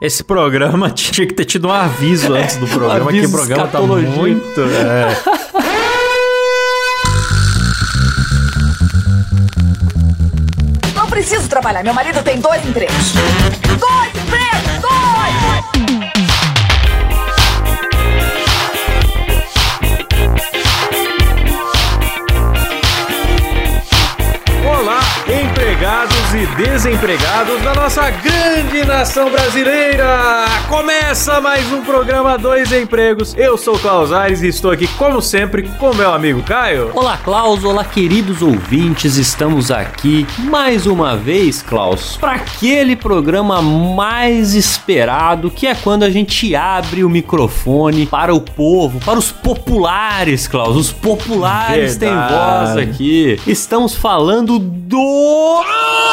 Esse 0.00 0.22
programa 0.22 0.90
tinha 0.94 1.26
que 1.26 1.34
ter 1.34 1.44
tido 1.44 1.68
um 1.68 1.72
aviso 1.72 2.34
antes 2.34 2.56
do 2.56 2.66
programa, 2.68 3.10
que 3.10 3.26
o 3.26 3.30
programa 3.30 3.66
tá 3.66 3.80
muito. 3.80 4.60
É. 4.60 5.16
Não 10.94 11.06
preciso 11.06 11.48
trabalhar. 11.48 11.82
Meu 11.82 11.94
marido 11.94 12.22
tem 12.22 12.38
dois 12.40 12.64
empregos. 12.64 13.12
Dois 13.66 14.10
empregos! 14.14 14.80
Dois! 14.80 16.07
Desempregados 26.58 27.62
da 27.62 27.72
nossa 27.72 28.10
grande 28.10 28.84
nação 28.84 29.30
brasileira! 29.30 30.44
Começa 30.68 31.40
mais 31.40 31.72
um 31.72 31.82
programa 31.82 32.36
Dois 32.36 32.72
Empregos. 32.72 33.32
Eu 33.36 33.56
sou 33.56 33.76
o 33.76 33.78
Klaus 33.78 34.10
Aires 34.12 34.42
e 34.42 34.48
estou 34.48 34.72
aqui, 34.72 34.88
como 34.98 35.22
sempre, 35.22 35.62
com 35.78 35.94
meu 35.94 36.12
amigo 36.12 36.42
Caio. 36.42 36.90
Olá, 36.94 37.16
Klaus. 37.16 37.62
Olá, 37.62 37.84
queridos 37.84 38.42
ouvintes. 38.42 39.16
Estamos 39.16 39.70
aqui 39.70 40.26
mais 40.40 40.84
uma 40.84 41.16
vez, 41.16 41.62
Klaus, 41.62 42.16
para 42.16 42.32
aquele 42.32 42.96
programa 42.96 43.62
mais 43.62 44.54
esperado, 44.54 45.52
que 45.52 45.64
é 45.64 45.76
quando 45.76 46.02
a 46.02 46.10
gente 46.10 46.56
abre 46.56 47.04
o 47.04 47.08
microfone 47.08 48.04
para 48.04 48.34
o 48.34 48.40
povo, 48.40 48.98
para 48.98 49.18
os 49.18 49.30
populares, 49.30 50.48
Klaus. 50.48 50.76
Os 50.76 50.92
populares 50.92 51.96
têm 51.96 52.08
Verdade. 52.08 52.74
voz 52.74 52.76
aqui. 52.76 53.40
Estamos 53.46 53.94
falando 53.94 54.58
do. 54.58 55.62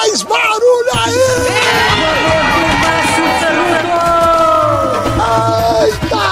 Mais 0.06 0.22
barulho 0.36 0.94
aí! 1.04 1.26
Eita! 5.86 6.26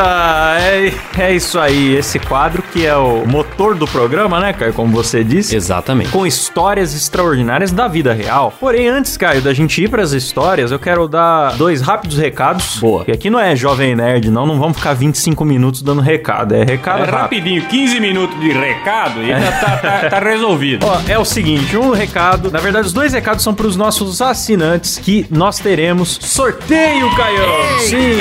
É, 0.00 0.92
é 1.18 1.32
isso 1.34 1.58
aí, 1.58 1.94
esse 1.96 2.18
quadro 2.18 2.62
que 2.72 2.84
é 2.86 2.96
o 2.96 3.24
motor 3.26 3.74
do 3.74 3.86
programa, 3.86 4.40
né, 4.40 4.52
Caio? 4.52 4.72
Como 4.72 4.92
você 4.92 5.22
disse. 5.24 5.54
Exatamente. 5.56 6.10
com 6.10 6.26
histórias 6.26 6.94
extraordinárias 6.94 7.70
da 7.72 7.86
vida 7.88 8.12
real. 8.12 8.52
Porém, 8.58 8.88
antes, 8.88 9.16
Caio, 9.16 9.40
da 9.42 9.52
gente 9.54 9.82
ir 9.82 9.88
pras 9.88 10.12
histórias, 10.12 10.70
eu 10.72 10.78
quero 10.78 11.06
dar 11.08 11.54
dois 11.56 11.80
rápidos 11.80 12.18
recados. 12.18 12.78
Boa. 12.78 13.04
Que 13.04 13.12
aqui 13.12 13.30
não 13.30 13.38
é 13.38 13.54
Jovem 13.56 13.94
Nerd, 13.96 14.30
não. 14.30 14.46
Não 14.46 14.58
vamos 14.58 14.76
ficar 14.76 14.94
25 14.94 15.44
minutos 15.44 15.82
dando 15.82 16.00
recado. 16.00 16.54
É 16.54 16.64
recado 16.64 16.98
É 16.98 17.04
rápido. 17.04 17.14
rapidinho, 17.20 17.62
15 17.66 18.00
minutos 18.00 18.38
de 18.40 18.50
recado 18.52 19.22
e 19.22 19.28
já 19.28 19.52
tá, 19.52 19.76
tá- 19.76 20.10
tá 20.10 20.18
resolvido. 20.18 20.86
Ó, 20.86 21.00
é 21.08 21.18
o 21.18 21.24
seguinte, 21.24 21.76
um 21.76 21.90
recado, 21.90 22.50
na 22.50 22.58
verdade 22.60 22.86
os 22.86 22.92
dois 22.92 23.12
recados 23.12 23.42
são 23.42 23.54
para 23.54 23.66
os 23.66 23.76
nossos 23.76 24.20
assinantes 24.20 24.98
que 24.98 25.26
nós 25.30 25.58
teremos 25.58 26.18
sorteio, 26.20 27.14
Caio. 27.16 27.38
Sim. 27.80 28.18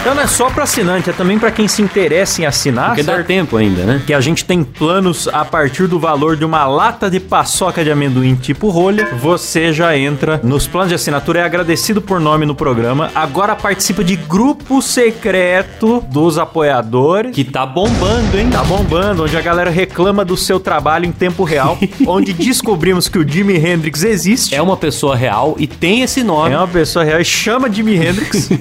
Então 0.00 0.14
não 0.14 0.22
é 0.22 0.26
só 0.26 0.50
para 0.50 0.66
é 0.96 1.12
também 1.12 1.38
para 1.38 1.50
quem 1.50 1.66
se 1.68 1.82
interessa 1.82 2.42
em 2.42 2.46
assinar, 2.46 2.88
Porque 2.88 3.02
dá 3.02 3.14
certo? 3.14 3.26
tempo 3.26 3.56
ainda, 3.56 3.82
né? 3.84 4.02
que 4.06 4.12
a 4.14 4.20
gente 4.20 4.44
tem 4.44 4.62
planos 4.62 5.28
a 5.28 5.44
partir 5.44 5.86
do 5.86 5.98
valor 5.98 6.36
de 6.36 6.44
uma 6.44 6.66
lata 6.66 7.10
de 7.10 7.18
paçoca 7.20 7.82
de 7.84 7.90
amendoim 7.90 8.34
tipo 8.34 8.68
rolha. 8.68 9.08
Você 9.20 9.72
já 9.72 9.96
entra 9.96 10.40
nos 10.42 10.66
planos 10.66 10.88
de 10.90 10.94
assinatura, 10.94 11.40
é 11.40 11.42
agradecido 11.42 12.00
por 12.00 12.20
nome 12.20 12.46
no 12.46 12.54
programa. 12.54 13.10
Agora 13.14 13.54
participa 13.56 14.02
de 14.04 14.16
grupo 14.16 14.80
secreto 14.82 16.04
dos 16.10 16.38
apoiadores. 16.38 17.34
Que 17.34 17.44
tá 17.44 17.64
bombando, 17.66 18.38
hein? 18.38 18.48
Tá 18.50 18.62
bombando, 18.62 19.24
onde 19.24 19.36
a 19.36 19.40
galera 19.40 19.70
reclama 19.70 20.24
do 20.24 20.36
seu 20.36 20.60
trabalho 20.60 21.06
em 21.06 21.12
tempo 21.12 21.44
real, 21.44 21.78
onde 22.06 22.32
descobrimos 22.32 23.08
que 23.08 23.18
o 23.18 23.26
Jimi 23.28 23.56
Hendrix 23.56 24.04
existe. 24.04 24.54
É 24.54 24.62
uma 24.62 24.76
pessoa 24.76 25.16
real 25.16 25.56
e 25.58 25.66
tem 25.66 26.02
esse 26.02 26.22
nome. 26.22 26.54
É 26.54 26.58
uma 26.58 26.68
pessoa 26.68 27.04
real 27.04 27.20
e 27.20 27.24
chama 27.24 27.70
Jimi 27.70 27.96
Hendrix. 27.96 28.50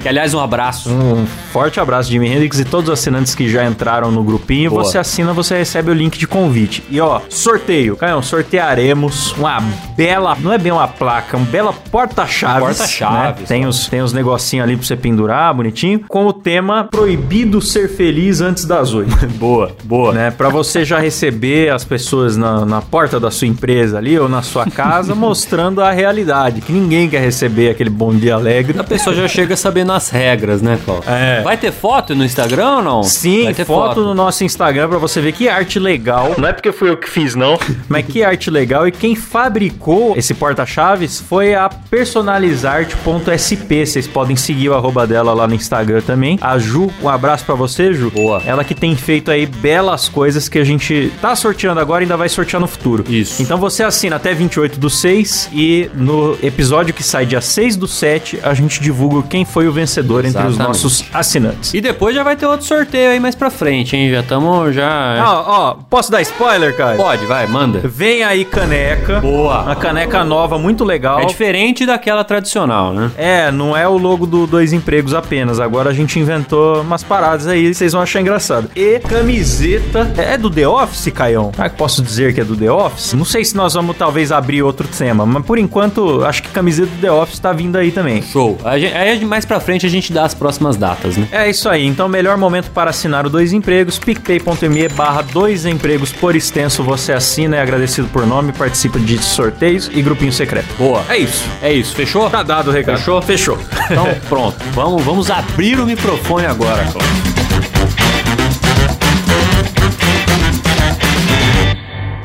Que, 0.00 0.08
aliás, 0.08 0.34
um 0.34 0.40
abraço. 0.40 0.90
Um 0.90 1.26
forte 1.52 1.73
abraço, 1.80 2.10
Jimi 2.10 2.28
Hendrix 2.28 2.58
e 2.60 2.64
todos 2.64 2.88
os 2.88 2.98
assinantes 2.98 3.34
que 3.34 3.48
já 3.48 3.64
entraram 3.64 4.10
no 4.10 4.22
grupinho. 4.22 4.70
Boa. 4.70 4.84
Você 4.84 4.98
assina, 4.98 5.32
você 5.32 5.56
recebe 5.56 5.90
o 5.90 5.94
link 5.94 6.18
de 6.18 6.26
convite. 6.26 6.82
E 6.90 7.00
ó, 7.00 7.20
sorteio. 7.28 7.96
Caião, 7.96 8.22
sortearemos 8.22 9.32
uma 9.32 9.60
bela, 9.96 10.36
não 10.40 10.52
é 10.52 10.58
bem 10.58 10.72
uma 10.72 10.88
placa, 10.88 11.36
uma 11.36 11.46
bela 11.46 11.72
porta-chaves. 11.90 12.60
Porta-chaves, 12.78 13.40
né? 13.40 13.46
Tem 13.46 13.66
os, 13.66 13.88
tem 13.88 14.00
os 14.02 14.12
negocinhos 14.12 14.64
ali 14.64 14.76
pra 14.76 14.86
você 14.86 14.96
pendurar, 14.96 15.54
bonitinho. 15.54 16.00
Com 16.08 16.26
o 16.26 16.32
tema 16.32 16.84
Proibido 16.90 17.60
Ser 17.60 17.88
Feliz 17.88 18.40
Antes 18.40 18.64
das 18.64 18.92
Oito. 18.94 19.14
Boa, 19.38 19.72
boa. 19.84 20.12
né? 20.12 20.30
Pra 20.30 20.48
você 20.48 20.84
já 20.84 20.98
receber 20.98 21.70
as 21.70 21.84
pessoas 21.84 22.36
na, 22.36 22.64
na 22.64 22.80
porta 22.80 23.18
da 23.18 23.30
sua 23.30 23.48
empresa 23.48 23.98
ali 23.98 24.18
ou 24.18 24.28
na 24.28 24.42
sua 24.42 24.66
casa 24.66 25.14
mostrando 25.16 25.82
a 25.82 25.90
realidade. 25.90 26.60
Que 26.60 26.72
ninguém 26.72 27.08
quer 27.08 27.20
receber 27.20 27.70
aquele 27.70 27.90
bom 27.90 28.14
dia 28.14 28.34
alegre. 28.34 28.78
A 28.78 28.84
pessoa 28.84 29.14
já 29.14 29.26
chega 29.28 29.56
sabendo 29.56 29.92
as 29.92 30.08
regras, 30.10 30.62
né, 30.62 30.78
Cláudio? 30.84 31.08
É. 31.10 31.42
Vai 31.42 31.56
ter 31.56 31.63
foto 31.72 32.14
no 32.14 32.24
Instagram 32.24 32.76
ou 32.76 32.82
não? 32.82 33.02
Sim, 33.02 33.44
Vai 33.44 33.54
ter 33.54 33.64
foto, 33.64 34.02
no 34.02 34.14
nosso 34.14 34.44
Instagram 34.44 34.88
pra 34.88 34.98
você 34.98 35.20
ver 35.20 35.32
que 35.32 35.48
arte 35.48 35.78
legal. 35.78 36.34
Não 36.38 36.48
é 36.48 36.52
porque 36.52 36.72
fui 36.72 36.90
eu 36.90 36.96
que 36.96 37.08
fiz, 37.08 37.34
não. 37.34 37.58
mas 37.88 38.06
que 38.06 38.22
arte 38.22 38.50
legal. 38.50 38.86
E 38.86 38.92
quem 38.92 39.14
fabricou 39.14 40.14
esse 40.16 40.34
porta-chaves 40.34 41.20
foi 41.20 41.54
a 41.54 41.68
personalizarte.sp. 41.68 43.86
Vocês 43.86 44.06
podem 44.06 44.36
seguir 44.36 44.68
o 44.68 44.74
arroba 44.74 45.06
dela 45.06 45.32
lá 45.32 45.46
no 45.46 45.54
Instagram 45.54 46.00
também. 46.00 46.38
A 46.40 46.58
Ju, 46.58 46.90
um 47.02 47.08
abraço 47.08 47.44
pra 47.44 47.54
você, 47.54 47.92
Ju. 47.92 48.10
Boa. 48.10 48.42
Ela 48.44 48.64
que 48.64 48.74
tem 48.74 48.94
feito 48.96 49.30
aí 49.30 49.46
belas 49.46 50.08
coisas 50.08 50.48
que 50.48 50.58
a 50.58 50.64
gente 50.64 51.12
tá 51.20 51.34
sorteando 51.34 51.80
agora 51.80 52.02
e 52.02 52.04
ainda 52.04 52.16
vai 52.16 52.28
sortear 52.28 52.60
no 52.60 52.66
futuro. 52.66 53.04
Isso. 53.08 53.42
Então 53.42 53.58
você 53.58 53.82
assina 53.82 54.16
até 54.16 54.34
28 54.34 54.78
do 54.78 54.90
6 54.90 55.50
e 55.52 55.90
no 55.94 56.36
episódio 56.42 56.94
que 56.94 57.02
sai 57.02 57.26
dia 57.26 57.40
6 57.40 57.76
do 57.76 57.86
7, 57.86 58.40
a 58.42 58.54
gente 58.54 58.80
divulga 58.80 59.26
quem 59.28 59.44
foi 59.44 59.68
o 59.68 59.72
vencedor 59.72 60.24
entre 60.24 60.38
os 60.40 60.54
Exatamente. 60.54 60.68
nossos 60.68 61.04
assinantes. 61.12 61.53
E 61.72 61.80
depois 61.80 62.14
já 62.14 62.22
vai 62.22 62.36
ter 62.36 62.46
outro 62.46 62.66
sorteio 62.66 63.10
aí 63.10 63.20
mais 63.20 63.34
pra 63.34 63.50
frente, 63.50 63.96
hein? 63.96 64.10
Já 64.10 64.20
estamos 64.20 64.74
já... 64.74 65.16
Ó, 65.26 65.44
ó, 65.46 65.74
posso 65.88 66.10
dar 66.10 66.20
spoiler, 66.22 66.76
cara? 66.76 66.96
Pode, 66.96 67.24
vai, 67.26 67.46
manda. 67.46 67.80
Vem 67.84 68.22
aí 68.22 68.44
caneca. 68.44 69.20
Boa. 69.20 69.62
Uma 69.62 69.76
caneca 69.76 70.24
nova, 70.24 70.58
muito 70.58 70.84
legal. 70.84 71.20
É 71.20 71.26
diferente 71.26 71.86
daquela 71.86 72.24
tradicional, 72.24 72.92
né? 72.92 73.10
É, 73.16 73.50
não 73.50 73.76
é 73.76 73.86
o 73.86 73.96
logo 73.96 74.26
do 74.26 74.46
Dois 74.46 74.72
Empregos 74.72 75.14
apenas. 75.14 75.60
Agora 75.60 75.90
a 75.90 75.92
gente 75.92 76.18
inventou 76.18 76.80
umas 76.80 77.02
paradas 77.02 77.46
aí, 77.46 77.74
vocês 77.74 77.92
vão 77.92 78.02
achar 78.02 78.20
engraçado. 78.20 78.70
E 78.74 78.98
camiseta. 79.00 80.12
É 80.16 80.36
do 80.36 80.50
The 80.50 80.66
Office, 80.66 81.12
Caião? 81.12 81.52
Ah, 81.58 81.68
que 81.68 81.76
posso 81.76 82.02
dizer 82.02 82.34
que 82.34 82.40
é 82.40 82.44
do 82.44 82.56
The 82.56 82.70
Office? 82.70 83.12
Não 83.14 83.24
sei 83.24 83.44
se 83.44 83.56
nós 83.56 83.74
vamos 83.74 83.96
talvez 83.96 84.32
abrir 84.32 84.62
outro 84.62 84.86
tema, 84.88 85.24
mas 85.26 85.44
por 85.44 85.58
enquanto 85.58 86.24
acho 86.24 86.42
que 86.42 86.48
camiseta 86.48 86.88
do 86.88 87.00
The 87.00 87.10
Office 87.10 87.38
tá 87.38 87.52
vindo 87.52 87.76
aí 87.76 87.90
também. 87.90 88.22
Show. 88.22 88.58
Aí 88.64 89.24
mais 89.24 89.44
pra 89.44 89.60
frente 89.60 89.86
a 89.86 89.88
gente 89.88 90.12
dá 90.12 90.24
as 90.24 90.34
próximas 90.34 90.76
datas, 90.76 91.16
né? 91.16 91.28
É 91.34 91.50
isso 91.50 91.68
aí, 91.68 91.84
então 91.84 92.08
melhor 92.08 92.36
momento 92.36 92.70
para 92.70 92.90
assinar 92.90 93.26
o 93.26 93.28
Dois 93.28 93.52
Empregos, 93.52 93.98
picpay.me 93.98 94.88
barra 94.90 95.20
Dois 95.20 95.66
Empregos 95.66 96.12
por 96.12 96.36
extenso, 96.36 96.84
você 96.84 97.12
assina, 97.12 97.56
é 97.56 97.60
agradecido 97.60 98.06
por 98.06 98.24
nome, 98.24 98.52
participa 98.52 99.00
de 99.00 99.18
sorteios 99.18 99.90
e 99.92 100.00
grupinho 100.00 100.32
secreto. 100.32 100.72
Boa. 100.78 101.04
É 101.08 101.18
isso. 101.18 101.42
É 101.60 101.72
isso, 101.72 101.92
fechou? 101.92 102.30
Tá 102.30 102.44
dado 102.44 102.70
o 102.70 102.72
recado. 102.72 102.98
Fechou? 102.98 103.20
Fechou. 103.20 103.58
Então, 103.90 104.06
pronto. 104.28 104.56
Vamos, 104.74 105.02
vamos 105.02 105.28
abrir 105.28 105.80
o 105.80 105.84
microfone 105.84 106.46
agora, 106.46 106.84
Cláudio. 106.84 107.33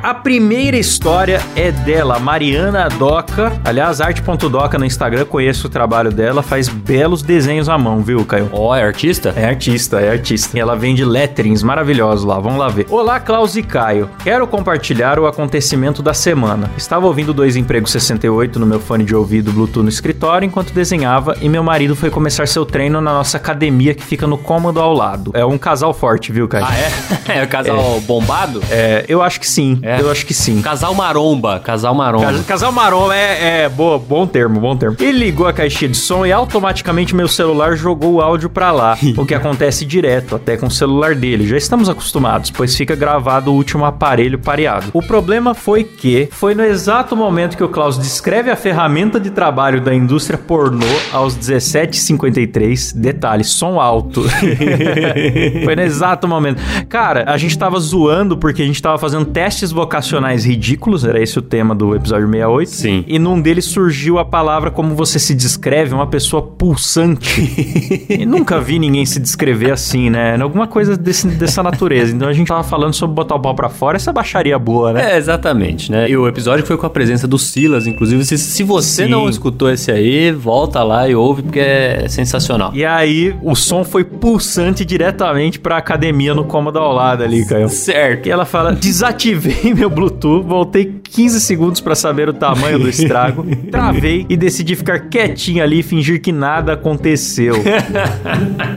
A 0.09 0.13
primeira 0.15 0.75
história 0.75 1.39
é 1.55 1.71
dela, 1.71 2.17
Mariana 2.17 2.89
Doca. 2.89 3.61
Aliás, 3.63 4.01
arte.doca 4.01 4.75
no 4.79 4.83
Instagram, 4.83 5.23
conheço 5.23 5.67
o 5.67 5.69
trabalho 5.69 6.11
dela, 6.11 6.41
faz 6.41 6.67
belos 6.67 7.21
desenhos 7.21 7.69
à 7.69 7.77
mão, 7.77 8.01
viu, 8.01 8.25
Caio? 8.25 8.49
Ó, 8.51 8.75
é 8.75 8.81
artista? 8.81 9.31
É 9.35 9.45
artista, 9.45 10.01
é 10.01 10.09
artista. 10.09 10.57
E 10.57 10.59
ela 10.59 10.75
vende 10.75 11.05
letterings 11.05 11.61
maravilhosos 11.61 12.25
lá, 12.25 12.39
vamos 12.39 12.57
lá 12.57 12.69
ver. 12.69 12.87
Olá, 12.89 13.19
Klaus 13.19 13.55
e 13.55 13.61
Caio. 13.61 14.09
Quero 14.23 14.47
compartilhar 14.47 15.19
o 15.19 15.27
acontecimento 15.27 16.01
da 16.01 16.11
semana. 16.11 16.71
Estava 16.75 17.05
ouvindo 17.05 17.31
Dois 17.31 17.55
Empregos 17.55 17.91
68 17.91 18.59
no 18.59 18.65
meu 18.65 18.79
fone 18.79 19.03
de 19.03 19.15
ouvido 19.15 19.51
Bluetooth 19.51 19.83
no 19.83 19.89
escritório 19.89 20.43
enquanto 20.43 20.73
desenhava 20.73 21.37
e 21.39 21.47
meu 21.47 21.61
marido 21.61 21.95
foi 21.95 22.09
começar 22.09 22.47
seu 22.47 22.65
treino 22.65 22.99
na 22.99 23.13
nossa 23.13 23.37
academia 23.37 23.93
que 23.93 24.03
fica 24.03 24.25
no 24.25 24.39
cômodo 24.39 24.79
ao 24.79 24.91
lado. 24.91 25.29
É 25.35 25.45
um 25.45 25.59
casal 25.59 25.93
forte, 25.93 26.31
viu, 26.31 26.47
Caio? 26.47 26.65
Ah, 26.67 26.75
é? 26.75 26.89
É 27.41 27.43
o 27.43 27.47
casal 27.47 28.01
bombado? 28.07 28.59
É, 28.71 29.05
eu 29.07 29.21
acho 29.21 29.39
que 29.39 29.47
sim. 29.47 29.77
É. 29.83 29.98
Eu 29.99 30.09
acho 30.09 30.25
que 30.25 30.33
sim. 30.33 30.61
Casal 30.61 30.93
maromba, 30.95 31.59
casal 31.59 31.93
maromba. 31.93 32.25
Cas- 32.31 32.45
Casal 32.45 32.71
marrom 32.71 33.11
é, 33.11 33.63
é 33.63 33.69
boa, 33.69 33.99
bom 33.99 34.25
termo, 34.25 34.59
bom 34.59 34.75
termo. 34.75 34.95
Ele 34.99 35.19
ligou 35.19 35.45
a 35.47 35.53
caixinha 35.53 35.89
de 35.89 35.97
som 35.97 36.25
e 36.25 36.31
automaticamente 36.31 37.13
meu 37.13 37.27
celular 37.27 37.75
jogou 37.75 38.13
o 38.13 38.21
áudio 38.21 38.49
pra 38.49 38.71
lá, 38.71 38.97
o 39.17 39.25
que 39.25 39.33
acontece 39.35 39.85
direto, 39.85 40.35
até 40.35 40.55
com 40.57 40.67
o 40.67 40.71
celular 40.71 41.13
dele. 41.15 41.45
Já 41.45 41.57
estamos 41.57 41.89
acostumados, 41.89 42.49
pois 42.49 42.75
fica 42.75 42.95
gravado 42.95 43.51
o 43.51 43.55
último 43.55 43.83
aparelho 43.85 44.39
pareado. 44.39 44.87
O 44.93 45.01
problema 45.01 45.53
foi 45.53 45.83
que 45.83 46.29
foi 46.31 46.55
no 46.55 46.63
exato 46.63 47.15
momento 47.15 47.57
que 47.57 47.63
o 47.63 47.69
Klaus 47.69 47.97
descreve 47.97 48.49
a 48.49 48.55
ferramenta 48.55 49.19
de 49.19 49.29
trabalho 49.29 49.81
da 49.81 49.93
indústria 49.93 50.37
pornô 50.37 50.85
aos 51.11 51.35
17h53, 51.37 52.95
detalhe, 52.95 53.43
som 53.43 53.79
alto. 53.79 54.23
foi 55.65 55.75
no 55.75 55.81
exato 55.81 56.27
momento. 56.27 56.61
Cara, 56.87 57.25
a 57.27 57.37
gente 57.37 57.57
tava 57.57 57.79
zoando 57.79 58.37
porque 58.37 58.61
a 58.61 58.65
gente 58.65 58.81
tava 58.81 58.97
fazendo 58.97 59.25
testes 59.25 59.71
vocais 59.71 59.88
vocacionais 59.89 60.45
ridículos, 60.45 61.03
era 61.03 61.19
esse 61.19 61.39
o 61.39 61.41
tema 61.41 61.73
do 61.73 61.95
episódio 61.95 62.27
68. 62.27 62.69
Sim. 62.69 63.03
E 63.07 63.17
num 63.17 63.41
deles 63.41 63.65
surgiu 63.65 64.19
a 64.19 64.25
palavra 64.25 64.69
como 64.69 64.93
você 64.93 65.17
se 65.17 65.33
descreve, 65.33 65.95
uma 65.95 66.05
pessoa 66.05 66.43
pulsante. 66.43 68.05
e 68.07 68.23
nunca 68.23 68.61
vi 68.61 68.77
ninguém 68.77 69.03
se 69.03 69.19
descrever 69.19 69.71
assim, 69.71 70.11
né? 70.11 70.39
Alguma 70.39 70.67
coisa 70.67 70.95
desse, 70.95 71.27
dessa 71.27 71.63
natureza. 71.63 72.15
Então 72.15 72.27
a 72.27 72.33
gente 72.33 72.47
tava 72.47 72.63
falando 72.63 72.93
sobre 72.93 73.15
botar 73.15 73.33
o 73.33 73.39
pau 73.39 73.55
pra 73.55 73.67
fora, 73.67 73.95
essa 73.95 74.13
baixaria 74.13 74.59
boa, 74.59 74.93
né? 74.93 75.13
É, 75.13 75.17
exatamente, 75.17 75.91
né? 75.91 76.07
E 76.07 76.15
o 76.15 76.27
episódio 76.27 76.63
foi 76.63 76.77
com 76.77 76.85
a 76.85 76.89
presença 76.89 77.27
do 77.27 77.39
Silas, 77.39 77.87
inclusive. 77.87 78.23
Se, 78.25 78.37
se 78.37 78.61
você 78.61 79.05
Sim. 79.05 79.09
não 79.09 79.27
escutou 79.27 79.71
esse 79.71 79.91
aí, 79.91 80.31
volta 80.31 80.83
lá 80.83 81.09
e 81.09 81.15
ouve, 81.15 81.41
porque 81.41 81.59
é 81.59 82.05
sensacional. 82.07 82.71
E 82.75 82.85
aí, 82.85 83.35
o 83.41 83.55
som 83.55 83.83
foi 83.83 84.03
pulsante 84.03 84.85
diretamente 84.85 85.59
pra 85.59 85.77
academia 85.77 86.35
no 86.35 86.43
cômodo 86.43 86.77
ao 86.77 86.93
lado 86.93 87.23
ali, 87.23 87.43
Caio. 87.47 87.69
Certo. 87.69 88.27
E 88.27 88.31
ela 88.31 88.45
fala: 88.45 88.71
desativei 88.71 89.73
meu 89.79 89.89
Bluetooth, 89.89 90.43
voltei 90.45 90.99
15 91.03 91.39
segundos 91.41 91.79
pra 91.81 91.95
saber 91.95 92.27
o 92.29 92.33
tamanho 92.33 92.77
do 92.79 92.89
estrago, 92.89 93.45
travei 93.71 94.25
e 94.29 94.35
decidi 94.35 94.75
ficar 94.75 94.99
quietinho 95.09 95.63
ali 95.63 95.79
e 95.79 95.83
fingir 95.83 96.21
que 96.21 96.31
nada 96.31 96.73
aconteceu. 96.73 97.55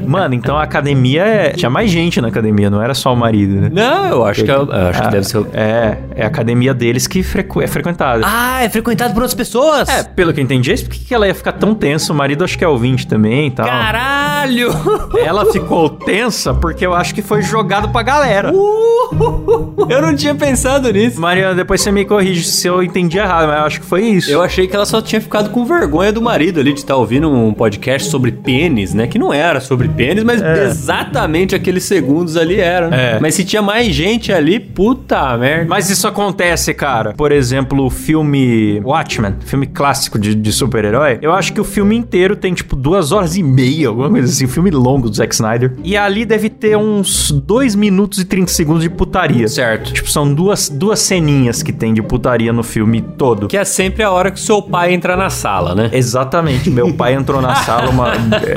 Mano, 0.07 0.35
então 0.35 0.57
a 0.57 0.63
academia 0.63 1.25
é... 1.25 1.51
tinha 1.51 1.71
mais 1.71 1.91
gente 1.91 2.21
na 2.21 2.29
academia, 2.29 2.71
não 2.71 2.81
era 2.83 2.95
só 2.95 3.13
o 3.13 3.17
marido, 3.17 3.55
né? 3.63 3.71
Não, 3.73 4.07
eu 4.11 4.25
acho 4.25 4.45
que, 4.45 4.51
é- 4.51 4.55
eu 4.55 4.63
acho 4.73 5.01
que 5.01 5.07
Ah, 5.09 5.11
deve 5.11 5.27
ser. 5.27 5.39
o- 5.39 5.49
É, 5.53 5.99
é 6.15 6.25
a 6.25 6.27
academia 6.29 6.73
deles 6.73 7.07
que 7.07 7.23
frequ- 7.23 7.61
é 7.63 7.67
frequentada. 7.67 8.23
Ah, 8.25 8.63
é 8.63 8.69
frequentado 8.69 9.13
por 9.13 9.23
outras 9.23 9.35
pessoas? 9.35 9.89
É, 9.89 10.03
pelo 10.05 10.33
que 10.33 10.41
eu 10.41 10.45
entendi, 10.45 10.71
é 10.71 10.75
isso 10.75 10.85
por 10.85 10.95
que 10.95 11.13
ela 11.13 11.27
ia 11.27 11.35
ficar 11.35 11.53
tão 11.53 11.75
tensa? 11.75 12.13
O 12.13 12.17
marido 12.17 12.45
acho 12.45 12.57
que 12.57 12.65
é 12.65 12.69
ouvinte 12.69 13.07
também 13.07 13.49
e 13.49 13.51
tal. 13.51 13.67
Caralho! 13.67 14.71
Ela 15.25 15.51
ficou 15.53 15.89
tensa 15.89 16.53
porque 16.55 16.85
eu 16.85 16.93
acho 16.95 17.15
que 17.15 17.23
foi 17.23 17.43
jogado 17.43 17.89
pra 17.91 18.03
galera. 18.03 18.53
eu 18.53 20.03
não 20.03 20.15
tinha 20.17 20.35
pensado 20.35 20.89
nisso. 20.93 21.21
Mariana, 21.21 21.55
depois 21.55 21.81
você 21.81 21.91
me 21.91 22.05
corrige 22.05 22.44
se 22.44 22.67
eu 22.67 22.83
entendi 22.83 23.19
errado, 23.19 23.47
mas 23.49 23.59
eu 23.59 23.65
acho 23.67 23.81
que 23.81 23.87
foi 23.87 24.03
isso. 24.06 24.31
Eu 24.31 24.43
achei 24.43 24.67
que 24.67 24.75
ela 24.75 24.87
só 24.87 25.00
tinha 25.00 25.21
ficado 25.21 25.50
com 25.50 25.65
vergonha 25.65 26.12
do 26.12 26.21
marido 26.23 26.61
ali 26.61 26.73
de 26.73 26.81
estar 26.81 26.97
ouvindo 26.97 27.31
um 27.31 27.53
podcast 27.53 28.09
sobre 28.11 28.33
pênis, 28.33 28.94
né? 28.94 29.06
Que 29.06 29.19
não 29.19 29.33
era 29.33 29.61
sobre 29.61 29.89
pênis, 29.89 30.25
mas 30.25 30.41
exatamente 30.43 31.55
aqueles 31.55 31.85
segundos 31.85 32.37
ali 32.37 32.61
eram. 32.61 32.91
né? 32.91 33.17
É. 33.17 33.21
Mas 33.21 33.35
se 33.35 33.44
tinha 33.44 33.62
mais 33.62 33.94
gente 33.94 34.33
ali, 34.33 34.59
puta 34.61 35.37
merda. 35.39 35.67
Mas 35.69 35.89
isso 35.91 36.06
acontece, 36.06 36.73
cara. 36.75 37.12
Por 37.15 37.33
exemplo, 37.33 37.85
o 37.85 37.91
filme 37.91 38.81
Watchmen, 38.85 39.35
filme 39.44 39.67
clássico 39.67 40.19
de, 40.19 40.35
de 40.35 40.53
super-herói. 40.53 41.19
Eu 41.23 41.33
acho 41.33 41.53
que 41.53 41.61
o 41.61 41.65
filme 41.65 41.97
inteiro 41.97 42.37
tem, 42.37 42.53
tipo, 42.55 42.77
duas 42.77 43.12
horas 43.12 43.37
e 43.37 43.43
meia, 43.43 43.89
alguma 43.89 44.11
coisa 44.11 44.27
assim. 44.29 44.47
Filme 44.47 44.71
longo 44.71 45.09
do 45.09 45.17
Zack 45.17 45.35
Snyder. 45.35 45.73
E 45.85 45.97
ali 45.97 46.25
deve 46.25 46.49
ter 46.49 46.77
uns 46.77 47.31
2 47.31 47.75
minutos 47.75 48.19
e 48.19 48.25
30 48.25 48.50
segundos 48.53 48.83
de 48.83 48.91
putaria. 48.91 49.49
Certo. 49.49 49.93
Tipo, 49.93 50.11
são 50.11 50.33
duas, 50.33 50.69
duas 50.73 51.01
ceninhas 51.01 51.63
que 51.63 51.73
tem 51.73 51.93
de 51.95 52.03
putaria 52.03 52.53
no 52.53 52.63
filme 52.63 53.01
todo. 53.01 53.49
Que 53.49 53.57
é 53.57 53.65
sempre 53.65 54.03
a 54.03 54.11
hora 54.11 54.31
que 54.31 54.41
seu 54.41 54.61
pai 54.63 54.93
entra 54.93 55.17
na 55.17 55.31
sala, 55.31 55.75
né? 55.75 55.91
Exatamente. 55.93 56.71
Meu 56.71 56.93
pai 56.93 57.15
entrou 57.15 57.41
na 57.41 57.55
sala 57.63 57.91
uma. 57.91 58.13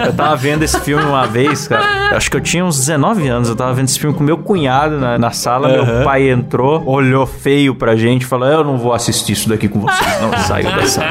Eu 0.06 0.14
tava 0.14 0.36
vendo 0.36 0.64
esse 0.64 0.80
filme 0.80 1.04
uma 1.04 1.26
vez, 1.28 1.68
cara. 1.68 2.16
Acho 2.16 2.30
que 2.32 2.38
eu 2.38 2.42
tinha 2.42 2.64
uns 2.66 2.78
19 2.80 3.28
anos. 3.28 3.50
Eu 3.50 3.56
tava 3.56 3.74
vendo 3.74 3.88
esse 3.88 4.00
filme 4.00 4.16
com 4.16 4.24
meu 4.24 4.38
cunhado 4.38 4.98
na, 5.00 5.18
na 5.18 5.32
sala. 5.32 5.68
Meu 5.68 5.82
Aham. 5.84 6.04
pai 6.04 6.30
entrou, 6.30 6.84
olhou 6.86 7.26
feio 7.26 7.76
pra 7.76 7.96
gente 7.96 8.24
e 8.24 8.26
falou: 8.26 8.48
Eu 8.48 8.64
não 8.64 8.78
vou 8.78 8.94
assistir 8.94 9.34
isso 9.34 9.50
daqui 9.50 9.68
com 9.68 9.80
vocês. 9.82 10.22
Não 10.22 10.32
saiu 10.40 10.72
da 10.72 10.86
sala. 10.86 11.08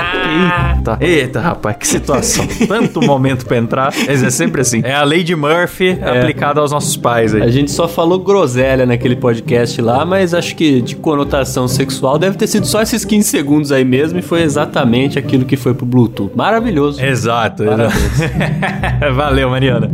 Eita, 0.76 0.98
eita, 1.00 1.40
rapaz, 1.40 1.76
que 1.76 1.86
situação. 1.86 2.46
Tanto 2.66 3.00
momento 3.02 3.46
pra 3.46 3.56
entrar. 3.56 3.92
Mas 4.06 4.22
é 4.22 4.30
sempre 4.30 4.60
assim. 4.60 4.80
É 4.84 4.94
a 4.94 5.02
lei 5.02 5.22
de 5.22 5.34
Murphy 5.36 5.98
aplicada 6.02 6.60
aos 6.60 6.72
nossos 6.72 6.96
pais 6.96 7.34
A 7.34 7.38
aí. 7.38 7.52
gente 7.52 7.70
só 7.70 7.86
falou 7.86 8.18
groselha 8.18 8.86
naquele 8.86 9.16
podcast 9.16 9.80
lá, 9.80 10.04
mas 10.04 10.34
acho 10.34 10.54
que 10.56 10.82
de 10.94 11.00
conotação 11.00 11.66
sexual 11.66 12.18
deve 12.18 12.36
ter 12.36 12.46
sido 12.46 12.66
só 12.66 12.80
esses 12.82 13.04
15 13.04 13.28
segundos 13.28 13.72
aí 13.72 13.84
mesmo 13.84 14.18
e 14.18 14.22
foi 14.22 14.42
exatamente 14.42 15.18
aquilo 15.18 15.44
que 15.44 15.56
foi 15.56 15.74
pro 15.74 15.84
Bluetooth. 15.84 16.32
Maravilhoso. 16.34 17.02
Exato. 17.02 17.64
Valeu, 19.14 19.50
Mariana. 19.50 19.90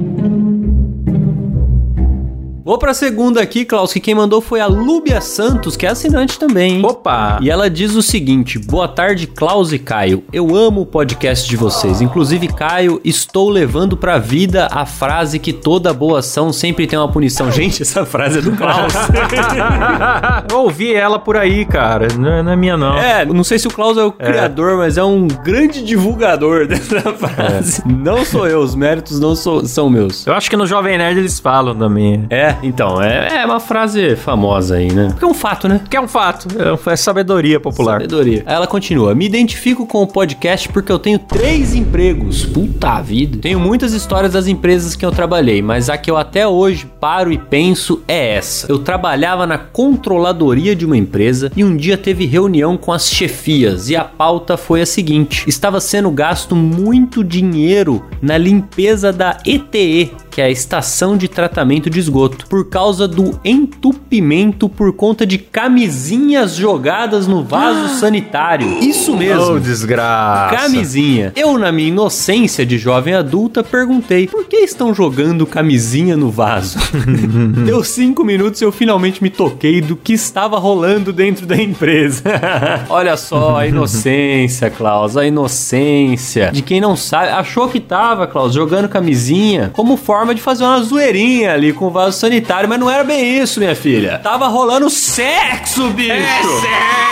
Vou 2.70 2.78
pra 2.78 2.94
segunda 2.94 3.42
aqui, 3.42 3.64
Klaus, 3.64 3.92
que 3.92 3.98
quem 3.98 4.14
mandou 4.14 4.40
foi 4.40 4.60
a 4.60 4.66
Lúbia 4.68 5.20
Santos, 5.20 5.76
que 5.76 5.84
é 5.84 5.88
assinante 5.88 6.38
também, 6.38 6.74
hein? 6.76 6.82
Opa! 6.86 7.40
E 7.42 7.50
ela 7.50 7.68
diz 7.68 7.96
o 7.96 8.00
seguinte: 8.00 8.60
Boa 8.60 8.86
tarde, 8.86 9.26
Klaus 9.26 9.72
e 9.72 9.78
Caio. 9.80 10.22
Eu 10.32 10.54
amo 10.54 10.82
o 10.82 10.86
podcast 10.86 11.48
de 11.48 11.56
vocês. 11.56 12.00
Inclusive, 12.00 12.46
Caio, 12.46 13.00
estou 13.04 13.48
levando 13.50 13.96
pra 13.96 14.18
vida 14.18 14.68
a 14.70 14.86
frase 14.86 15.40
que 15.40 15.52
toda 15.52 15.92
boa 15.92 16.20
ação 16.20 16.52
sempre 16.52 16.86
tem 16.86 16.96
uma 16.96 17.08
punição. 17.10 17.50
Gente, 17.50 17.82
essa 17.82 18.06
frase 18.06 18.38
é 18.38 18.40
do 18.40 18.52
Klaus. 18.52 18.92
Eu 20.48 20.60
ouvi 20.60 20.94
ela 20.94 21.18
por 21.18 21.36
aí, 21.36 21.64
cara. 21.64 22.06
Não, 22.16 22.30
é- 22.30 22.40
não 22.44 22.52
é 22.52 22.56
minha, 22.56 22.76
não. 22.76 22.96
É, 22.96 23.24
não 23.24 23.42
sei 23.42 23.58
se 23.58 23.66
o 23.66 23.70
Klaus 23.72 23.98
é 23.98 24.04
o 24.04 24.12
criador, 24.12 24.76
mas 24.76 24.96
é 24.96 25.02
um 25.02 25.26
grande 25.26 25.82
divulgador 25.84 26.68
dessa 26.70 27.00
frase. 27.14 27.82
Não 27.84 28.24
sou 28.24 28.46
eu, 28.46 28.60
os 28.60 28.76
méritos 28.76 29.18
não 29.18 29.34
sou- 29.34 29.66
são 29.66 29.90
meus. 29.90 30.24
Eu 30.24 30.34
acho 30.34 30.48
que 30.48 30.56
no 30.56 30.68
Jovem 30.68 30.96
Nerd 30.96 31.18
eles 31.18 31.40
falam 31.40 31.74
também. 31.74 32.26
É, 32.30 32.59
então, 32.62 33.00
é, 33.00 33.42
é 33.42 33.46
uma 33.46 33.60
frase 33.60 34.16
famosa 34.16 34.76
aí, 34.76 34.92
né? 34.92 35.08
Porque 35.10 35.24
é 35.24 35.28
um 35.28 35.34
fato, 35.34 35.68
né? 35.68 35.80
Que 35.88 35.96
é 35.96 36.00
um 36.00 36.08
fato. 36.08 36.48
É, 36.58 36.92
é 36.92 36.96
sabedoria 36.96 37.58
popular. 37.60 38.00
Sabedoria. 38.00 38.42
Aí 38.46 38.54
ela 38.54 38.66
continua. 38.66 39.14
Me 39.14 39.26
identifico 39.26 39.86
com 39.86 40.02
o 40.02 40.06
podcast 40.06 40.68
porque 40.68 40.90
eu 40.90 40.98
tenho 40.98 41.18
três 41.18 41.74
empregos. 41.74 42.44
Puta 42.44 43.00
vida. 43.00 43.38
Tenho 43.40 43.60
muitas 43.60 43.92
histórias 43.92 44.32
das 44.32 44.46
empresas 44.46 44.96
que 44.96 45.04
eu 45.04 45.10
trabalhei, 45.10 45.62
mas 45.62 45.88
a 45.88 45.96
que 45.96 46.10
eu 46.10 46.16
até 46.16 46.46
hoje 46.46 46.86
paro 47.00 47.32
e 47.32 47.38
penso 47.38 48.02
é 48.06 48.36
essa. 48.36 48.70
Eu 48.70 48.78
trabalhava 48.78 49.46
na 49.46 49.58
controladoria 49.58 50.74
de 50.76 50.84
uma 50.84 50.96
empresa 50.96 51.50
e 51.56 51.64
um 51.64 51.76
dia 51.76 51.96
teve 51.96 52.26
reunião 52.26 52.76
com 52.76 52.92
as 52.92 53.10
chefias 53.10 53.88
e 53.88 53.96
a 53.96 54.04
pauta 54.04 54.56
foi 54.56 54.82
a 54.82 54.86
seguinte: 54.86 55.44
estava 55.48 55.80
sendo 55.80 56.10
gasto 56.10 56.54
muito 56.54 57.24
dinheiro 57.24 58.04
na 58.20 58.36
limpeza 58.36 59.12
da 59.12 59.38
ETE, 59.46 60.12
que 60.30 60.40
é 60.40 60.44
a 60.44 60.50
estação 60.50 61.16
de 61.16 61.28
tratamento 61.28 61.90
de 61.90 61.98
esgoto, 61.98 62.46
por 62.50 62.68
causa 62.68 63.06
do 63.06 63.38
entupimento 63.44 64.68
por 64.68 64.92
conta 64.92 65.24
de 65.24 65.38
camisinhas 65.38 66.56
jogadas 66.56 67.28
no 67.28 67.44
vaso 67.44 68.00
sanitário. 68.00 68.80
Isso 68.80 69.16
mesmo. 69.16 69.52
Oh, 69.52 69.60
desgraça. 69.60 70.56
Camisinha. 70.56 71.32
Eu, 71.36 71.56
na 71.56 71.70
minha 71.70 71.88
inocência 71.88 72.66
de 72.66 72.76
jovem 72.76 73.14
adulta, 73.14 73.62
perguntei: 73.62 74.26
por 74.26 74.44
que 74.46 74.56
estão 74.56 74.92
jogando 74.92 75.46
camisinha 75.46 76.16
no 76.16 76.28
vaso? 76.28 76.80
Deu 77.64 77.84
cinco 77.84 78.24
minutos 78.24 78.60
e 78.60 78.64
eu 78.64 78.72
finalmente 78.72 79.22
me 79.22 79.30
toquei 79.30 79.80
do 79.80 79.94
que 79.94 80.12
estava 80.12 80.58
rolando 80.58 81.12
dentro 81.12 81.46
da 81.46 81.56
empresa. 81.56 82.24
Olha 82.90 83.16
só 83.16 83.58
a 83.58 83.66
inocência, 83.68 84.68
Klaus, 84.68 85.16
a 85.16 85.24
inocência 85.24 86.50
de 86.52 86.62
quem 86.62 86.80
não 86.80 86.96
sabe. 86.96 87.28
Achou 87.28 87.68
que 87.68 87.78
tava, 87.78 88.26
Klaus, 88.26 88.52
jogando 88.52 88.88
camisinha 88.88 89.70
como 89.72 89.96
forma 89.96 90.34
de 90.34 90.42
fazer 90.42 90.64
uma 90.64 90.82
zoeirinha 90.82 91.52
ali 91.52 91.72
com 91.72 91.86
o 91.86 91.90
vaso 91.90 92.18
sanitário, 92.18 92.29
mas 92.68 92.78
não 92.78 92.90
era 92.90 93.02
bem 93.04 93.38
isso, 93.38 93.58
minha 93.58 93.74
filha. 93.74 94.18
Tava 94.18 94.46
rolando 94.48 94.88
sexo, 94.90 95.88
bicho. 95.90 96.12
É 96.12 96.42
sexo, 96.42 97.09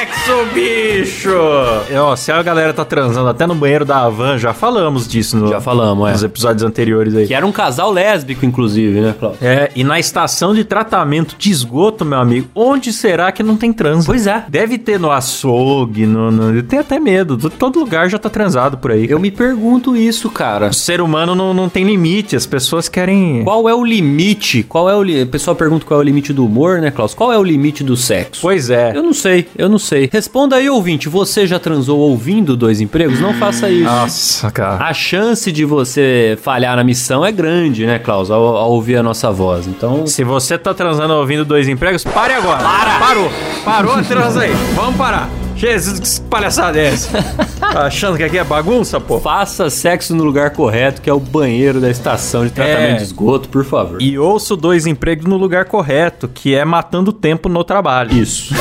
bicho! 0.55 1.31
Ó, 2.01 2.17
se 2.17 2.31
a 2.33 2.43
galera 2.43 2.73
tá 2.73 2.85
transando 2.85 3.29
até 3.29 3.47
no 3.47 3.55
banheiro 3.55 3.85
da 3.85 3.99
Havan, 3.99 4.39
já 4.39 4.53
falamos 4.53 5.07
disso 5.09 5.37
no- 5.37 5.49
Já 5.49 5.61
falamos, 5.61 6.09
é. 6.09 6.13
nos 6.13 6.23
episódios 6.23 6.63
anteriores 6.63 7.15
aí. 7.15 7.27
Que 7.27 7.35
era 7.35 7.47
um 7.47 7.53
casal 7.53 7.91
lésbico, 7.91 8.45
inclusive, 8.45 9.01
né, 9.01 9.15
Klaus? 9.19 9.37
É, 9.41 9.71
e 9.75 9.85
na 9.85 9.99
estação 9.99 10.55
de 10.55 10.65
tratamento 10.65 11.35
de 11.39 11.51
esgoto, 11.51 12.05
meu 12.05 12.19
amigo, 12.19 12.49
onde 12.55 12.93
será 12.93 13.31
que 13.33 13.43
não 13.43 13.57
tem 13.57 13.73
trans? 13.73 14.07
Pois 14.07 14.27
é. 14.27 14.45
Deve 14.49 14.79
ter 14.79 14.99
no 14.99 15.11
açougue, 15.11 16.07
no, 16.07 16.31
no... 16.31 16.55
eu 16.57 16.63
tenho 16.63 16.83
até 16.83 16.99
medo. 16.99 17.37
Todo 17.51 17.79
lugar 17.79 18.09
já 18.09 18.19
tá 18.19 18.29
transado 18.29 18.79
por 18.79 18.91
aí. 18.93 19.07
Eu 19.09 19.19
me 19.19 19.31
pergunto 19.31 19.97
isso, 19.97 20.31
cara. 20.31 20.69
O 20.69 20.75
ser 20.75 21.01
humano 21.01 21.35
não, 21.35 21.53
não 21.55 21.69
tem 21.69 21.85
limite, 21.85 22.37
as 22.37 22.47
pessoas 22.47 22.89
querem... 22.89 23.43
Qual 23.45 23.69
é 23.69 23.75
o 23.75 23.85
limite? 23.85 24.63
Qual 24.63 24.89
é 24.89 24.95
o 24.97 25.03
li... 25.03 25.23
O 25.23 25.27
pessoal 25.27 25.55
pergunta 25.57 25.85
qual 25.87 26.01
é 26.01 26.03
o 26.03 26.05
limite 26.07 26.33
do 26.33 26.45
humor, 26.45 26.81
né, 26.81 26.91
Klaus? 26.91 27.15
Qual 27.15 27.33
é 27.33 27.39
o 27.39 27.43
limite 27.43 27.83
do 27.83 27.97
sexo? 27.97 28.41
Pois 28.43 28.71
é. 28.71 28.93
Eu 28.95 29.03
não 29.03 29.13
sei, 29.13 29.47
eu 29.57 29.69
não 29.69 29.79
sei. 29.79 30.09
Responda 30.19 30.57
aí, 30.57 30.69
ouvinte. 30.69 31.09
Você 31.09 31.47
já 31.47 31.61
transou 31.61 32.01
ouvindo 32.01 32.57
dois 32.57 32.81
empregos? 32.81 33.21
Não 33.21 33.33
faça 33.35 33.71
isso. 33.71 33.85
Nossa, 33.85 34.51
cara. 34.51 34.85
A 34.85 34.93
chance 34.93 35.53
de 35.53 35.65
você 35.65 36.37
falhar 36.43 36.75
na 36.75 36.83
missão 36.83 37.25
é 37.25 37.31
grande, 37.31 37.87
né, 37.87 38.01
Klaus? 38.01 38.29
Ao, 38.29 38.57
ao 38.57 38.73
ouvir 38.73 38.97
a 38.97 39.03
nossa 39.03 39.31
voz. 39.31 39.69
Então. 39.69 40.09
Se 40.09 40.25
você 40.25 40.59
tá 40.59 40.75
transando 40.75 41.15
ouvindo 41.15 41.45
dois 41.45 41.69
empregos, 41.69 42.03
pare 42.03 42.35
agora. 42.35 42.59
Para! 42.65 42.99
Parou! 42.99 43.31
Parou 43.65 43.95
a 43.95 44.03
transa 44.03 44.41
aí. 44.41 44.53
Vamos 44.75 44.97
parar. 44.97 45.31
Jesus, 45.59 46.19
que 46.19 46.21
palhaçada 46.29 46.79
é 46.79 46.87
essa? 46.89 47.19
Tá 47.69 47.83
achando 47.87 48.17
que 48.17 48.23
aqui 48.23 48.39
é 48.39 48.45
bagunça, 48.45 48.99
pô? 48.99 49.21
Faça 49.21 49.69
sexo 49.69 50.15
no 50.15 50.25
lugar 50.25 50.51
correto, 50.51 51.03
que 51.03 51.11
é 51.11 51.13
o 51.13 51.21
banheiro 51.21 51.81
da 51.81 51.91
estação 51.91 52.45
de 52.47 52.51
tratamento 52.51 52.93
É. 52.93 52.95
de 52.95 53.03
esgoto, 53.03 53.49
por 53.51 53.63
favor. 53.63 54.01
E 54.01 54.19
ouço 54.19 54.57
dois 54.57 54.87
empregos 54.87 55.27
no 55.27 55.37
lugar 55.37 55.67
correto, 55.67 56.29
que 56.29 56.55
é 56.55 56.65
matando 56.65 57.13
tempo 57.13 57.47
no 57.47 57.63
trabalho. 57.63 58.11
Isso. 58.15 58.55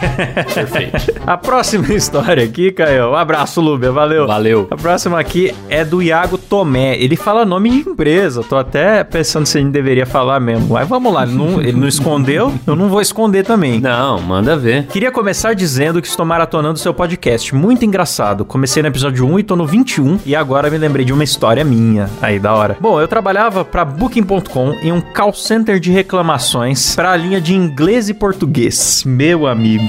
Perfeito. 0.54 1.20
A 1.26 1.36
próxima 1.36 1.92
história 1.92 2.44
aqui, 2.44 2.72
Caio. 2.72 3.10
Um 3.10 3.16
abraço, 3.16 3.60
Lúbia. 3.60 3.92
Valeu. 3.92 4.26
Valeu. 4.26 4.66
A 4.70 4.76
próxima 4.76 5.18
aqui 5.20 5.54
é 5.68 5.84
do 5.84 6.02
Iago 6.02 6.38
Tomé. 6.38 6.96
Ele 6.96 7.16
fala 7.16 7.44
nome 7.44 7.70
de 7.70 7.88
empresa. 7.90 8.42
Tô 8.42 8.56
até 8.56 9.04
pensando 9.04 9.44
se 9.46 9.58
a 9.58 9.60
gente 9.60 9.72
deveria 9.72 10.06
falar 10.06 10.40
mesmo. 10.40 10.68
Mas 10.72 10.88
vamos 10.88 11.12
lá. 11.12 11.24
Ele 11.24 11.32
não, 11.34 11.60
ele 11.60 11.72
não 11.78 11.88
escondeu, 11.88 12.52
eu 12.66 12.74
não 12.76 12.88
vou 12.88 13.00
esconder 13.02 13.44
também. 13.44 13.80
Não, 13.80 14.20
manda 14.22 14.56
ver. 14.56 14.86
Queria 14.86 15.10
começar 15.10 15.54
dizendo 15.54 16.00
que 16.00 16.08
estou 16.08 16.24
maratonando 16.44 16.78
seu 16.78 16.92
podcast. 16.92 17.54
Muito 17.54 17.84
engraçado. 17.86 18.44
Comecei 18.44 18.82
no 18.82 18.88
episódio 18.88 19.26
1 19.26 19.38
e 19.38 19.42
tô 19.42 19.56
no 19.56 19.66
21 19.66 20.18
e 20.26 20.36
agora 20.36 20.68
me 20.70 20.76
lembrei 20.76 21.04
de 21.04 21.12
uma 21.12 21.24
história 21.24 21.64
minha. 21.64 22.08
Aí, 22.20 22.38
da 22.38 22.52
hora. 22.52 22.76
Bom, 22.78 23.00
eu 23.00 23.08
trabalhava 23.08 23.64
pra 23.64 23.82
Booking.com 23.84 24.72
em 24.82 24.92
um 24.92 25.00
call 25.00 25.32
center 25.32 25.80
de 25.80 25.90
reclamações 25.90 26.94
pra 26.94 27.16
linha 27.16 27.40
de 27.40 27.54
inglês 27.54 28.10
e 28.10 28.14
português. 28.14 29.04
Meu 29.06 29.46
amigo. 29.46 29.84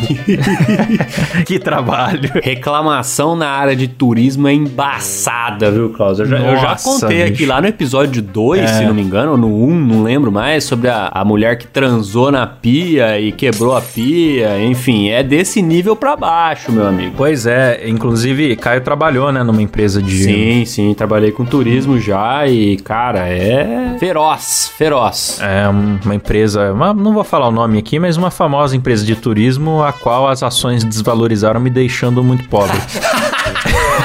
que 1.46 1.60
trabalho. 1.60 2.32
Reclamação 2.42 3.36
na 3.36 3.50
área 3.50 3.76
de 3.76 3.88
turismo 3.90 4.48
é 4.48 4.54
embaçada, 4.54 5.70
viu, 5.70 5.90
Klaus? 5.90 6.20
Eu 6.20 6.26
já, 6.26 6.38
eu 6.38 6.56
já 6.56 6.70
Nossa, 6.70 6.90
contei 7.02 7.22
bicho. 7.24 7.34
aqui 7.34 7.46
lá 7.46 7.60
no 7.62 7.68
episódio 7.68 8.22
2, 8.22 8.62
É. 8.62 8.68
se 8.68 8.86
não 8.86 8.94
me 8.94 9.02
engano, 9.02 9.32
ou 9.32 9.38
no 9.38 9.62
1, 9.66 9.76
não 9.76 10.04
lembro 10.04 10.32
mais, 10.32 10.64
sobre 10.64 10.88
a, 10.90 11.10
a 11.14 11.26
mulher 11.26 11.58
que 11.58 11.68
transou 11.68 12.32
na 12.32 12.48
pia 12.48 13.20
e 13.20 13.34
quebrou 13.34 13.76
a 13.76 13.82
pia. 13.82 14.64
Enfim, 14.64 15.10
é 15.10 15.22
desse 15.22 15.62
nível 15.62 15.96
pra 15.98 16.16
baixo, 16.16 16.45
meu 16.72 16.88
amigo. 16.88 17.14
Pois 17.18 17.46
é, 17.46 17.88
inclusive 17.88 18.56
Caio 18.56 18.82
trabalhou, 18.82 19.32
né, 19.32 19.44
numa 19.44 19.62
empresa 19.62 20.02
de 20.02 20.24
Sim, 20.24 20.66
sim, 20.66 20.94
trabalhei 20.94 21.32
com 21.32 21.46
turismo 21.46 22.00
já 22.00 22.46
e, 22.48 22.78
cara, 22.78 23.28
é 23.28 23.96
feroz, 24.00 24.72
feroz. 24.78 25.40
É 25.42 25.68
um- 25.70 26.00
uma 26.04 26.16
empresa, 26.16 26.72
uma- 26.74 26.94
não 26.94 27.14
vou 27.14 27.24
falar 27.24 27.48
o 27.48 27.52
nome 27.52 27.78
aqui, 27.80 27.98
mas 28.00 28.18
uma 28.18 28.30
famosa 28.32 28.76
empresa 28.76 29.06
de 29.06 29.16
turismo 29.16 29.84
a 29.84 29.92
qual 29.94 30.28
as 30.28 30.44
ações 30.44 30.84
desvalorizaram, 30.84 31.60
me 31.60 31.70
deixando 31.70 32.24
muito 32.24 32.48
pobre. 32.50 32.78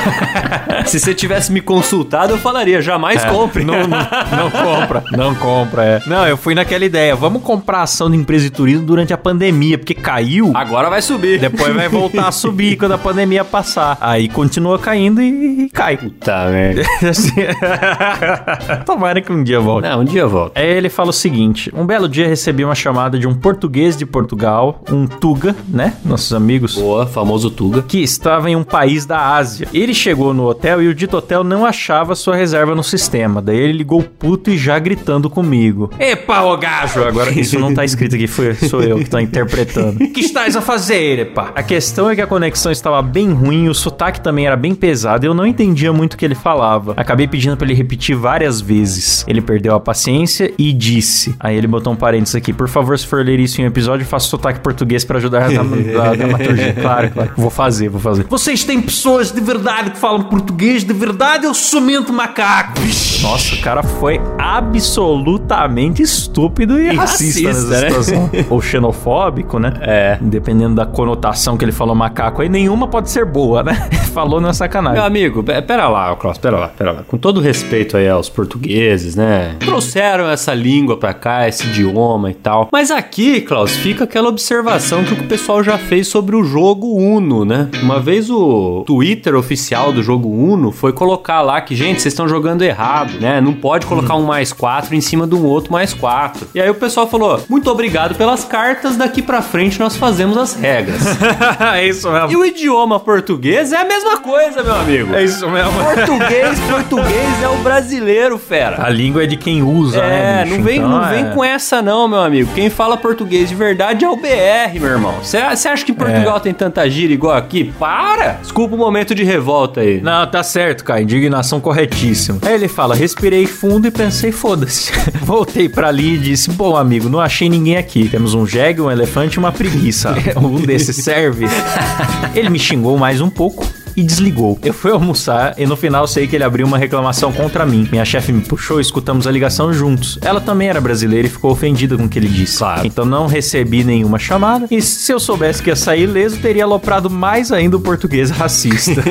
Se 0.87 0.99
você 0.99 1.15
tivesse 1.15 1.53
me 1.53 1.61
consultado, 1.61 2.33
eu 2.33 2.39
falaria, 2.39 2.81
jamais 2.81 3.25
compre. 3.25 3.63
É. 3.63 3.65
Não, 3.65 3.87
não, 3.87 3.99
não 4.37 4.51
compra, 4.51 5.05
não 5.13 5.35
compra, 5.35 5.85
é. 5.85 6.03
Não, 6.07 6.27
eu 6.27 6.37
fui 6.37 6.55
naquela 6.55 6.85
ideia, 6.85 7.15
vamos 7.15 7.43
comprar 7.43 7.83
ação 7.83 8.11
de 8.11 8.17
empresa 8.17 8.45
de 8.45 8.51
turismo 8.51 8.87
durante 8.87 9.13
a 9.13 9.19
pandemia, 9.19 9.79
porque 9.79 9.95
caiu, 9.95 10.53
Agora 10.55 10.89
vai 10.91 11.03
subir. 11.03 11.39
depois 11.39 11.75
vai 11.75 11.89
voltar 11.89 12.29
a 12.29 12.33
subir 12.33 12.77
quando 12.77 12.93
a 12.93 12.99
pandemia 12.99 13.45
passar. 13.45 13.99
Aí 14.01 14.29
continua 14.29 14.79
caindo 14.79 15.21
e, 15.21 15.65
e 15.65 15.71
cai. 15.71 15.97
Puta 15.97 16.47
merda. 16.51 16.83
Assim, 17.09 17.33
Tomara 18.85 19.21
que 19.21 19.33
um 19.33 19.43
dia 19.43 19.61
volte. 19.61 19.89
Não, 19.89 20.01
um 20.01 20.05
dia 20.05 20.23
eu 20.23 20.29
volto. 20.29 20.57
Aí 20.57 20.67
ele 20.67 20.89
fala 20.89 21.11
o 21.11 21.13
seguinte: 21.13 21.71
um 21.75 21.85
belo 21.85 22.09
dia 22.09 22.27
recebi 22.27 22.65
uma 22.65 22.75
chamada 22.75 23.19
de 23.19 23.27
um 23.27 23.35
português 23.35 23.97
de 23.97 24.07
Portugal, 24.07 24.83
um 24.91 25.07
Tuga, 25.07 25.55
né? 25.69 25.95
Nossos 26.05 26.33
amigos. 26.33 26.77
Boa, 26.77 27.07
famoso 27.07 27.51
Tuga. 27.51 27.83
Que 27.83 28.03
estava 28.03 28.51
em 28.51 28.57
um 28.57 28.63
país 28.63 29.07
da 29.07 29.35
Ásia. 29.35 29.69
Ele 29.73 29.90
chegou 29.95 30.33
no 30.35 30.47
hotel 30.47 30.83
e 30.83 30.89
o 30.89 30.95
dito 30.95 31.17
hotel 31.17 31.43
não 31.43 31.65
achava 31.65 32.15
sua 32.15 32.37
reserva 32.37 32.75
no 32.75 32.83
sistema. 32.83 33.41
Daí 33.41 33.57
ele 33.57 33.73
ligou 33.73 34.03
puto 34.03 34.51
e 34.51 34.59
já 34.59 34.79
gritando 34.79 35.31
comigo. 35.31 35.91
Epa, 35.99 36.43
ô 36.43 36.57
gajo! 36.57 37.03
Agora 37.05 37.31
isso 37.31 37.59
não 37.59 37.73
tá 37.75 37.85
escrito 37.85 38.15
aqui, 38.15 38.27
foi, 38.27 38.55
sou 38.55 38.83
eu 38.83 38.99
que 38.99 39.09
tô 39.09 39.19
interpretando. 39.19 39.99
que 40.11 40.21
estás 40.21 40.57
a 40.57 40.61
fazer, 40.61 41.21
epa? 41.21 41.53
A 41.55 41.63
questão 41.63 42.11
é 42.11 42.15
que 42.15 42.21
a 42.21 42.27
conexão 42.27 42.71
estava 42.71 43.01
bem 43.03 43.33
ruim, 43.33 43.69
o 43.69 43.75
sotaque 43.75 44.21
também 44.21 44.47
era 44.47 44.57
bem 44.57 44.75
pesado 44.75 45.25
e 45.25 45.29
eu 45.29 45.35
não 45.35 45.47
entendia 45.47 45.93
muito 45.93 46.15
o 46.15 46.17
que 46.17 46.25
ele 46.25 46.35
falava. 46.35 46.95
Acabei 46.97 47.27
pedindo 47.27 47.57
pra 47.57 47.67
ele 47.67 47.75
repetir 47.75 48.17
várias 48.17 48.61
vezes. 48.61 49.25
Ele 49.27 49.41
perdeu 49.41 49.75
a 49.75 49.81
paciência 49.81 50.53
e 50.59 50.73
disse. 50.73 51.35
Aí 51.41 51.57
ele 51.57 51.67
botou 51.67 51.93
um 51.93 51.97
parênteses 51.97 52.35
aqui. 52.35 52.53
Por 52.53 52.69
favor, 52.69 52.99
se 52.99 53.07
for 53.07 53.25
ler 53.25 53.41
isso 53.41 53.61
em 53.61 53.65
um 53.65 53.69
episódio, 53.69 54.05
faça 54.05 54.27
sotaque 54.27 54.61
português 54.61 55.05
pra 55.05 55.19
ajudar 55.19 55.45
a 55.45 55.49
dramaturgia. 56.15 56.75
Claro, 56.75 57.11
claro. 57.11 57.31
Vou 57.37 57.51
fazer, 57.51 57.89
vou 57.89 58.01
fazer. 58.01 58.27
Vocês 58.29 58.65
têm 58.65 58.81
pessoas 58.83 59.31
de 59.31 59.41
verdade 59.41 59.80
que 59.89 59.97
falam 59.99 60.21
português 60.25 60.85
de 60.85 60.93
verdade 60.93 61.47
ou 61.47 61.55
somente 61.55 62.13
macaco? 62.13 62.79
Vixe. 62.81 63.23
Nossa, 63.23 63.55
o 63.55 63.61
cara 63.61 63.83
foi 63.83 64.21
absolutamente 64.39 66.03
estúpido 66.03 66.79
e, 66.79 66.91
E 66.93 66.97
racista, 66.97 67.49
racista, 67.49 67.71
nessa 67.71 67.81
né? 67.81 67.89
situação. 67.91 68.31
ou 68.51 68.61
xenofóbico, 68.61 69.59
né? 69.59 69.73
É. 69.81 70.19
Dependendo 70.21 70.75
da 70.75 70.85
conotação 70.87 71.57
que 71.57 71.65
ele 71.65 71.73
falou 71.73 71.95
macaco 71.95 72.43
aí, 72.43 72.49
nenhuma 72.49 72.89
pode 72.89 73.11
ser 73.11 73.25
boa, 73.25 73.63
né? 73.63 73.89
falou 74.13 74.41
na 74.41 74.53
sacanagem. 74.53 74.99
Meu 74.99 75.07
amigo, 75.07 75.43
pe- 75.43 75.63
pera 75.63 75.89
lá, 75.89 76.15
Klaus, 76.17 76.37
pera 76.37 76.59
lá, 76.59 76.69
pera 76.69 76.93
lá. 76.93 77.03
Com 77.07 77.17
todo 77.17 77.41
respeito 77.41 77.97
aí 77.97 78.09
aos 78.09 78.29
portugueses, 78.29 79.15
né? 79.15 79.55
Trouxeram 79.61 80.29
essa 80.29 80.53
língua 80.53 80.97
pra 80.97 81.15
cá, 81.15 81.47
esse 81.49 81.67
idioma 81.69 82.31
e 82.31 82.35
tal. 82.35 82.69
Mas 82.73 82.91
aqui, 82.91 83.41
Klaus, 83.41 83.77
fica 83.77 84.05
aquela 84.05 84.29
observação 84.29 85.05
que 85.05 85.13
o 85.15 85.29
pessoal 85.29 85.63
já 85.63 85.79
fez 85.79 86.09
sobre 86.09 86.35
o 86.35 86.43
jogo 86.43 86.97
Uno, 86.97 87.45
né? 87.45 87.69
Uma 87.83 88.01
vez 88.01 88.29
o 88.31 88.83
Twitter 88.87 89.35
oficial 89.37 89.70
do 89.71 90.03
jogo 90.03 90.29
Uno 90.29 90.73
foi 90.73 90.93
colocar 90.93 91.41
lá 91.43 91.61
que, 91.61 91.75
gente, 91.77 92.03
vocês 92.03 92.13
estão 92.13 92.27
jogando 92.29 92.63
errado, 92.63 93.21
né? 93.21 93.41
Não 93.41 93.53
pode 93.53 93.87
colocar 93.87 94.15
um 94.17 94.25
mais 94.25 94.53
quatro 94.53 94.95
em 94.95 95.01
cima 95.01 95.27
de 95.27 95.35
um 95.35 95.45
outro 95.45 95.73
mais 95.73 95.95
quatro. 95.95 96.47
E 96.55 96.61
aí 96.61 96.69
o 96.69 96.75
pessoal 96.75 97.07
falou: 97.09 97.41
muito 97.49 97.71
obrigado 97.71 98.15
pelas 98.17 98.45
cartas, 98.45 98.97
daqui 98.97 99.23
pra 99.23 99.41
frente 99.43 99.79
nós 99.79 99.97
fazemos 99.97 100.37
as 100.37 100.55
regras. 100.55 101.01
é 101.75 101.87
isso 101.87 102.11
mesmo. 102.11 102.33
e 102.33 102.37
o 102.37 102.45
idioma 102.45 102.99
português 102.99 103.73
é 103.73 103.77
a 103.81 103.85
mesma 103.85 104.19
coisa, 104.19 104.63
meu 104.63 104.75
amigo. 104.75 105.15
É 105.15 105.23
isso 105.25 105.49
mesmo. 105.49 105.73
Português, 105.83 106.59
português 106.69 107.43
é 107.43 107.49
o 107.49 107.57
brasileiro, 107.59 108.39
fera. 108.39 108.85
A 108.85 108.89
língua 108.91 109.23
é 109.25 109.27
de 109.27 109.37
quem 109.37 109.63
usa, 109.63 110.01
né? 110.01 110.41
É, 110.41 110.45
bicho? 110.45 110.57
não 110.57 110.65
vem, 110.65 110.77
Então, 110.79 110.89
não 110.91 111.05
é- 111.05 111.11
vem 111.11 111.31
com 111.35 111.45
essa 111.45 111.81
não, 111.81 112.09
meu 112.09 112.21
amigo. 112.21 112.51
Quem 112.55 112.69
fala 112.71 112.97
português 112.97 113.49
de 113.49 113.55
verdade 113.55 114.05
é 114.05 114.09
o 114.09 114.17
BR, 114.17 114.79
meu 114.81 114.89
irmão. 114.91 115.15
Você 115.23 115.39
acha 115.39 115.85
que 115.85 115.93
em 115.93 115.95
Portugal 115.95 116.37
É. 116.37 116.41
tem 116.41 116.53
tanta 116.55 116.89
gíria 116.91 117.15
igual 117.15 117.37
aqui? 117.37 117.73
Para! 117.79 118.39
Desculpa 118.41 118.75
o 118.75 118.79
momento 118.79 119.15
de 119.15 119.23
revolta 119.25 119.60
aí. 119.81 120.01
Não, 120.01 120.27
tá 120.27 120.43
certo, 120.43 120.85
cara. 120.85 121.03
Indignação 121.03 121.61
corretíssima. 121.61 122.39
Aí 122.43 122.55
ele 122.55 122.69
fala: 122.69 122.95
respirei 122.95 123.47
fundo 123.47 123.87
e 123.87 123.91
pensei, 123.91 124.33
foda-se. 124.33 124.93
Voltei 125.23 125.69
pra 125.69 125.89
ali 125.89 126.15
e 126.15 126.19
disse: 126.19 126.51
Bom, 126.51 126.77
amigo, 126.77 127.09
não 127.09 127.21
achei 127.21 127.49
ninguém 127.49 127.77
aqui. 127.77 128.09
Temos 128.09 128.35
um 128.35 128.47
jegue, 128.47 128.81
um 128.81 128.91
elefante 128.91 129.37
e 129.37 129.39
uma 129.39 129.53
preguiça. 129.53 130.15
um 130.37 130.61
desses 130.61 130.97
serve. 130.97 131.47
ele 132.35 132.49
me 132.49 132.59
xingou 132.59 132.97
mais 132.97 133.21
um 133.21 133.31
pouco. 133.31 133.67
E 134.01 134.03
desligou. 134.03 134.59
Eu 134.65 134.73
fui 134.73 134.91
almoçar 134.91 135.55
e 135.59 135.67
no 135.67 135.77
final 135.77 136.07
sei 136.07 136.27
que 136.27 136.35
ele 136.35 136.43
abriu 136.43 136.67
uma 136.67 136.79
reclamação 136.79 137.31
contra 137.31 137.67
mim. 137.67 137.87
Minha 137.93 138.05
chefe 138.05 138.33
me 138.33 138.41
puxou 138.41 138.79
e 138.79 138.81
escutamos 138.81 139.27
a 139.27 139.31
ligação 139.31 139.75
juntos. 139.75 140.19
Ela 140.23 140.41
também 140.41 140.71
era 140.71 140.81
brasileira 140.81 141.27
e 141.27 141.31
ficou 141.31 141.51
ofendida 141.51 141.99
com 141.99 142.05
o 142.05 142.09
que 142.09 142.19
ele 142.19 142.29
disse. 142.29 142.57
Claro. 142.57 142.87
Então 142.87 143.05
não 143.05 143.27
recebi 143.27 143.85
nenhuma 143.85 144.19
chamada. 144.19 144.67
E 144.71 144.81
se 144.81 145.13
eu 145.13 145.21
soubesse 145.21 145.63
que 145.63 145.69
ia 145.69 145.77
sair 145.77 146.05
ileso, 146.05 146.39
teria 146.39 146.65
aloprado 146.65 147.11
mais 147.11 147.53
ainda 147.53 147.77
o 147.77 147.81
português 147.81 148.31
racista. 148.31 149.03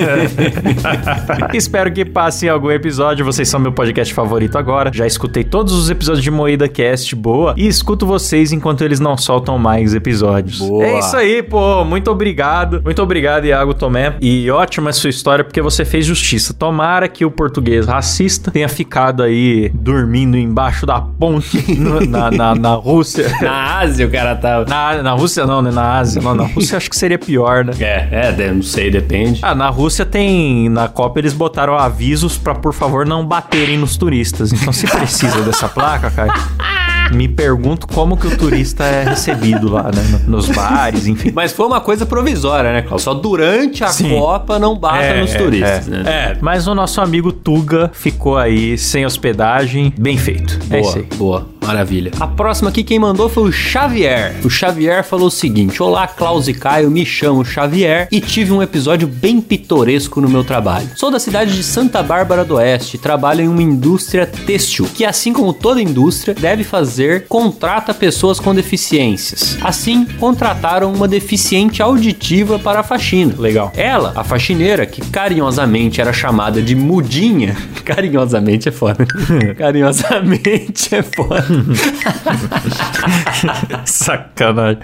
Espero 1.53 1.91
que 1.91 2.03
passe 2.03 2.47
em 2.47 2.49
algum 2.49 2.71
episódio. 2.71 3.23
Vocês 3.23 3.47
são 3.47 3.59
meu 3.59 3.71
podcast 3.71 4.11
favorito 4.11 4.57
agora. 4.57 4.89
Já 4.91 5.05
escutei 5.05 5.43
todos 5.43 5.71
os 5.71 5.91
episódios 5.91 6.23
de 6.23 6.31
Moída 6.31 6.67
Cast, 6.67 7.15
boa. 7.15 7.53
E 7.55 7.67
escuto 7.67 8.07
vocês 8.07 8.51
enquanto 8.51 8.83
eles 8.83 8.99
não 8.99 9.15
soltam 9.15 9.59
mais 9.59 9.93
episódios. 9.93 10.57
Boa. 10.57 10.83
É 10.83 10.97
isso 10.97 11.15
aí, 11.15 11.43
pô. 11.43 11.85
Muito 11.85 12.09
obrigado. 12.09 12.81
Muito 12.83 13.03
obrigado, 13.03 13.45
Iago 13.45 13.75
Tomé. 13.75 14.15
E 14.19 14.49
ótima 14.79 14.93
sua 14.93 15.09
história 15.09 15.43
porque 15.43 15.61
você 15.61 15.83
fez 15.83 16.05
justiça. 16.05 16.53
Tomara 16.53 17.07
que 17.09 17.25
o 17.25 17.31
português 17.31 17.85
racista 17.85 18.49
tenha 18.49 18.69
ficado 18.69 19.21
aí 19.21 19.69
dormindo 19.73 20.37
embaixo 20.37 20.85
da 20.85 21.01
ponte 21.01 21.59
no- 21.77 21.99
na, 22.05 22.31
na, 22.31 22.55
na 22.55 22.73
Rússia. 22.75 23.29
Na 23.41 23.79
Ásia 23.79 24.07
o 24.07 24.09
cara 24.11 24.35
tava. 24.35 24.65
Na, 24.65 25.01
na 25.03 25.11
Rússia 25.13 25.45
não, 25.45 25.61
né? 25.61 25.71
Na 25.71 25.97
Ásia. 25.97 26.21
Não, 26.21 26.33
na 26.33 26.45
Rússia 26.45 26.77
acho 26.77 26.89
que 26.89 26.95
seria 26.95 27.17
pior, 27.17 27.63
né? 27.65 27.73
É, 27.79 28.33
é, 28.37 28.51
não 28.51 28.61
sei, 28.63 28.89
depende. 28.89 29.39
Ah, 29.43 29.53
na 29.55 29.69
Rússia 29.69 30.05
tem. 30.05 30.69
Na 30.69 30.87
Copa 30.87 31.19
eles 31.19 31.33
botaram 31.33 31.77
avisos 31.77 32.37
pra, 32.37 32.55
por 32.55 32.73
favor, 32.73 33.05
não 33.05 33.25
baterem 33.25 33.77
nos 33.77 33.97
turistas. 33.97 34.51
Então, 34.53 34.71
se 34.73 34.87
precisa 34.87 35.41
dessa 35.41 35.67
placa, 35.67 36.09
cara. 36.11 36.33
Me 37.13 37.27
pergunto 37.27 37.87
como 37.87 38.15
que 38.15 38.27
o 38.27 38.37
turista 38.37 38.83
é 38.83 39.03
recebido 39.03 39.69
lá, 39.71 39.83
né? 39.83 40.01
no- 40.27 40.37
Nos 40.37 40.49
bares, 40.49 41.07
enfim. 41.07 41.31
Mas 41.33 41.51
foi 41.51 41.65
uma 41.65 41.81
coisa 41.81 42.05
provisória, 42.05 42.71
né, 42.71 42.81
Klaus? 42.83 43.01
Só 43.01 43.13
durante 43.13 43.83
a 43.83 43.87
Sim. 43.87 44.09
Copa 44.17 44.59
não 44.59 44.77
bata 44.77 45.03
É, 45.03 45.21
nos 45.21 45.33
é, 45.33 45.37
turistas, 45.37 45.87
é. 45.87 45.91
né? 45.91 46.03
É, 46.05 46.37
mas 46.41 46.67
o 46.67 46.75
nosso 46.75 47.01
amigo 47.01 47.31
Tuga 47.31 47.89
ficou 47.93 48.37
aí 48.37 48.77
sem 48.77 49.05
hospedagem, 49.05 49.93
bem 49.99 50.17
feito. 50.17 50.59
é 50.69 50.79
Boa, 50.79 50.81
isso 50.89 50.97
aí. 50.99 51.07
boa. 51.17 51.47
Maravilha. 51.61 52.11
A 52.19 52.27
próxima 52.27 52.69
aqui 52.69 52.83
quem 52.83 52.97
mandou 52.99 53.29
foi 53.29 53.49
o 53.49 53.51
Xavier. 53.51 54.35
O 54.43 54.49
Xavier 54.49 55.03
falou 55.03 55.27
o 55.27 55.31
seguinte: 55.31 55.81
Olá, 55.83 56.07
Klaus 56.07 56.47
e 56.47 56.53
Caio, 56.53 56.89
me 56.89 57.05
chamo 57.05 57.45
Xavier 57.45 58.07
e 58.11 58.19
tive 58.19 58.51
um 58.51 58.61
episódio 58.61 59.07
bem 59.07 59.39
pitoresco 59.41 60.21
no 60.21 60.29
meu 60.29 60.43
trabalho. 60.43 60.89
Sou 60.95 61.11
da 61.11 61.19
cidade 61.19 61.55
de 61.55 61.63
Santa 61.63 62.01
Bárbara 62.01 62.43
do 62.45 62.55
Oeste 62.55 62.95
e 62.95 62.99
trabalho 62.99 63.41
em 63.41 63.47
uma 63.47 63.61
indústria 63.61 64.25
têxtil, 64.25 64.87
que 64.95 65.05
assim 65.05 65.33
como 65.33 65.53
toda 65.53 65.81
indústria 65.81 66.33
deve 66.33 66.63
fazer, 66.63 67.25
contrata 67.27 67.93
pessoas 67.93 68.39
com 68.39 68.55
deficiências. 68.55 69.57
Assim, 69.61 70.05
contrataram 70.19 70.91
uma 70.91 71.07
deficiente 71.07 71.81
auditiva 71.81 72.57
para 72.57 72.79
a 72.79 72.83
faxina. 72.83 73.35
Legal. 73.37 73.71
Ela, 73.75 74.13
a 74.15 74.23
faxineira, 74.23 74.85
que 74.85 75.01
carinhosamente 75.01 76.01
era 76.01 76.13
chamada 76.13 76.61
de 76.61 76.75
Mudinha, 76.75 77.55
carinhosamente 77.85 78.69
é 78.69 78.71
foda. 78.71 79.05
carinhosamente 79.57 80.95
é 80.95 81.03
foda. 81.03 81.48
Sacanagem. 83.85 84.79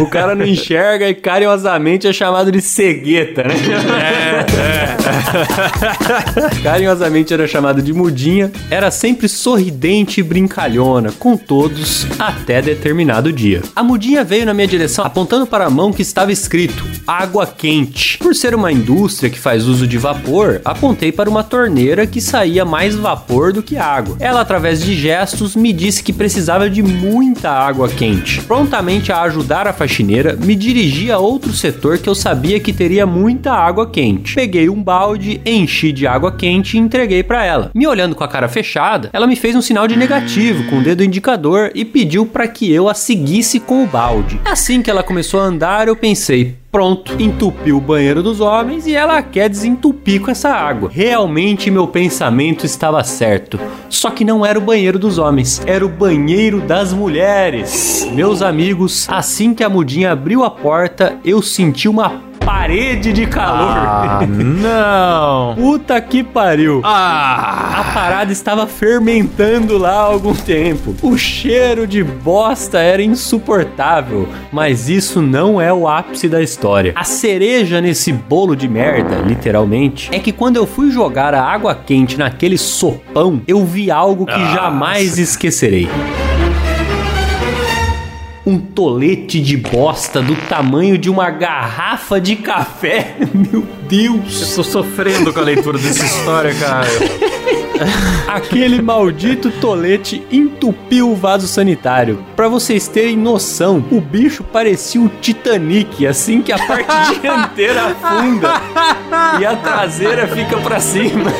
O 0.00 0.06
cara 0.06 0.34
não 0.34 0.44
enxerga 0.44 1.08
e 1.08 1.14
carinhosamente 1.14 2.06
é 2.06 2.12
chamado 2.12 2.52
de 2.52 2.60
cegueta, 2.60 3.44
né? 3.44 3.54
Carinhosamente 6.62 7.32
era 7.32 7.46
chamado 7.46 7.82
de 7.82 7.92
mudinha, 7.92 8.50
era 8.70 8.90
sempre 8.90 9.28
sorridente 9.28 10.20
e 10.20 10.22
brincalhona 10.22 11.12
com 11.12 11.36
todos 11.36 12.06
até 12.18 12.60
determinado 12.60 13.32
dia. 13.32 13.62
A 13.74 13.82
mudinha 13.82 14.24
veio 14.24 14.46
na 14.46 14.54
minha 14.54 14.66
direção 14.66 15.04
apontando 15.04 15.46
para 15.46 15.66
a 15.66 15.70
mão 15.70 15.92
que 15.92 16.02
estava 16.02 16.32
escrito 16.32 16.84
água 17.06 17.46
quente. 17.46 18.18
Por 18.18 18.34
ser 18.34 18.54
uma 18.54 18.72
indústria 18.72 19.30
que 19.30 19.38
faz 19.38 19.66
uso 19.66 19.86
de 19.86 19.98
vapor, 19.98 20.60
apontei 20.64 21.12
para 21.12 21.28
uma 21.28 21.42
torneira 21.42 22.06
que 22.06 22.20
saía 22.20 22.64
mais 22.64 22.94
vapor 22.94 23.52
do 23.52 23.62
que 23.62 23.76
água. 23.76 24.16
Ela, 24.20 24.40
através 24.40 24.82
de 24.82 24.94
gestos, 24.94 25.56
me 25.60 25.72
disse 25.72 26.02
que 26.02 26.12
precisava 26.12 26.68
de 26.68 26.82
muita 26.82 27.50
água 27.50 27.88
quente. 27.88 28.40
Prontamente 28.42 29.12
a 29.12 29.22
ajudar 29.22 29.66
a 29.66 29.72
faxineira, 29.72 30.36
me 30.36 30.54
dirigi 30.54 31.10
a 31.12 31.18
outro 31.18 31.52
setor 31.52 31.98
que 31.98 32.08
eu 32.08 32.14
sabia 32.14 32.58
que 32.58 32.72
teria 32.72 33.06
muita 33.06 33.52
água 33.52 33.88
quente. 33.88 34.34
Peguei 34.34 34.68
um 34.68 34.82
balde, 34.82 35.40
enchi 35.44 35.92
de 35.92 36.06
água 36.06 36.32
quente 36.32 36.76
e 36.76 36.80
entreguei 36.80 37.22
para 37.22 37.44
ela. 37.44 37.70
Me 37.74 37.86
olhando 37.86 38.14
com 38.14 38.24
a 38.24 38.28
cara 38.28 38.48
fechada, 38.48 39.10
ela 39.12 39.26
me 39.26 39.36
fez 39.36 39.54
um 39.54 39.62
sinal 39.62 39.86
de 39.86 39.96
negativo 39.96 40.64
com 40.70 40.78
o 40.78 40.82
dedo 40.82 41.04
indicador 41.04 41.70
e 41.74 41.84
pediu 41.84 42.26
para 42.26 42.48
que 42.48 42.72
eu 42.72 42.88
a 42.88 42.94
seguisse 42.94 43.60
com 43.60 43.84
o 43.84 43.86
balde. 43.86 44.40
Assim 44.44 44.82
que 44.82 44.90
ela 44.90 45.02
começou 45.02 45.40
a 45.40 45.44
andar, 45.44 45.88
eu 45.88 45.96
pensei, 45.96 46.56
Pronto, 46.70 47.20
entupiu 47.20 47.78
o 47.78 47.80
banheiro 47.80 48.22
dos 48.22 48.40
homens 48.40 48.86
e 48.86 48.94
ela 48.94 49.20
quer 49.22 49.48
desentupir 49.48 50.20
com 50.20 50.30
essa 50.30 50.50
água. 50.50 50.88
Realmente 50.92 51.68
meu 51.68 51.88
pensamento 51.88 52.64
estava 52.64 53.02
certo. 53.02 53.58
Só 53.88 54.08
que 54.08 54.24
não 54.24 54.46
era 54.46 54.56
o 54.56 54.62
banheiro 54.62 54.96
dos 54.96 55.18
homens, 55.18 55.60
era 55.66 55.84
o 55.84 55.88
banheiro 55.88 56.60
das 56.60 56.92
mulheres. 56.92 58.08
Meus 58.12 58.40
amigos, 58.40 59.08
assim 59.10 59.52
que 59.52 59.64
a 59.64 59.68
mudinha 59.68 60.12
abriu 60.12 60.44
a 60.44 60.50
porta, 60.50 61.18
eu 61.24 61.42
senti 61.42 61.88
uma 61.88 62.29
parede 62.50 63.12
de 63.12 63.26
calor. 63.26 63.76
Ah, 63.76 64.26
não. 64.26 65.54
Puta 65.60 66.00
que 66.00 66.24
pariu. 66.24 66.80
Ah. 66.82 67.76
A 67.80 67.94
parada 67.94 68.32
estava 68.32 68.66
fermentando 68.66 69.78
lá 69.78 69.92
há 69.92 70.02
algum 70.02 70.34
tempo. 70.34 70.94
O 71.00 71.16
cheiro 71.16 71.86
de 71.86 72.02
bosta 72.02 72.80
era 72.80 73.02
insuportável, 73.02 74.28
mas 74.52 74.88
isso 74.88 75.22
não 75.22 75.60
é 75.60 75.72
o 75.72 75.86
ápice 75.86 76.28
da 76.28 76.42
história. 76.42 76.92
A 76.96 77.04
cereja 77.04 77.80
nesse 77.80 78.12
bolo 78.12 78.56
de 78.56 78.68
merda, 78.68 79.16
literalmente, 79.24 80.10
é 80.12 80.18
que 80.18 80.32
quando 80.32 80.56
eu 80.56 80.66
fui 80.66 80.90
jogar 80.90 81.32
a 81.34 81.44
água 81.44 81.72
quente 81.74 82.18
naquele 82.18 82.58
sopão, 82.58 83.40
eu 83.46 83.64
vi 83.64 83.92
algo 83.92 84.26
que 84.26 84.54
jamais 84.54 85.18
esquecerei. 85.18 85.88
Um 88.46 88.58
tolete 88.58 89.40
de 89.40 89.56
bosta 89.56 90.22
do 90.22 90.34
tamanho 90.48 90.96
de 90.96 91.10
uma 91.10 91.30
garrafa 91.30 92.20
de 92.20 92.36
café. 92.36 93.16
Meu 93.34 93.66
Deus! 93.88 94.54
Tô 94.54 94.64
sofrendo 94.64 95.32
com 95.32 95.40
a 95.40 95.42
leitura 95.42 95.78
dessa 95.78 96.04
história, 96.04 96.54
cara. 96.54 96.88
Aquele 98.28 98.80
maldito 98.82 99.50
tolete 99.50 100.22
entupiu 100.30 101.10
o 101.10 101.16
vaso 101.16 101.46
sanitário. 101.46 102.24
Pra 102.36 102.48
vocês 102.48 102.88
terem 102.88 103.16
noção, 103.16 103.84
o 103.90 104.00
bicho 104.00 104.44
parecia 104.44 105.00
o 105.00 105.08
Titanic, 105.08 106.06
assim 106.06 106.42
que 106.42 106.52
a 106.52 106.58
parte 106.58 106.90
dianteira 107.20 107.86
afunda 107.86 108.60
e 109.38 109.46
a 109.46 109.56
traseira 109.56 110.26
fica 110.28 110.58
pra 110.58 110.80
cima. 110.80 111.30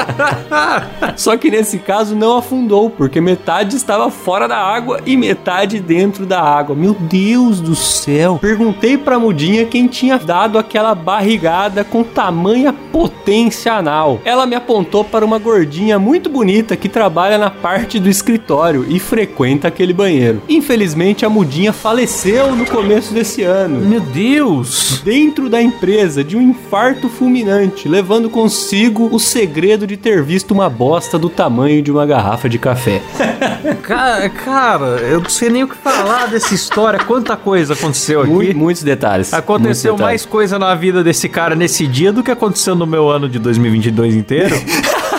Só 1.16 1.36
que 1.36 1.50
nesse 1.50 1.78
caso 1.78 2.14
não 2.14 2.36
afundou, 2.38 2.90
porque 2.90 3.20
metade 3.20 3.76
estava 3.76 4.10
fora 4.10 4.46
da 4.46 4.58
água 4.58 5.00
e 5.06 5.16
metade 5.16 5.80
dentro 5.80 6.26
da 6.26 6.40
água. 6.40 6.74
Meu 6.74 6.94
Deus 6.94 7.60
do 7.60 7.74
céu! 7.74 8.38
Perguntei 8.40 8.96
pra 8.98 9.18
Mudinha 9.18 9.66
quem 9.66 9.86
tinha 9.86 10.18
dado 10.18 10.58
aquela 10.58 10.94
barrigada 10.94 11.84
com 11.84 12.02
tamanha 12.02 12.72
potência 12.72 13.72
anal. 13.72 14.20
Ela 14.24 14.46
me 14.46 14.54
apontou 14.54 15.04
para 15.04 15.19
uma 15.24 15.38
gordinha 15.38 15.98
muito 15.98 16.28
bonita 16.30 16.76
que 16.76 16.88
trabalha 16.88 17.38
na 17.38 17.50
parte 17.50 17.98
do 17.98 18.08
escritório 18.08 18.84
e 18.88 18.98
frequenta 18.98 19.68
aquele 19.68 19.92
banheiro. 19.92 20.42
Infelizmente, 20.48 21.24
a 21.24 21.28
Mudinha 21.30 21.72
faleceu 21.72 22.54
no 22.54 22.64
começo 22.66 23.12
desse 23.14 23.42
ano. 23.42 23.80
Meu 23.80 24.00
Deus. 24.00 25.00
Dentro 25.04 25.48
da 25.48 25.60
empresa 25.62 26.22
de 26.22 26.36
um 26.36 26.42
infarto 26.42 27.08
fulminante, 27.08 27.88
levando 27.88 28.28
consigo 28.30 29.08
o 29.12 29.18
segredo 29.18 29.86
de 29.86 29.96
ter 29.96 30.22
visto 30.22 30.52
uma 30.52 30.68
bosta 30.68 31.18
do 31.18 31.28
tamanho 31.28 31.82
de 31.82 31.90
uma 31.90 32.04
garrafa 32.06 32.48
de 32.48 32.58
café. 32.58 33.00
Cara, 33.82 34.28
cara, 34.28 34.84
eu 35.00 35.20
não 35.20 35.28
sei 35.28 35.50
nem 35.50 35.64
o 35.64 35.68
que 35.68 35.76
falar 35.76 36.28
dessa 36.28 36.54
história. 36.54 36.98
Quanta 37.00 37.36
coisa 37.36 37.74
aconteceu 37.74 38.20
aqui. 38.22 38.30
Mu- 38.30 38.54
muitos 38.54 38.82
detalhes. 38.82 39.32
Aconteceu 39.34 39.92
muitos 39.92 40.04
mais 40.06 40.24
coisa 40.24 40.58
na 40.58 40.74
vida 40.74 41.02
desse 41.02 41.28
cara 41.28 41.54
nesse 41.56 41.86
dia 41.86 42.12
do 42.12 42.22
que 42.22 42.30
aconteceu 42.30 42.74
no 42.74 42.86
meu 42.86 43.08
ano 43.08 43.28
de 43.28 43.38
2022 43.38 44.14
inteiro. 44.14 44.54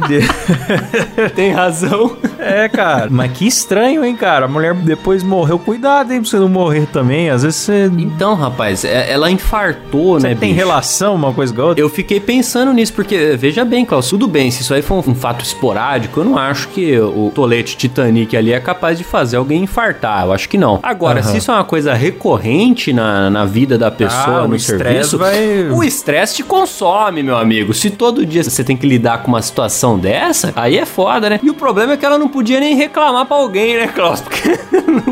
Tem 1.34 1.52
razão. 1.52 2.16
É, 2.38 2.68
cara. 2.68 3.08
Mas 3.10 3.32
que 3.32 3.46
estranho, 3.46 4.04
hein, 4.04 4.14
cara? 4.16 4.46
A 4.46 4.48
mulher 4.48 4.74
depois 4.74 5.22
morreu. 5.22 5.58
Cuidado, 5.58 6.12
hein, 6.12 6.20
pra 6.20 6.30
você 6.30 6.38
não 6.38 6.48
morrer 6.48 6.86
também. 6.92 7.30
Às 7.30 7.42
vezes 7.42 7.60
você, 7.60 7.90
Então, 7.98 8.34
rapaz, 8.34 8.84
é- 8.84 9.10
ela 9.12 9.30
infartou, 9.30 10.18
você 10.20 10.28
né, 10.28 10.34
tem 10.34 10.50
bicho? 10.52 10.60
relação 10.64 11.14
uma 11.14 11.32
coisa 11.32 11.52
com 11.54 11.62
a 11.62 11.64
outra. 11.66 11.82
Eu 11.82 11.88
fiquei 11.88 12.20
pensando 12.20 12.72
nisso, 12.72 12.92
porque, 12.92 13.36
veja 13.38 13.64
bem, 13.64 13.84
Klaus, 13.84 14.08
tudo 14.08 14.26
bem, 14.26 14.50
se 14.50 14.62
isso 14.62 14.74
aí 14.74 14.82
for 14.82 14.96
um, 15.06 15.10
um 15.12 15.14
fato 15.14 15.44
esporádico, 15.44 16.20
eu 16.20 16.24
não 16.24 16.36
acho 16.38 16.68
que 16.68 16.98
o 16.98 17.30
tolete 17.34 17.76
Titanic 17.76 18.36
ali 18.36 18.52
é 18.52 18.60
capaz 18.60 18.98
de 18.98 19.04
fazer 19.04 19.36
alguém 19.36 19.62
infartar. 19.62 20.24
Eu 20.24 20.32
acho 20.32 20.48
que 20.48 20.58
não. 20.58 20.80
Agora, 20.82 21.20
Aham. 21.20 21.30
se 21.30 21.38
isso 21.38 21.50
é 21.50 21.54
uma 21.54 21.64
coisa 21.64 21.94
recorrente 21.94 22.92
na, 22.92 23.30
na 23.30 23.44
vida 23.44 23.76
da 23.78 23.90
pessoa, 23.90 24.40
Ah, 24.40 24.44
o 24.44 24.48
no 24.48 24.56
estresse 24.56 24.82
serviço, 25.10 25.18
vai- 25.18 25.68
o 25.70 25.82
estresse 25.84 26.36
te 26.36 26.42
consome, 26.42 27.22
meu 27.22 27.36
amigo. 27.36 27.72
Se 27.74 27.90
todo 27.90 28.24
dia 28.26 28.42
você 28.42 28.62
tem 28.64 28.76
que 28.76 28.86
lidar 28.86 29.22
com 29.22 29.28
uma 29.28 29.42
situação 29.42 29.81
dessa, 29.98 30.52
aí 30.56 30.78
é 30.78 30.86
foda, 30.86 31.28
né? 31.28 31.40
E 31.42 31.50
o 31.50 31.54
problema 31.54 31.94
é 31.94 31.96
que 31.96 32.04
ela 32.04 32.18
não 32.18 32.28
podia 32.28 32.60
nem 32.60 32.76
reclamar 32.76 33.26
pra 33.26 33.36
alguém, 33.36 33.76
né, 33.76 33.88
Klaus? 33.88 34.20
Porque... 34.22 34.58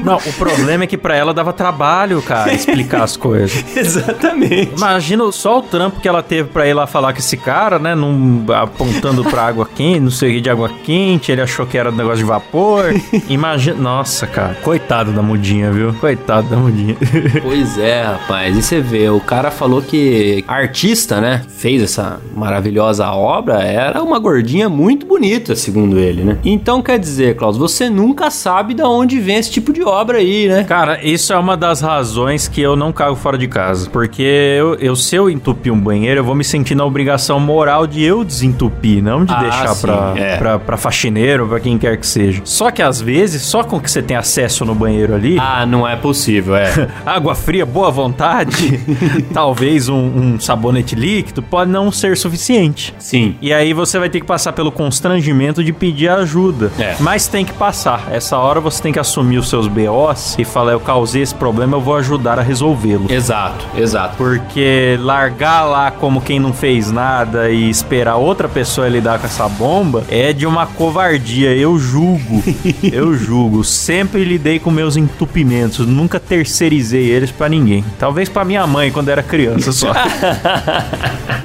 Não, 0.04 0.16
o 0.16 0.32
problema 0.34 0.84
é 0.84 0.86
que 0.86 0.96
pra 0.96 1.16
ela 1.16 1.32
dava 1.32 1.52
trabalho, 1.52 2.20
cara, 2.22 2.52
explicar 2.52 3.02
as 3.02 3.16
coisas. 3.16 3.64
Exatamente. 3.76 4.72
Imagina 4.76 5.30
só 5.32 5.58
o 5.58 5.62
trampo 5.62 6.00
que 6.00 6.08
ela 6.08 6.22
teve 6.22 6.48
pra 6.48 6.66
ir 6.66 6.74
lá 6.74 6.86
falar 6.86 7.12
com 7.12 7.18
esse 7.18 7.36
cara, 7.36 7.78
né? 7.78 7.94
Num, 7.94 8.44
apontando 8.52 9.24
pra 9.24 9.46
água 9.46 9.66
quente, 9.66 10.00
não 10.00 10.10
sei 10.10 10.30
o 10.30 10.34
que 10.34 10.40
de 10.40 10.50
água 10.50 10.70
quente. 10.84 11.32
Ele 11.32 11.40
achou 11.40 11.66
que 11.66 11.76
era 11.78 11.90
um 11.90 11.94
negócio 11.94 12.18
de 12.18 12.24
vapor. 12.24 12.94
Imagina. 13.28 13.76
Nossa, 13.80 14.26
cara. 14.26 14.54
Coitado 14.62 15.12
da 15.12 15.22
mudinha, 15.22 15.70
viu? 15.70 15.94
Coitado 15.94 16.48
da 16.48 16.56
mudinha. 16.56 16.96
Pois 17.42 17.78
é, 17.78 18.02
rapaz. 18.02 18.56
E 18.56 18.62
você 18.62 18.80
vê, 18.80 19.08
o 19.08 19.20
cara 19.20 19.50
falou 19.50 19.82
que 19.82 20.44
a 20.46 20.54
artista, 20.54 21.20
né, 21.20 21.42
fez 21.48 21.82
essa 21.82 22.20
maravilhosa 22.34 23.08
obra, 23.10 23.62
era 23.62 24.02
uma 24.02 24.18
gordinha 24.18 24.59
muito 24.68 25.06
bonita, 25.06 25.54
segundo 25.56 25.98
ele, 25.98 26.22
né? 26.24 26.38
Então 26.44 26.82
quer 26.82 26.98
dizer, 26.98 27.36
Klaus, 27.36 27.56
você 27.56 27.88
nunca 27.90 28.30
sabe 28.30 28.74
de 28.74 28.82
onde 28.82 29.18
vem 29.20 29.36
esse 29.36 29.50
tipo 29.50 29.72
de 29.72 29.82
obra 29.82 30.18
aí, 30.18 30.48
né? 30.48 30.64
Cara, 30.64 31.02
isso 31.04 31.32
é 31.32 31.38
uma 31.38 31.56
das 31.56 31.80
razões 31.80 32.48
que 32.48 32.60
eu 32.60 32.76
não 32.76 32.92
cago 32.92 33.16
fora 33.16 33.36
de 33.38 33.46
casa. 33.48 33.88
Porque 33.90 34.22
eu, 34.22 34.74
eu- 34.76 34.96
se 34.96 35.14
eu 35.16 35.30
entupir 35.30 35.72
um 35.72 35.78
banheiro, 35.80 36.20
eu 36.20 36.24
vou 36.24 36.34
me 36.34 36.44
sentir 36.44 36.74
na 36.74 36.84
obrigação 36.84 37.38
moral 37.40 37.86
de 37.86 38.02
eu 38.02 38.24
desentupir, 38.24 39.02
não 39.02 39.24
de 39.24 39.32
Ah, 39.32 39.40
deixar 39.40 39.74
sim, 39.74 39.80
pra, 39.86 40.12
é. 40.16 40.36
pra, 40.36 40.58
pra 40.58 40.76
faxineiro, 40.76 41.46
pra 41.46 41.60
quem 41.60 41.78
quer 41.78 41.96
que 41.96 42.06
seja. 42.06 42.42
Só 42.44 42.70
que 42.70 42.82
às 42.82 43.00
vezes, 43.00 43.42
só 43.42 43.62
com 43.64 43.80
que 43.80 43.90
você 43.90 44.02
tem 44.02 44.16
acesso 44.16 44.64
no 44.64 44.74
banheiro 44.74 45.14
ali, 45.14 45.36
Ah, 45.38 45.64
não 45.66 45.86
é 45.86 45.96
possível, 45.96 46.56
é. 46.56 46.88
água 47.06 47.34
fria, 47.34 47.64
boa 47.66 47.90
vontade, 47.90 48.80
talvez 49.32 49.88
um, 49.88 49.96
um 50.34 50.40
sabonete 50.40 50.94
líquido, 50.94 51.42
pode 51.42 51.70
não 51.70 51.90
ser 51.92 52.16
suficiente. 52.16 52.94
Sim. 52.98 53.36
E 53.40 53.52
aí 53.52 53.72
você 53.72 53.98
vai 53.98 54.08
ter 54.08 54.20
que 54.20 54.26
passar 54.26 54.39
passar 54.40 54.52
pelo 54.54 54.72
constrangimento 54.72 55.62
de 55.62 55.70
pedir 55.70 56.08
ajuda. 56.08 56.72
É. 56.78 56.96
Mas 56.98 57.26
tem 57.26 57.44
que 57.44 57.52
passar. 57.52 58.08
Essa 58.10 58.38
hora 58.38 58.58
você 58.58 58.82
tem 58.82 58.90
que 58.90 58.98
assumir 58.98 59.36
os 59.36 59.50
seus 59.50 59.68
BOs 59.68 60.36
e 60.38 60.44
falar: 60.46 60.72
eu 60.72 60.80
causei 60.80 61.20
esse 61.20 61.34
problema, 61.34 61.76
eu 61.76 61.80
vou 61.80 61.94
ajudar 61.96 62.38
a 62.38 62.42
resolvê-lo. 62.42 63.12
Exato, 63.12 63.66
exato. 63.76 64.16
Porque 64.16 64.96
largar 64.98 65.64
lá 65.64 65.90
como 65.90 66.22
quem 66.22 66.40
não 66.40 66.54
fez 66.54 66.90
nada 66.90 67.50
e 67.50 67.68
esperar 67.68 68.16
outra 68.16 68.48
pessoa 68.48 68.88
lidar 68.88 69.18
com 69.18 69.26
essa 69.26 69.46
bomba 69.46 70.04
é 70.08 70.32
de 70.32 70.46
uma 70.46 70.66
covardia. 70.66 71.54
Eu 71.54 71.78
julgo. 71.78 72.42
eu 72.90 73.14
julgo. 73.14 73.62
Sempre 73.62 74.24
lidei 74.24 74.58
com 74.58 74.70
meus 74.70 74.96
entupimentos. 74.96 75.86
Nunca 75.86 76.18
terceirizei 76.18 77.10
eles 77.10 77.30
pra 77.30 77.46
ninguém. 77.46 77.84
Talvez 77.98 78.26
pra 78.26 78.42
minha 78.42 78.66
mãe 78.66 78.90
quando 78.90 79.10
era 79.10 79.22
criança 79.22 79.70
só. 79.70 79.92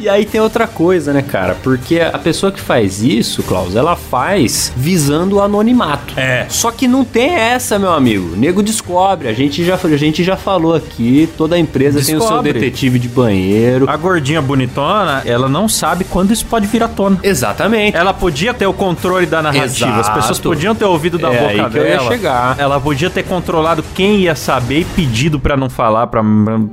E 0.06 0.10
aí 0.10 0.24
tem 0.24 0.40
outra 0.40 0.68
coisa, 0.68 1.12
né, 1.12 1.24
cara? 1.24 1.56
Porque 1.64 2.00
a 2.00 2.20
pessoa 2.20 2.52
que 2.52 2.60
faz 2.60 2.85
isso, 2.86 3.44
Klaus, 3.44 3.76
ela 3.76 3.96
faz 3.96 4.72
visando 4.76 5.38
o 5.38 5.42
anonimato. 5.42 6.14
É. 6.18 6.46
Só 6.50 6.72
que 6.72 6.88
não 6.88 7.04
tem 7.04 7.34
essa, 7.36 7.78
meu 7.80 7.92
amigo. 7.94 8.34
O 8.34 8.38
nego 8.38 8.62
descobre. 8.64 9.28
A 9.28 9.34
gente 9.34 9.64
já, 9.64 9.76
a 9.82 9.98
gente 9.98 10.24
já 10.24 10.36
falou 10.38 10.74
aqui, 10.76 11.30
toda 11.38 11.58
empresa 11.58 12.00
tem 12.04 12.16
o 12.16 12.20
seu 12.20 12.28
Descobre. 12.28 12.54
detetive 12.54 13.00
de 13.00 13.08
banheiro. 13.08 13.90
A 13.90 13.98
gordinha 13.98 14.42
bonitona, 14.42 15.22
ela 15.26 15.48
não 15.50 15.68
sabe 15.68 16.04
quando 16.04 16.32
isso 16.32 16.46
pode 16.46 16.68
vir 16.68 16.84
à 16.84 16.88
tona. 16.88 17.20
Exatamente. 17.24 17.96
Ela 17.98 18.14
podia 18.14 18.54
ter 18.54 18.66
o 18.66 18.74
controle 18.74 19.26
da 19.26 19.42
narrativa, 19.42 19.92
as 19.92 20.00
Exato. 20.08 20.20
pessoas 20.20 20.40
podiam 20.40 20.74
ter 20.76 20.86
ouvido 20.86 21.18
da 21.18 21.32
É 21.34 21.58
boca 21.58 21.70
dela. 21.70 22.08
chegar. 22.12 22.56
Ela 22.60 22.80
podia 22.80 23.10
ter 23.10 23.24
controlado 23.24 23.84
quem 23.94 24.18
ia 24.22 24.36
saber 24.36 24.82
e 24.82 24.86
pedido 24.86 25.40
pra 25.40 25.56
não 25.58 25.70
falar 25.70 26.08
pra, 26.08 26.22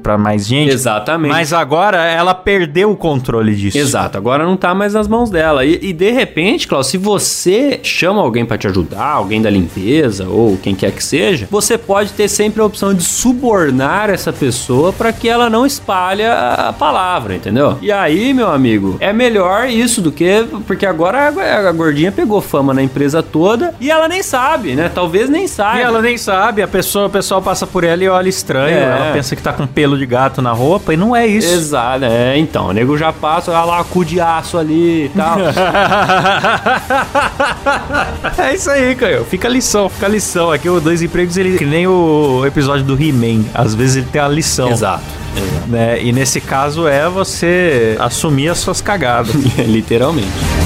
pra 0.02 0.18
mais 0.18 0.46
gente. 0.46 0.72
Exatamente. 0.72 1.32
Mas 1.32 1.52
agora 1.52 1.98
ela 2.04 2.34
perdeu 2.34 2.90
o 2.90 2.96
controle 2.96 3.54
disso. 3.54 3.78
Exato, 3.78 4.16
agora 4.18 4.44
não 4.44 4.56
tá 4.56 4.74
mais 4.74 4.94
nas 4.94 5.08
mãos 5.08 5.30
dela. 5.30 5.64
E, 5.64 5.78
e 5.82 5.92
de 6.02 6.10
repente, 6.10 6.66
Klaus, 6.66 6.88
se 6.88 6.98
você 6.98 7.78
chama 7.80 8.20
alguém 8.20 8.44
pra 8.44 8.58
te 8.58 8.66
ajudar, 8.66 9.12
alguém 9.12 9.40
da 9.40 9.48
limpeza 9.48 10.26
ou 10.28 10.56
quem 10.56 10.74
quer 10.74 10.90
que 10.90 11.02
seja, 11.02 11.46
você 11.48 11.78
pode 11.78 12.10
ter 12.10 12.26
sempre 12.26 12.60
a 12.60 12.64
opção 12.64 12.92
de 12.92 13.04
subornar 13.04 14.10
essa 14.10 14.32
pessoa 14.32 14.92
pra 14.92 15.12
que 15.12 15.28
ela 15.28 15.48
não 15.48 15.64
espalhe 15.64 16.24
a 16.24 16.74
palavra, 16.76 17.36
entendeu? 17.36 17.78
E 17.80 17.92
aí, 17.92 18.34
meu 18.34 18.50
amigo, 18.50 18.96
é 18.98 19.12
melhor 19.12 19.68
isso 19.68 20.00
do 20.00 20.10
que. 20.10 20.44
Porque 20.66 20.84
agora 20.84 21.28
a, 21.28 21.68
a 21.68 21.70
gordinha 21.70 22.10
pegou 22.10 22.40
fama 22.40 22.74
na 22.74 22.82
empresa 22.82 23.22
toda 23.22 23.72
e 23.80 23.88
ela 23.88 24.08
nem 24.08 24.24
sabe, 24.24 24.74
né? 24.74 24.90
Talvez 24.92 25.30
nem 25.30 25.46
saiba. 25.46 25.78
E 25.78 25.82
ela 25.82 26.02
nem 26.02 26.18
sabe, 26.18 26.62
a 26.62 26.68
pessoa, 26.68 27.06
o 27.06 27.10
pessoal 27.10 27.40
passa 27.40 27.64
por 27.64 27.84
ela 27.84 28.02
e 28.02 28.08
olha 28.08 28.28
estranho. 28.28 28.76
É. 28.76 28.82
Ela 28.82 29.12
pensa 29.12 29.36
que 29.36 29.42
tá 29.42 29.52
com 29.52 29.68
pelo 29.68 29.96
de 29.96 30.04
gato 30.04 30.42
na 30.42 30.50
roupa 30.50 30.92
e 30.92 30.96
não 30.96 31.14
é 31.14 31.28
isso. 31.28 31.54
Exato, 31.54 32.06
é, 32.06 32.36
então, 32.36 32.66
o 32.66 32.72
nego 32.72 32.98
já 32.98 33.12
passa, 33.12 33.52
olha 33.52 33.62
lá, 33.62 33.84
cu 33.84 34.04
de 34.04 34.20
aço 34.20 34.58
ali 34.58 35.04
e 35.04 35.08
tal. 35.10 35.38
é 38.38 38.54
isso 38.54 38.70
aí, 38.70 38.94
Caio. 38.94 39.24
Fica 39.24 39.48
a 39.48 39.50
lição, 39.50 39.88
fica 39.88 40.06
a 40.06 40.08
lição. 40.08 40.50
Aqui 40.50 40.68
o 40.68 40.80
Dois 40.80 41.02
Empregos, 41.02 41.36
ele 41.36 41.58
que 41.58 41.64
nem 41.64 41.86
o 41.86 42.44
episódio 42.46 42.84
do 42.84 43.00
He-Man. 43.00 43.44
Às 43.54 43.74
vezes 43.74 43.96
ele 43.96 44.06
tem 44.10 44.20
a 44.20 44.28
lição. 44.28 44.70
Exato, 44.70 45.04
exato. 45.36 45.68
Né? 45.68 46.02
E 46.02 46.12
nesse 46.12 46.40
caso 46.40 46.86
é 46.86 47.08
você 47.08 47.96
assumir 47.98 48.48
as 48.48 48.58
suas 48.58 48.80
cagadas. 48.80 49.34
Literalmente. 49.58 50.61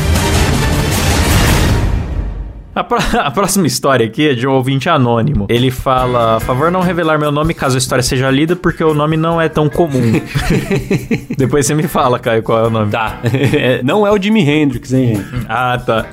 A, 2.77 2.85
pró- 2.85 2.99
a 3.19 3.31
próxima 3.31 3.67
história 3.67 4.05
aqui 4.07 4.29
é 4.29 4.35
de 4.35 4.47
um 4.47 4.53
ouvinte 4.53 4.89
anônimo. 4.89 5.47
Ele 5.49 5.71
fala: 5.71 6.39
favor 6.41 6.71
não 6.71 6.81
revelar 6.83 7.19
meu 7.19 7.33
nome 7.33 7.55
caso 7.55 7.77
a 7.77 7.79
história 7.79 8.03
seja 8.03 8.31
lida, 8.31 8.55
porque 8.55 8.85
o 8.85 8.93
nome 8.93 9.17
não 9.17 9.41
é 9.41 9.49
tão 9.49 9.69
comum. 9.69 10.21
Depois 11.37 11.67
você 11.67 11.75
me 11.75 11.85
fala, 11.85 12.19
Caio, 12.19 12.43
qual 12.43 12.65
é 12.65 12.67
o 12.67 12.71
nome. 12.71 12.91
Tá. 12.93 13.19
É, 13.57 13.81
não 13.83 14.07
é 14.07 14.11
o 14.11 14.21
Jimi 14.21 14.43
Hendrix, 14.49 14.93
hein, 14.93 15.15
gente? 15.17 15.47
Ah, 15.49 15.79
tá. 15.85 16.05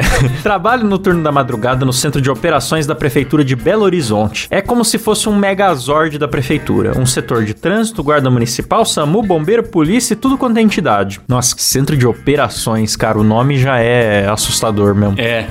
Trabalho 0.43 0.85
no 0.85 0.97
turno 0.97 1.21
da 1.23 1.31
madrugada 1.31 1.83
no 1.85 1.91
centro 1.91 2.21
de 2.21 2.29
operações 2.29 2.85
da 2.85 2.95
prefeitura 2.95 3.43
de 3.43 3.55
Belo 3.55 3.83
Horizonte. 3.83 4.47
É 4.49 4.61
como 4.61 4.85
se 4.85 4.97
fosse 4.97 5.27
um 5.27 5.35
megazord 5.35 6.17
da 6.17 6.27
prefeitura. 6.27 6.97
Um 6.97 7.05
setor 7.05 7.43
de 7.43 7.53
trânsito, 7.53 8.01
guarda 8.03 8.29
municipal, 8.29 8.85
SAMU, 8.85 9.23
bombeiro, 9.23 9.63
polícia 9.63 10.13
e 10.13 10.15
tudo 10.15 10.37
quanto 10.37 10.57
é 10.57 10.61
entidade. 10.61 11.19
Nossa, 11.27 11.55
centro 11.57 11.97
de 11.97 12.05
operações, 12.07 12.95
cara, 12.95 13.17
o 13.19 13.23
nome 13.23 13.57
já 13.57 13.79
é 13.79 14.27
assustador 14.29 14.93
mesmo. 14.95 15.15
É. 15.19 15.47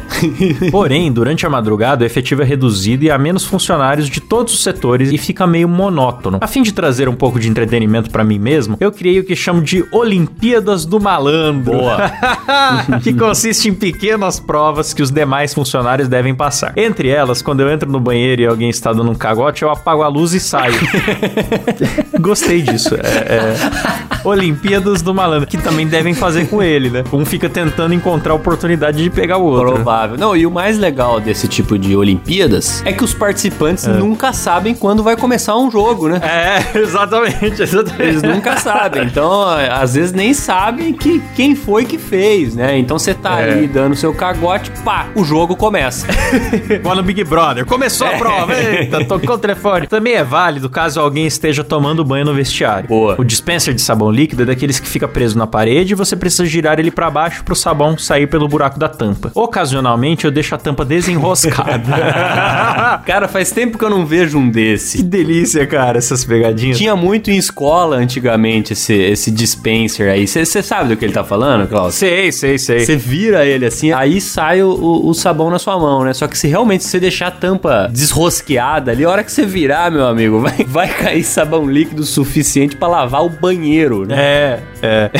Porém, 0.71 1.02
durante 1.11 1.47
a 1.47 1.51
madrugada, 1.51 2.05
o 2.05 2.07
efetivo 2.07 2.43
é 2.43 2.45
reduzido 2.45 3.05
e 3.05 3.11
há 3.11 3.19
menos 3.19 3.45
funcionários 3.45 4.09
de 4.09 4.21
todos 4.21 4.55
os 4.55 4.63
setores 4.63 5.11
e 5.11 5.19
fica 5.19 5.47
meio 5.47 5.69
monótono. 5.69 6.39
A 6.41 6.47
fim 6.47 6.63
de 6.63 6.73
trazer 6.73 7.09
um 7.09 7.15
pouco 7.15 7.41
de 7.41 7.49
entretenimento 7.49 8.11
pra 8.11 8.23
mim 8.23 8.39
mesmo, 8.39 8.77
eu 8.81 8.93
criei 8.93 9.21
o 9.21 9.25
que 9.25 9.35
chamo 9.35 9.63
de 9.63 9.85
Olimpíadas 9.91 10.85
do 10.85 11.01
Malandro. 11.01 11.73
Boa. 11.73 11.99
que 13.03 13.13
consiste 13.13 13.69
em 13.69 13.75
pequenas 13.75 14.39
provas 14.39 14.93
que 14.93 15.03
os 15.03 15.11
demais 15.11 15.55
funcionários 15.55 16.09
devem 16.09 16.35
passar. 16.35 16.73
Entre 16.77 17.09
elas, 17.09 17.43
quando 17.43 17.61
eu 17.61 17.71
entro 17.71 17.91
no 17.91 18.01
banheiro 18.01 18.43
e 18.43 18.47
alguém 18.47 18.71
está 18.71 18.93
dando 18.93 19.11
um 19.11 19.15
cagote, 19.15 19.63
eu 19.63 19.71
apago 19.71 20.03
a 20.03 20.09
luz 20.09 20.33
e 20.33 20.41
saio. 20.41 20.75
Gostei 22.21 22.63
disso. 22.63 22.95
É, 22.95 22.99
é, 22.99 23.57
Olimpíadas 24.25 25.03
do 25.03 25.15
Malandro, 25.15 25.47
que 25.47 25.59
também 25.59 25.87
devem 25.87 26.15
fazer 26.15 26.47
com 26.47 26.63
ele, 26.63 26.91
né? 26.91 27.05
Um 27.13 27.25
fica 27.25 27.49
tentando 27.49 27.95
encontrar 27.95 28.33
a 28.33 28.37
oportunidade 28.37 29.03
de 29.03 29.11
pegar 29.11 29.39
o 29.39 29.45
outro. 29.45 29.75
Provável. 29.75 30.17
Não, 30.17 30.37
e 30.37 30.47
o 30.47 30.51
mais 30.51 30.79
legal 30.79 30.92
desse 31.25 31.49
tipo 31.49 31.79
de 31.79 31.97
Olimpíadas 31.97 32.83
é 32.85 32.93
que 32.93 33.03
os 33.03 33.15
participantes 33.15 33.87
nunca 33.87 34.33
sabem 34.33 34.75
quando 34.75 35.03
vai 35.03 35.17
começar 35.17 35.57
um 35.57 35.71
jogo, 35.71 36.09
né? 36.09 36.21
É, 36.23 36.79
exatamente, 36.79 37.63
exatamente. 37.63 38.03
Eles 38.03 38.23
nunca 38.23 38.57
sabem. 38.57 39.05
Então, 39.05 39.43
às 39.71 39.95
vezes 39.95 40.13
nem 40.13 40.35
sabem 40.35 40.93
que 40.93 41.21
quem 41.35 41.55
foi 41.55 41.85
que 41.85 41.99
fez, 41.99 42.55
né? 42.55 42.79
Então 42.79 42.99
você 42.99 43.15
tá 43.15 43.41
É. 43.41 43.53
ali 43.53 43.67
dando 43.67 43.95
seu 43.97 44.13
cagote, 44.15 44.71
pá, 44.85 45.07
o 45.15 45.25
jogo 45.25 45.57
começa. 45.57 46.07
No 46.93 47.03
Big 47.03 47.25
Brother. 47.25 47.65
Começou 47.65 48.07
a 48.07 48.11
prova. 48.11 48.53
Eita, 48.55 49.03
tocou 49.07 49.37
o 49.37 49.39
telefone. 49.39 49.87
Também 49.87 50.13
é 50.13 50.23
válido 50.23 50.69
caso 50.69 51.01
alguém 51.01 51.27
esteja 51.27 51.65
tomando 51.65 52.05
banho 52.05 52.25
no 52.27 52.35
vestiário. 52.35 52.87
Boa. 52.87 53.17
O 53.19 53.25
dispenser 53.25 53.73
de 53.73 53.81
sabão 53.81 54.11
líquido 54.11 54.43
é 54.43 54.45
daqueles 54.45 54.79
que 54.79 54.87
fica 54.87 55.09
preso 55.09 55.39
na 55.39 55.47
parede 55.47 55.93
e 55.93 55.97
você 55.97 56.15
precisa 56.15 56.45
girar 56.45 56.79
ele 56.79 56.91
pra 56.91 57.11
baixo 57.11 57.43
pro 57.45 57.57
sabão 57.57 57.97
sair 57.97 58.27
pelo 58.27 58.47
buraco 58.47 58.79
da 58.79 58.89
tampa. 58.89 59.31
Ocasionalmente 59.35 60.27
eu 60.27 60.31
deixo 60.31 60.55
a 60.55 60.59
tampa 60.59 60.82
desenroscada. 60.85 63.01
Cara, 63.07 63.29
faz 63.29 63.51
tempo 63.51 63.79
que 63.79 63.85
eu 63.85 63.91
não 63.91 64.05
vejo 64.07 64.39
um 64.39 64.51
desse. 64.51 64.99
que 64.99 65.03
delícia, 65.03 65.67
cara, 65.67 65.99
essas 65.99 66.25
pegadinhas. 66.25 66.79
Tinha 66.79 66.95
muito 66.97 67.31
em 67.31 67.37
escola 67.37 67.97
antigamente 67.97 68.73
esse, 68.73 68.93
esse 68.95 69.31
dispenser 69.31 70.11
aí. 70.13 70.27
Você 70.27 70.63
sabe 70.63 70.91
do 70.91 70.97
que 70.97 71.05
ele 71.05 71.13
tá 71.13 71.25
falando, 71.25 71.67
Klaus? 71.69 71.95
Sei, 71.95 72.31
sei, 72.33 72.59
sei. 72.59 72.81
Você 72.85 72.97
vira 72.97 73.45
ele 73.47 73.67
assim, 73.67 73.93
aí 73.93 74.21
sai 74.21 74.63
o, 74.63 74.69
o- 74.71 75.09
o 75.09 75.15
sabão 75.15 75.51
na 75.51 75.59
sua 75.59 75.79
mão, 75.79 76.05
né? 76.05 76.13
Só 76.13 76.27
que 76.27 76.37
se 76.39 76.47
realmente 76.49 76.85
você 76.85 76.99
deixar 77.01 77.29
a 77.29 77.31
tampa 77.31 77.89
desrosqueada 77.93 78.91
ali, 78.93 79.05
a 79.05 79.11
hora 79.11 79.25
que 79.25 79.33
você 79.33 79.45
virar, 79.45 79.91
meu 79.91 80.07
amigo, 80.07 80.39
vai, 80.41 80.65
vai 80.67 80.89
cair 80.89 81.25
sabão 81.25 81.69
líquido 81.69 82.05
suficiente 82.05 82.77
pra 82.77 82.89
lavar 82.89 83.25
o 83.25 83.29
banheiro, 83.29 84.07
né? 84.07 84.15
É, 84.19 84.61
é. 84.83 85.11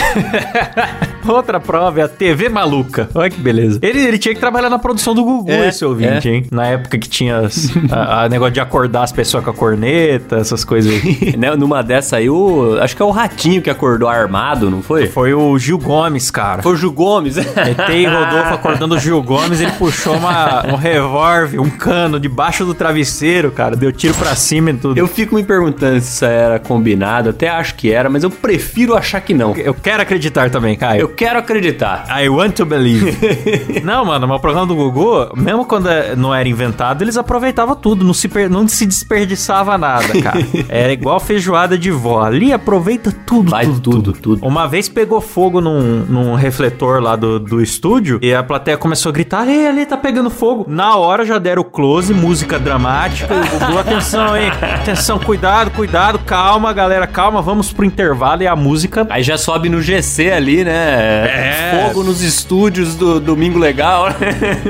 Outra 1.27 1.61
prova 1.61 2.01
é 2.01 2.03
a 2.03 2.09
TV 2.09 2.49
Maluca. 2.49 3.09
Olha 3.15 3.31
que 3.31 3.41
beleza. 3.41 3.79
Ele, 3.81 4.01
ele 4.01 4.19
tinha 4.19 4.35
que 4.35 4.41
trabalhar 4.41 4.69
na 4.69 4.79
produção 4.79 5.15
do 5.15 5.23
Gugu, 5.25 5.51
É, 5.53 5.69
esse 5.69 5.85
ouvinte, 5.85 6.29
é. 6.29 6.33
hein? 6.35 6.47
Na 6.51 6.67
época 6.67 6.99
que 6.99 7.09
tinha 7.09 7.39
as- 7.39 7.71
a, 7.93 8.25
a 8.25 8.29
negócio 8.29 8.53
de 8.55 8.61
acordar 8.61 9.05
as 9.05 9.13
pessoas 9.13 9.45
com 9.45 9.51
a 9.51 9.55
corneta, 9.55 10.37
essas 10.39 10.65
coisas 10.65 10.93
aí. 10.93 11.33
Né, 11.43 11.55
Numa 11.57 11.83
dessa 11.83 12.17
aí, 12.17 12.29
o, 12.29 12.77
acho 12.81 12.95
que 12.97 13.03
é 13.03 13.05
o 13.05 13.11
Ratinho 13.11 13.63
que 13.63 13.71
acordou 13.71 14.09
armado, 14.09 14.69
não 14.71 14.83
foi? 14.83 15.07
Foi 15.07 15.33
o 15.33 15.57
Gil 15.59 15.79
Gomes, 15.79 16.31
cara. 16.31 16.61
Foi 16.63 16.73
o 16.73 16.77
Ju 16.77 16.91
Gomes. 16.91 17.37
ET 17.37 17.47
e 17.95 18.05
Rodolfo 18.07 18.55
acordando 18.55 18.95
o 18.97 18.99
Gil 18.99 19.23
Gomes, 19.23 19.61
ele 19.61 19.73
puxou 19.73 20.17
uma, 20.17 20.67
um 20.67 20.77
revólver, 20.77 21.59
um 21.61 21.71
cano 21.71 22.19
debaixo 22.21 22.65
do 22.65 22.75
travesseiro, 22.75 23.51
cara. 23.53 23.77
Deu 23.77 23.93
tiro 23.93 24.15
pra 24.15 24.35
cima 24.35 24.71
e 24.71 24.75
tudo. 24.75 24.99
Eu 24.99 25.07
fico 25.07 25.35
me 25.37 25.43
perguntando 25.45 26.01
se 26.01 26.13
isso 26.15 26.25
era 26.25 26.59
combinado, 26.59 27.31
até 27.31 27.49
acho 27.49 27.75
que 27.77 27.91
era, 27.93 28.11
mas 28.11 28.23
eu 28.25 28.31
prefiro 28.31 28.95
achar 28.97 29.21
que 29.21 29.33
não. 29.35 29.52
Eu 29.61 29.75
quero 29.75 30.03
acreditar 30.03 30.51
também, 30.51 30.77
Caio. 30.77 31.01
Eu 31.03 31.09
quero 31.09 31.39
acreditar. 31.39 32.07
I 32.23 32.29
want 32.29 32.55
to 32.57 32.67
believe. 32.67 33.17
não, 33.85 34.05
mano, 34.05 34.27
mas 34.29 34.37
o 34.39 34.41
programa 34.41 34.67
do 34.67 34.75
Gugu, 34.75 35.31
mesmo 35.37 35.65
quando 35.65 35.89
é- 35.89 36.15
não 36.17 36.35
era 36.35 36.49
inventado, 36.49 37.03
eles 37.03 37.17
aproveitavam 37.17 37.75
tudo, 37.77 38.05
não 38.05 38.15
se, 38.15 38.29
per- 38.29 38.51
não 38.51 38.67
se 38.69 38.87
desperdiçava 38.87 39.77
nada, 39.79 40.21
cara. 40.23 40.39
Era 40.69 40.93
igual 40.93 41.19
feijoada 41.21 41.77
de 41.79 41.91
vó. 41.91 42.23
Ali 42.25 42.53
aproveita 42.53 43.13
tudo, 43.27 43.51
Vai 43.51 43.65
tudo, 43.67 43.81
tudo, 43.81 44.13
tudo. 44.13 44.47
Uma 44.47 44.67
vez 44.67 44.89
pegou 44.89 45.21
fogo 45.21 45.61
num, 45.61 46.05
num 46.09 46.35
refletor 46.35 47.01
lá 47.01 47.17
do, 47.17 47.39
do 47.39 47.61
estúdio 47.63 48.19
e 48.23 48.35
a 48.35 48.43
plateia 48.43 48.77
começou 48.77 49.11
a 49.11 49.13
gritar: 49.13 49.41
ali, 49.43 49.67
ali, 49.67 49.87
tá 49.87 49.97
pegando 49.97 50.31
fogo. 50.31 50.65
Na 50.69 50.97
hora 50.97 51.25
já 51.25 51.39
deram 51.39 51.63
close, 51.65 52.13
música 52.15 52.59
dramática. 52.59 53.35
O 53.35 53.59
Gugu, 53.67 53.79
atenção 53.79 54.33
aí, 54.33 54.49
atenção, 54.49 55.19
cuidado, 55.19 55.71
cuidado, 55.71 56.19
calma, 56.21 56.73
galera, 56.73 57.07
calma, 57.07 57.43
vamos 57.43 57.73
pro 57.73 57.85
intervalo 57.85 58.43
e 58.43 58.47
a 58.47 58.57
música. 58.57 59.07
Aí 59.11 59.23
já 59.23 59.37
sobe 59.43 59.69
no 59.69 59.83
GC 59.83 60.31
ali, 60.31 60.65
né? 60.65 60.73
É. 60.73 61.85
Fogo 61.89 62.05
nos 62.05 62.23
estúdios 62.23 62.95
do 62.95 63.19
Domingo 63.19 63.59
Legal. 63.59 64.07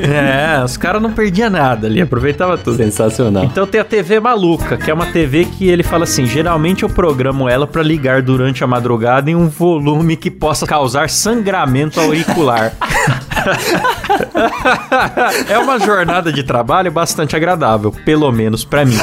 É, 0.03 0.63
os 0.65 0.77
caras 0.77 1.01
não 1.01 1.13
perdiam 1.13 1.49
nada 1.49 1.87
ali, 1.87 2.01
aproveitava 2.01 2.57
tudo. 2.59 2.77
Sensacional. 2.77 3.45
Então 3.45 3.67
tem 3.67 3.81
a 3.81 3.85
TV 3.85 4.21
maluca, 4.21 4.77
que 4.77 4.91
é 4.91 4.95
uma 4.95 5.07
TV 5.07 5.45
que 5.45 5.69
ele 5.69 5.83
fala 5.83 6.05
assim: 6.05 6.27
geralmente 6.27 6.83
eu 6.83 6.89
programo 6.89 7.49
ela 7.49 7.67
pra 7.67 7.83
ligar 7.83 8.23
durante 8.23 8.63
a 8.63 8.67
madrugada 8.67 9.31
em 9.31 9.35
um 9.35 9.49
volume 9.49 10.17
que 10.17 10.31
possa 10.31 10.67
causar 10.67 11.09
sangramento 11.09 12.01
auricular. 12.01 12.73
é 15.49 15.59
uma 15.59 15.79
jornada 15.79 16.33
de 16.33 16.43
trabalho 16.43 16.91
bastante 16.91 17.37
agradável, 17.37 17.93
pelo 18.05 18.31
menos 18.33 18.65
pra 18.65 18.85
mim. 18.85 18.97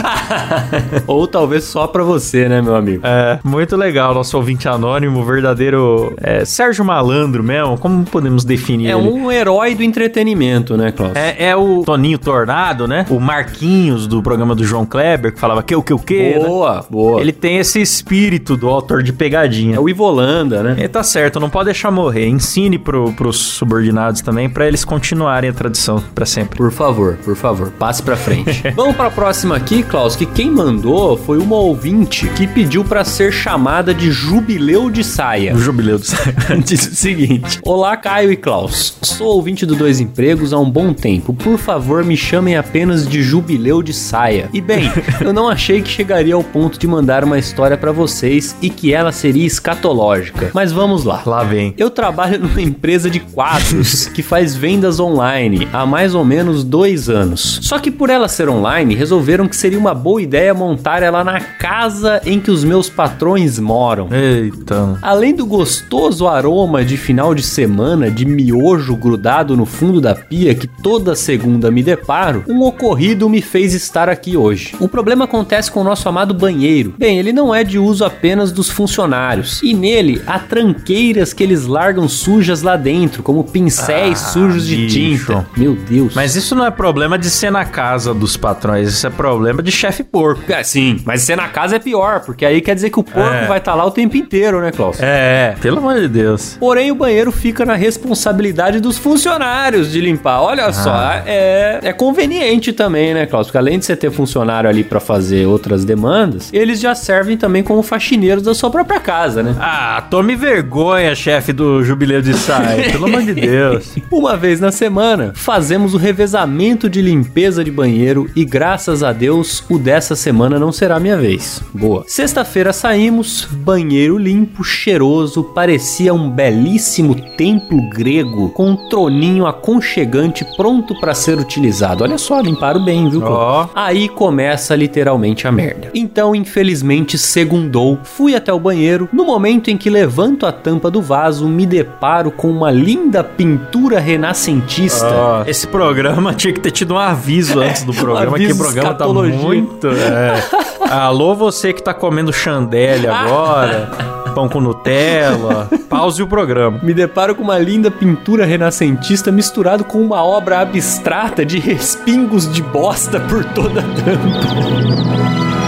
Ou 1.08 1.28
talvez 1.28 1.64
só 1.64 1.88
pra 1.88 2.04
você, 2.04 2.48
né, 2.48 2.62
meu 2.62 2.76
amigo? 2.76 3.02
É, 3.06 3.40
muito 3.44 3.76
legal, 3.76 4.14
nosso 4.14 4.36
ouvinte 4.38 4.68
anônimo, 4.68 5.24
verdadeiro 5.24 6.14
é, 6.18 6.46
Sérgio 6.46 6.84
Malandro 6.86 7.44
mesmo, 7.44 7.78
como 7.78 8.04
podemos 8.06 8.44
definir 8.44 8.88
É 8.92 8.98
ele? 8.98 9.08
um 9.10 9.32
herói 9.32 9.76
do 9.76 9.84
entretenimento, 9.84 10.76
né, 10.78 10.92
Klaus? 10.92 11.14
É, 11.16 11.50
é 11.50 11.56
o 11.56 11.84
Toninho 11.84 12.18
Tornado, 12.18 12.88
né? 12.88 13.06
O 13.10 13.20
Marquinhos 13.20 14.08
do 14.08 14.22
programa 14.22 14.56
do 14.56 14.64
João 14.64 14.86
Kleber, 14.86 15.34
que 15.34 15.40
falava 15.40 15.64
que 15.64 15.76
o 15.76 15.82
que 15.84 15.94
o 15.94 16.00
que, 16.00 16.36
né? 16.36 16.46
Boa, 16.46 16.86
boa. 16.90 17.22
Ele 17.22 17.32
tem 17.32 17.58
esse 17.58 17.82
espírito 17.82 18.56
do 18.58 18.68
autor 18.70 19.04
de 19.04 19.14
pegadinha. 19.14 19.76
é 19.76 19.80
o 19.80 19.88
Ivolanda, 19.90 20.64
né? 20.64 20.76
Ele 20.78 20.88
tá 20.90 21.04
certo, 21.04 21.40
não 21.40 21.50
pode 21.50 21.66
deixar 21.66 21.92
morrer. 21.92 22.28
Ensine 22.28 22.78
pro, 22.78 23.12
pros 23.14 23.38
subordinados 23.38 24.22
também 24.30 24.48
pra 24.48 24.68
eles 24.68 24.86
continuarem 24.86 25.50
a 25.50 25.54
tradição 25.54 26.04
pra 26.14 26.24
sempre. 26.24 26.56
Por 26.56 26.72
favor, 26.72 27.18
por 27.26 27.36
favor, 27.36 27.72
passe 27.72 28.04
pra 28.04 28.16
frente. 28.16 28.62
Vamos 28.76 28.96
pra 28.96 29.10
próxima 29.10 29.56
aqui, 29.56 29.82
Klaus, 29.82 30.16
que 30.16 30.24
quem 30.24 30.52
mandou 30.52 31.18
foi 31.18 31.40
uma 31.40 31.56
ouvinte 31.56 32.28
que 32.30 32.46
pediu 32.46 32.86
pra 32.86 33.04
ser 33.04 33.34
chamada 33.34 33.92
de 33.92 34.12
Jubileu 34.12 34.92
de 34.92 35.04
Saia. 35.04 35.56
O 35.56 35.58
jubileu 35.58 35.98
do 35.98 36.06
Diz 36.64 36.86
o 36.86 36.96
seguinte: 36.96 37.60
Olá, 37.64 37.98
Caio 37.98 38.32
e 38.32 38.36
Klaus. 38.36 39.00
Sou 39.02 39.30
ouvinte 39.30 39.66
do 39.66 39.76
Dois 39.76 40.00
Empregos 40.00 40.54
há 40.54 40.60
um 40.60 40.70
bom 40.70 40.94
tempo. 40.94 41.34
Por 41.34 41.58
favor, 41.58 42.06
me 42.06 42.16
chamem 42.16 42.56
apenas 42.56 43.08
de 43.08 43.24
Jubileu 43.24 43.82
de 43.82 43.94
Saia. 43.94 44.48
E 44.54 44.62
bem, 44.62 44.92
eu 45.22 45.34
não 45.34 45.50
achei 45.50 45.82
que 45.82 45.90
chegaria 45.90 46.36
ao 46.36 46.44
ponto 46.44 46.78
de 46.78 46.86
mandar 46.86 47.24
uma 47.24 47.40
história 47.40 47.76
pra 47.76 47.92
vocês 47.92 48.56
e 48.62 48.70
que 48.70 48.94
ela 48.94 49.12
seria 49.12 49.48
escatológica. 49.48 50.52
Mas 50.54 50.72
vamos 50.72 51.04
lá. 51.04 51.24
Lá 51.26 51.44
vem. 51.44 51.74
Eu 51.80 51.90
trabalho 51.90 52.38
numa 52.38 52.62
empresa 52.62 53.10
de 53.10 53.20
quadros 53.20 54.06
que 54.20 54.24
faz 54.24 54.54
vendas 54.54 55.00
online 55.00 55.66
há 55.72 55.86
mais 55.86 56.14
ou 56.14 56.26
menos 56.26 56.62
dois 56.62 57.08
anos. 57.08 57.62
Só 57.64 57.80
que 57.80 57.90
por 57.90 58.10
ela 58.10 58.28
ser 58.28 58.50
online, 58.50 58.94
resolveram 58.94 59.48
que 59.48 59.56
seria 59.56 59.80
uma 59.80 59.94
boa 59.94 60.22
ideia 60.22 60.54
montar 60.54 61.02
ela 61.02 61.24
na 61.24 61.40
casa 61.40 62.22
em 62.26 62.38
que 62.38 62.52
os 62.52 62.66
meus 62.66 62.90
patrões 62.90 63.58
moram. 63.58 64.10
Eita. 64.12 65.00
Além 65.02 65.34
do 65.34 65.46
gostoso 65.46 66.28
aroma 66.28 66.84
de 66.84 66.98
final 66.98 67.34
de 67.34 67.42
semana 67.42 68.12
de 68.12 68.26
miojo 68.26 68.94
grudado 68.98 69.56
no 69.56 69.66
fundo 69.66 70.02
da 70.02 70.14
pia 70.14 70.54
que 70.54 70.68
toda 70.68 71.16
segunda 71.16 71.72
me 71.72 71.82
deparo, 71.82 72.44
um 72.46 72.62
ocorrido 72.64 73.30
me 73.30 73.42
fez 73.42 73.74
estar 73.74 74.10
aqui 74.10 74.36
hoje. 74.36 74.76
O 74.82 74.90
problema 74.90 75.24
acontece 75.24 75.72
com 75.72 75.80
o 75.80 75.86
nosso 75.86 76.10
amado 76.10 76.34
banheiro. 76.34 76.94
Bem, 76.98 77.18
ele 77.20 77.32
não 77.32 77.56
é 77.56 77.64
de 77.64 77.80
uso 77.80 78.04
apenas 78.04 78.52
dos 78.52 78.70
funcionários, 78.70 79.62
e 79.64 79.74
nele 79.74 80.22
há 80.28 80.40
tranqueiras 80.40 81.32
que 81.32 81.42
eles 81.42 81.66
largam 81.66 82.10
sujas 82.10 82.62
lá 82.62 82.76
dentro, 82.76 83.24
como 83.24 83.46
pincéis 83.46 84.09
Ah, 84.14 84.16
sujos 84.16 84.66
de 84.68 84.76
bicho. 84.76 85.28
tinta. 85.28 85.46
Meu 85.58 85.76
Deus. 85.76 86.14
Mas 86.16 86.36
isso 86.36 86.56
não 86.56 86.66
é 86.66 86.72
problema 86.72 87.18
de 87.18 87.30
ser 87.30 87.52
na 87.52 87.66
casa 87.66 88.14
dos 88.14 88.36
patrões, 88.38 88.90
isso 88.90 89.06
é 89.08 89.10
problema 89.10 89.62
de 89.62 89.72
chefe 89.72 90.04
porco. 90.04 90.42
É, 90.52 90.64
sim, 90.64 91.00
mas 91.06 91.22
ser 91.22 91.36
na 91.36 91.48
casa 91.48 91.76
é 91.76 91.80
pior, 91.80 92.22
porque 92.22 92.46
aí 92.46 92.62
quer 92.62 92.76
dizer 92.76 92.90
que 92.90 93.00
o 93.00 93.04
porco 93.04 93.20
É. 93.20 93.46
vai 93.48 93.58
estar 93.60 93.76
lá 93.76 93.86
o 93.86 93.92
tempo 93.92 94.16
inteiro, 94.18 94.62
né, 94.62 94.72
Klaus? 94.72 94.98
É, 95.00 95.56
pelo 95.62 95.78
amor 95.80 95.96
de 96.00 96.08
Deus. 96.08 96.58
Porém, 96.60 96.92
o 96.92 96.96
banheiro 96.96 97.32
fica 97.32 97.66
na 97.66 97.76
responsabilidade 97.76 98.80
dos 98.80 98.98
funcionários 98.98 99.92
de 99.92 100.02
limpar. 100.02 100.42
Olha 100.42 100.72
só, 100.74 100.96
é, 101.26 101.80
é 101.84 101.94
conveniente 101.94 102.74
também, 102.74 103.14
né, 103.14 103.26
Klaus? 103.26 103.48
Porque 103.48 103.58
além 103.58 103.78
de 103.80 103.86
você 103.86 103.96
ter 103.96 104.12
funcionário 104.12 104.70
ali 104.70 104.84
pra 104.84 105.00
fazer 105.00 105.46
outras 105.46 105.86
demandas, 105.86 106.50
eles 106.54 106.80
já 106.80 106.96
servem 106.96 107.38
também 107.38 107.64
como 107.64 107.82
faxineiros 107.84 108.44
da 108.44 108.54
sua 108.54 108.70
própria 108.70 109.00
casa, 109.00 109.44
né? 109.44 109.56
Ah, 109.60 110.04
tome 110.10 110.36
vergonha, 110.36 111.14
chefe 111.16 111.54
do 111.54 111.84
jubileu 111.84 112.22
de 112.22 112.34
saia, 112.34 112.92
pelo 112.92 113.06
amor 113.06 113.22
de 113.24 113.34
Deus. 113.40 113.96
Uma 114.12 114.36
vez 114.38 114.60
na 114.60 114.72
semana, 114.72 115.34
fazemos 115.36 115.94
o 115.94 115.98
revezamento 115.98 116.90
de 116.90 117.02
limpeza 117.02 117.64
de 117.64 117.72
banheiro 117.72 118.30
e 118.36 118.46
graças 118.46 119.04
a 119.04 119.12
Deus, 119.12 119.64
o 119.70 119.78
dessa 119.78 120.16
semana 120.16 120.60
não 120.60 120.72
será 120.72 121.00
minha 121.00 121.18
vez. 121.18 121.62
Boa. 121.74 122.04
Sexta-feira 122.08 122.74
saímos, 122.74 123.46
banheiro 123.46 124.18
limpo, 124.18 124.64
cheiroso, 124.64 125.44
parecia 125.44 126.14
um 126.14 126.30
belíssimo 126.30 127.16
templo 127.38 127.90
grego 127.90 128.50
com 128.50 128.72
um 128.72 128.90
troninho 128.90 129.46
aconchegante 129.46 130.46
pronto 130.56 131.00
para 131.00 131.14
ser 131.14 131.38
utilizado. 131.38 132.04
Olha 132.04 132.18
só, 132.18 132.40
limparam 132.40 132.84
bem, 132.84 133.10
viu? 133.10 133.24
Ó. 133.24 133.68
Aí 133.74 134.08
começa 134.10 134.76
literalmente 134.76 135.48
a 135.48 135.52
merda. 135.52 135.90
Então, 135.94 136.36
infelizmente, 136.36 137.18
segundou, 137.18 138.00
fui 138.04 138.36
até 138.36 138.54
o 138.54 138.60
banheiro. 138.60 139.10
No 139.12 139.26
momento 139.26 139.70
em 139.70 139.78
que 139.78 139.90
levanto 139.90 140.46
a 140.46 140.52
tampa 140.52 140.92
do 140.92 141.02
vaso, 141.02 141.48
me 141.48 141.66
deparo 141.66 142.32
com 142.32 142.50
uma 142.50 142.72
linda 142.72 143.24
pintura 143.24 143.89
renascentista. 143.98 145.08
Ó, 145.08 145.44
esse 145.48 145.66
programa 145.66 146.34
tinha 146.34 146.54
que 146.54 146.60
ter 146.60 146.72
tido 146.72 146.94
um 146.94 146.98
aviso 147.00 147.60
antes 147.60 147.84
do 147.84 147.94
programa, 147.94 148.38
que 148.38 148.52
o 148.52 148.58
programa 148.58 148.94
tá 148.94 149.08
muito. 149.08 149.88
é. 149.88 150.44
Alô, 150.92 151.34
você 151.36 151.72
que 151.74 151.82
tá 151.82 151.94
comendo 151.94 152.34
chandelle 152.34 153.08
agora, 153.08 153.90
pão 154.36 154.50
com 154.50 154.60
Nutella, 154.60 155.70
pause 155.90 156.22
o 156.22 156.28
programa. 156.28 156.80
Me 156.84 156.94
deparo 156.94 157.34
com 157.36 157.44
uma 157.44 157.58
linda 157.58 157.90
pintura 157.90 158.46
renascentista 158.46 159.32
misturado 159.32 159.84
com 159.84 160.02
uma 160.02 160.24
obra 160.24 160.60
abstrata 160.60 161.46
de 161.46 161.60
respingos 161.60 162.52
de 162.52 162.62
bosta 162.62 163.20
por 163.20 163.44
toda 163.46 163.82
a 163.82 163.84
tampa. 163.84 165.59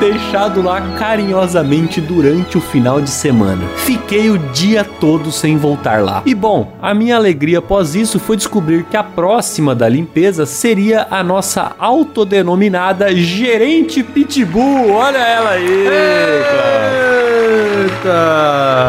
Deixado 0.00 0.62
lá 0.62 0.80
carinhosamente 0.96 2.00
durante 2.00 2.56
o 2.56 2.60
final 2.60 3.00
de 3.00 3.10
semana. 3.10 3.66
Fiquei 3.78 4.30
o 4.30 4.38
dia 4.38 4.84
todo 4.84 5.32
sem 5.32 5.56
voltar 5.56 6.02
lá. 6.02 6.22
E 6.24 6.34
bom, 6.34 6.72
a 6.80 6.94
minha 6.94 7.16
alegria 7.16 7.58
após 7.58 7.96
isso 7.96 8.20
foi 8.20 8.36
descobrir 8.36 8.84
que 8.84 8.96
a 8.96 9.02
próxima 9.02 9.74
da 9.74 9.88
limpeza 9.88 10.46
seria 10.46 11.06
a 11.10 11.22
nossa 11.22 11.72
autodenominada 11.78 13.12
gerente 13.14 14.04
Pitbull. 14.04 14.92
Olha 14.92 15.18
ela 15.18 15.50
aí! 15.50 17.07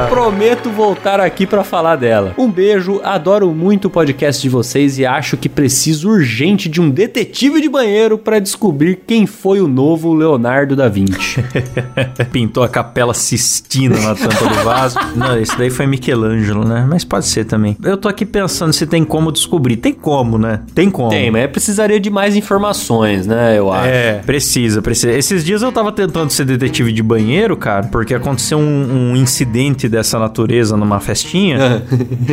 Prometo 0.09 0.69
voltar 0.69 1.19
aqui 1.19 1.45
pra 1.45 1.63
falar 1.63 1.95
dela. 1.95 2.33
Um 2.37 2.49
beijo, 2.49 3.01
adoro 3.03 3.51
muito 3.53 3.85
o 3.85 3.89
podcast 3.89 4.41
de 4.41 4.49
vocês 4.49 4.99
e 4.99 5.05
acho 5.05 5.37
que 5.37 5.49
preciso 5.49 6.09
urgente 6.09 6.69
de 6.69 6.81
um 6.81 6.89
detetive 6.89 7.61
de 7.61 7.69
banheiro 7.69 8.17
pra 8.17 8.39
descobrir 8.39 8.99
quem 9.07 9.25
foi 9.25 9.61
o 9.61 9.67
novo 9.67 10.13
Leonardo 10.13 10.75
da 10.75 10.87
Vinci. 10.87 11.43
Pintou 12.31 12.63
a 12.63 12.69
capela 12.69 13.13
Sistina 13.13 13.99
na 13.99 14.15
tampa 14.15 14.45
do 14.45 14.63
vaso. 14.63 14.97
Não, 15.15 15.39
esse 15.39 15.57
daí 15.57 15.69
foi 15.69 15.87
Michelangelo, 15.87 16.65
né? 16.65 16.85
Mas 16.89 17.03
pode 17.03 17.25
ser 17.25 17.45
também. 17.45 17.77
Eu 17.83 17.97
tô 17.97 18.07
aqui 18.07 18.25
pensando 18.25 18.73
se 18.73 18.85
tem 18.85 19.03
como 19.03 19.31
descobrir. 19.31 19.77
Tem 19.77 19.93
como, 19.93 20.37
né? 20.37 20.61
Tem 20.73 20.89
como. 20.89 21.09
Tem, 21.09 21.31
mas 21.31 21.49
precisaria 21.49 21.99
de 21.99 22.09
mais 22.09 22.35
informações, 22.35 23.25
né? 23.25 23.57
Eu 23.57 23.71
acho. 23.71 23.87
É, 23.87 24.13
precisa, 24.25 24.81
precisa. 24.81 25.11
Esses 25.11 25.43
dias 25.43 25.61
eu 25.61 25.71
tava 25.71 25.91
tentando 25.91 26.29
ser 26.31 26.45
detetive 26.45 26.91
de 26.91 27.01
banheiro, 27.01 27.55
cara, 27.57 27.87
porque 27.87 28.13
aconteceu 28.13 28.57
um, 28.57 28.61
um 28.63 28.98
incidente 29.15 29.87
dessa 29.89 30.17
natureza 30.19 30.75
numa 30.77 30.99
festinha 30.99 31.83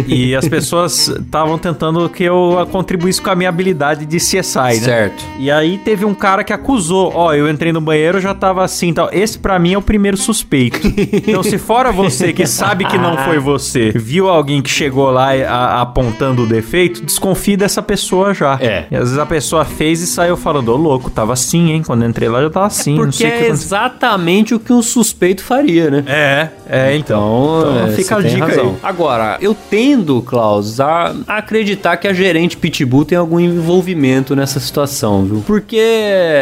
e 0.06 0.34
as 0.34 0.48
pessoas 0.48 1.08
estavam 1.08 1.58
tentando 1.58 2.08
que 2.08 2.24
eu 2.24 2.66
contribuísse 2.70 3.20
com 3.20 3.30
a 3.30 3.34
minha 3.34 3.48
habilidade 3.48 4.06
de 4.06 4.16
CSI, 4.18 4.58
né? 4.58 4.72
Certo. 4.74 5.24
E 5.38 5.50
aí 5.50 5.78
teve 5.78 6.04
um 6.04 6.14
cara 6.14 6.42
que 6.44 6.52
acusou, 6.52 7.12
ó, 7.14 7.34
eu 7.34 7.48
entrei 7.50 7.72
no 7.72 7.80
banheiro, 7.80 8.20
já 8.20 8.34
tava 8.34 8.64
assim, 8.64 8.92
tal. 8.92 9.08
Esse 9.12 9.38
pra 9.38 9.58
mim 9.58 9.74
é 9.74 9.78
o 9.78 9.82
primeiro 9.82 10.16
suspeito. 10.16 10.80
então 11.26 11.42
se 11.42 11.58
fora 11.58 11.90
você 11.92 12.32
que 12.32 12.46
sabe 12.46 12.84
que 12.86 12.98
não 12.98 13.16
foi 13.18 13.38
você, 13.38 13.90
viu 13.94 14.28
alguém 14.28 14.62
que 14.62 14.70
chegou 14.70 15.10
lá 15.10 15.32
a- 15.32 15.80
apontando 15.82 16.42
o 16.42 16.46
defeito, 16.46 17.04
desconfie 17.04 17.56
dessa 17.56 17.82
pessoa 17.82 18.32
já. 18.34 18.58
É. 18.60 18.86
E 18.90 18.94
às 18.96 19.02
vezes 19.04 19.18
a 19.18 19.26
pessoa 19.26 19.64
fez 19.64 20.00
e 20.00 20.06
saiu 20.06 20.36
falando, 20.36 20.70
ô 20.72 20.76
louco, 20.76 21.10
tava 21.10 21.32
assim, 21.32 21.70
hein? 21.72 21.82
Quando 21.86 22.02
eu 22.02 22.08
entrei 22.08 22.28
lá 22.28 22.42
já 22.42 22.50
tava 22.50 22.66
assim, 22.66 22.92
não 22.96 23.04
Porque 23.04 23.16
sei 23.18 23.28
o 23.28 23.32
que 23.38 23.44
é 23.44 23.48
exatamente 23.48 24.54
o 24.54 24.60
que 24.60 24.72
um 24.72 24.82
suspeito 24.82 25.42
faria, 25.42 25.90
né? 25.90 26.04
É, 26.06 26.48
é, 26.68 26.96
então. 26.96 27.60
Então, 27.60 27.76
Então 27.76 27.86
é, 27.86 27.92
fica 27.92 28.16
a 28.16 28.20
dica 28.22 28.46
razão. 28.46 28.66
aí. 28.70 28.74
Agora, 28.82 29.38
eu 29.40 29.56
tendo, 29.70 30.20
Klaus, 30.22 30.80
a 30.80 31.14
acreditar 31.26 31.96
que 31.96 32.08
a 32.08 32.12
gerente 32.12 32.56
Pitbull 32.56 33.04
tem 33.04 33.16
algum 33.18 33.38
envolvimento 33.40 34.34
nessa 34.36 34.58
situação, 34.60 35.24
viu? 35.24 35.42
Porque 35.46 35.76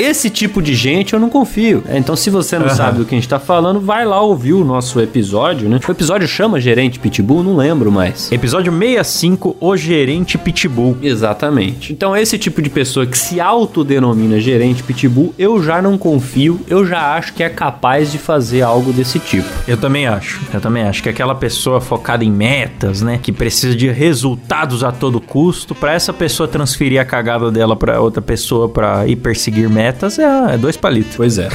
esse 0.00 0.30
tipo 0.30 0.62
de 0.62 0.74
gente 0.74 1.12
eu 1.14 1.20
não 1.20 1.28
confio. 1.28 1.82
É, 1.88 1.98
Então, 1.98 2.16
se 2.16 2.30
você 2.30 2.58
não 2.58 2.66
Aham. 2.66 2.74
sabe 2.74 2.98
do 2.98 3.04
que 3.04 3.14
a 3.14 3.18
gente 3.18 3.28
tá 3.28 3.38
falando, 3.38 3.80
vai 3.80 4.04
lá 4.04 4.20
ouvir 4.20 4.52
o 4.52 4.64
nosso 4.64 5.00
episódio, 5.00 5.68
né? 5.68 5.78
O 5.86 5.90
episódio 5.92 6.26
chama 6.28 6.60
Gerente 6.60 6.98
Pitbull, 6.98 7.42
não 7.42 7.56
lembro 7.56 7.90
mais. 7.92 8.30
Episódio 8.32 8.72
65, 8.72 9.56
O 9.60 9.76
Gerente 9.76 10.36
Pitbull. 10.38 10.96
Exatamente. 11.02 11.92
Então, 11.92 12.16
esse 12.16 12.38
tipo 12.38 12.60
de 12.62 12.70
pessoa 12.70 13.06
que 13.06 13.16
se 13.18 13.40
autodenomina 13.40 14.38
gerente 14.40 14.82
pitbull, 14.82 15.34
eu 15.38 15.62
já 15.62 15.80
não 15.82 15.96
confio, 15.98 16.60
eu 16.68 16.84
já 16.86 17.14
acho 17.14 17.32
que 17.34 17.42
é 17.42 17.48
capaz 17.48 18.10
de 18.12 18.18
fazer 18.18 18.62
algo 18.62 18.92
desse 18.92 19.18
tipo. 19.18 19.48
Eu 19.66 19.76
também 19.76 20.03
acho. 20.06 20.40
Eu 20.52 20.60
também 20.60 20.82
acho 20.82 21.02
que 21.02 21.08
aquela 21.08 21.34
pessoa 21.34 21.80
focada 21.80 22.24
em 22.24 22.30
metas, 22.30 23.02
né? 23.02 23.18
Que 23.22 23.32
precisa 23.32 23.74
de 23.74 23.88
resultados 23.90 24.82
a 24.84 24.92
todo 24.92 25.20
custo, 25.20 25.74
pra 25.74 25.92
essa 25.92 26.12
pessoa 26.12 26.48
transferir 26.48 27.00
a 27.00 27.04
cagada 27.04 27.50
dela 27.50 27.76
pra 27.76 28.00
outra 28.00 28.22
pessoa 28.22 28.68
pra 28.68 29.06
ir 29.06 29.16
perseguir 29.16 29.68
metas, 29.68 30.18
é, 30.18 30.54
é 30.54 30.58
dois 30.58 30.76
palitos. 30.76 31.16
Pois 31.16 31.38
é. 31.38 31.48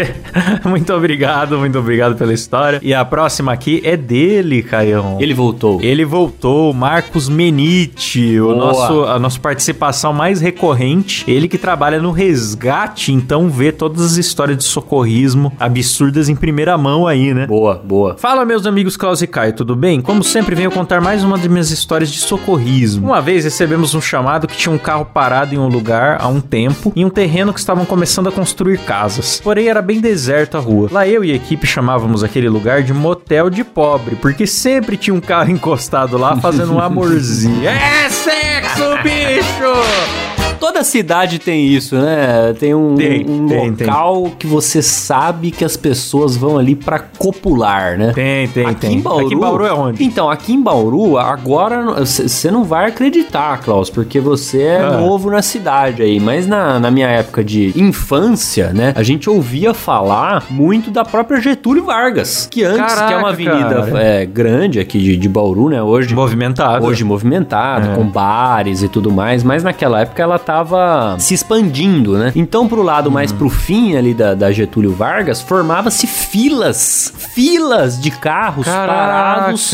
muito 0.64 0.92
obrigado, 0.92 1.58
muito 1.58 1.78
obrigado 1.78 2.16
pela 2.16 2.32
história. 2.32 2.80
E 2.82 2.94
a 2.94 3.04
próxima 3.04 3.52
aqui 3.52 3.80
é 3.84 3.96
dele, 3.96 4.62
Caião. 4.62 5.18
Ele 5.20 5.34
voltou. 5.34 5.80
Ele 5.82 6.04
voltou, 6.04 6.72
Marcos 6.72 7.28
Menite, 7.28 8.40
o 8.40 8.54
nosso, 8.54 9.04
a 9.04 9.18
nossa 9.18 9.38
participação 9.38 10.12
mais 10.12 10.40
recorrente. 10.40 11.24
Ele 11.30 11.48
que 11.48 11.58
trabalha 11.58 12.00
no 12.00 12.10
resgate, 12.10 13.12
então 13.12 13.48
vê 13.48 13.72
todas 13.72 14.04
as 14.04 14.16
histórias 14.16 14.58
de 14.58 14.64
socorrismo 14.64 15.52
absurdas 15.58 16.28
em 16.28 16.36
primeira 16.36 16.76
mão 16.76 17.06
aí, 17.06 17.34
né? 17.34 17.46
Boa, 17.46 17.79
boa. 17.80 18.16
Fala, 18.16 18.44
meus 18.44 18.66
amigos 18.66 18.96
Klaus 18.96 19.22
e 19.22 19.26
Caio, 19.26 19.52
tudo 19.52 19.74
bem? 19.74 20.00
Como 20.00 20.22
sempre, 20.22 20.54
venho 20.54 20.70
contar 20.70 21.00
mais 21.00 21.24
uma 21.24 21.36
das 21.36 21.46
minhas 21.46 21.70
histórias 21.70 22.10
de 22.10 22.18
socorrismo. 22.18 23.06
Uma 23.06 23.20
vez 23.20 23.44
recebemos 23.44 23.94
um 23.94 24.00
chamado 24.00 24.46
que 24.46 24.56
tinha 24.56 24.72
um 24.74 24.78
carro 24.78 25.04
parado 25.04 25.54
em 25.54 25.58
um 25.58 25.68
lugar 25.68 26.18
há 26.20 26.28
um 26.28 26.40
tempo, 26.40 26.92
em 26.94 27.04
um 27.04 27.10
terreno 27.10 27.52
que 27.52 27.58
estavam 27.58 27.84
começando 27.84 28.28
a 28.28 28.32
construir 28.32 28.78
casas. 28.78 29.40
Porém, 29.42 29.68
era 29.68 29.82
bem 29.82 30.00
deserta 30.00 30.58
a 30.58 30.60
rua. 30.60 30.88
Lá 30.90 31.06
eu 31.06 31.24
e 31.24 31.32
a 31.32 31.34
equipe 31.34 31.66
chamávamos 31.66 32.22
aquele 32.22 32.48
lugar 32.48 32.82
de 32.82 32.92
motel 32.92 33.50
de 33.50 33.64
pobre, 33.64 34.16
porque 34.16 34.46
sempre 34.46 34.96
tinha 34.96 35.14
um 35.14 35.20
carro 35.20 35.50
encostado 35.52 36.16
lá 36.16 36.36
fazendo 36.36 36.74
um 36.74 36.80
amorzinho. 36.80 37.68
é 37.68 38.08
sexo, 38.08 38.84
bicho! 39.02 40.19
Toda 40.60 40.84
cidade 40.84 41.38
tem 41.38 41.66
isso, 41.66 41.96
né? 41.96 42.54
Tem 42.58 42.74
um, 42.74 42.94
Tem, 42.94 43.26
um 43.28 43.46
tem, 43.48 43.70
local 43.86 44.30
que 44.38 44.46
você 44.46 44.82
sabe 44.82 45.50
que 45.50 45.64
as 45.64 45.76
pessoas 45.76 46.36
vão 46.36 46.58
ali 46.58 46.74
pra 46.76 46.98
copular, 46.98 47.96
né? 47.96 48.12
Tem, 48.14 48.46
tem, 48.48 48.66
aqui 48.66 48.80
tem. 48.80 48.98
Em 48.98 49.00
Bauru, 49.00 49.24
Aqui 49.26 49.34
em 49.34 49.38
Bauru 49.38 49.64
é 49.66 49.72
onde? 49.72 50.04
Então, 50.04 50.30
aqui 50.30 50.52
em 50.52 50.62
Bauru, 50.62 51.16
agora 51.18 52.04
você 52.04 52.50
não 52.50 52.62
vai 52.64 52.88
acreditar, 52.88 53.58
Klaus, 53.62 53.88
porque 53.88 54.20
você 54.20 54.62
é 54.62 54.80
Ah. 54.80 54.90
novo 54.98 55.30
na 55.30 55.40
cidade 55.42 56.02
aí. 56.02 56.20
Mas 56.20 56.46
na, 56.46 56.78
na 56.78 56.90
minha 56.90 57.08
época 57.08 57.42
de 57.42 57.72
infância, 57.80 58.70
né, 58.72 58.92
a 58.96 59.02
gente 59.02 59.28
ouvia 59.30 59.72
falar 59.72 60.44
muito 60.50 60.90
da 60.90 61.04
própria 61.04 61.40
Getúlio 61.40 61.84
Vargas, 61.84 62.46
que 62.50 62.62
antes, 62.64 62.78
Caraca, 62.94 63.06
que 63.08 63.12
é 63.14 63.16
uma 63.16 63.28
avenida 63.30 63.88
é, 63.98 64.26
grande 64.26 64.78
aqui 64.78 64.98
de, 64.98 65.16
de 65.16 65.28
Bauru, 65.28 65.70
né, 65.70 65.82
hoje... 65.82 66.14
Movimentado. 66.14 66.84
Hoje 66.84 67.02
movimentada, 67.04 67.92
É. 67.92 67.94
com 67.94 68.04
bares 68.04 68.82
e 68.82 68.88
tudo 68.88 69.10
mais, 69.10 69.42
mas 69.42 69.62
naquela 69.62 70.00
época 70.02 70.22
ela 70.22 70.38
tava 70.50 71.14
se 71.20 71.32
expandindo, 71.32 72.18
né? 72.18 72.32
Então, 72.34 72.66
pro 72.66 72.82
lado 72.82 73.08
mais 73.10 73.30
pro 73.30 73.48
fim 73.48 73.94
ali 73.96 74.12
da, 74.12 74.34
da 74.34 74.50
Getúlio 74.50 74.92
Vargas, 74.92 75.40
formava-se 75.40 76.08
filas, 76.08 77.12
filas 77.34 78.00
de 78.00 78.10
carros 78.10 78.64
Caraca. 78.64 78.92
parados 78.92 79.70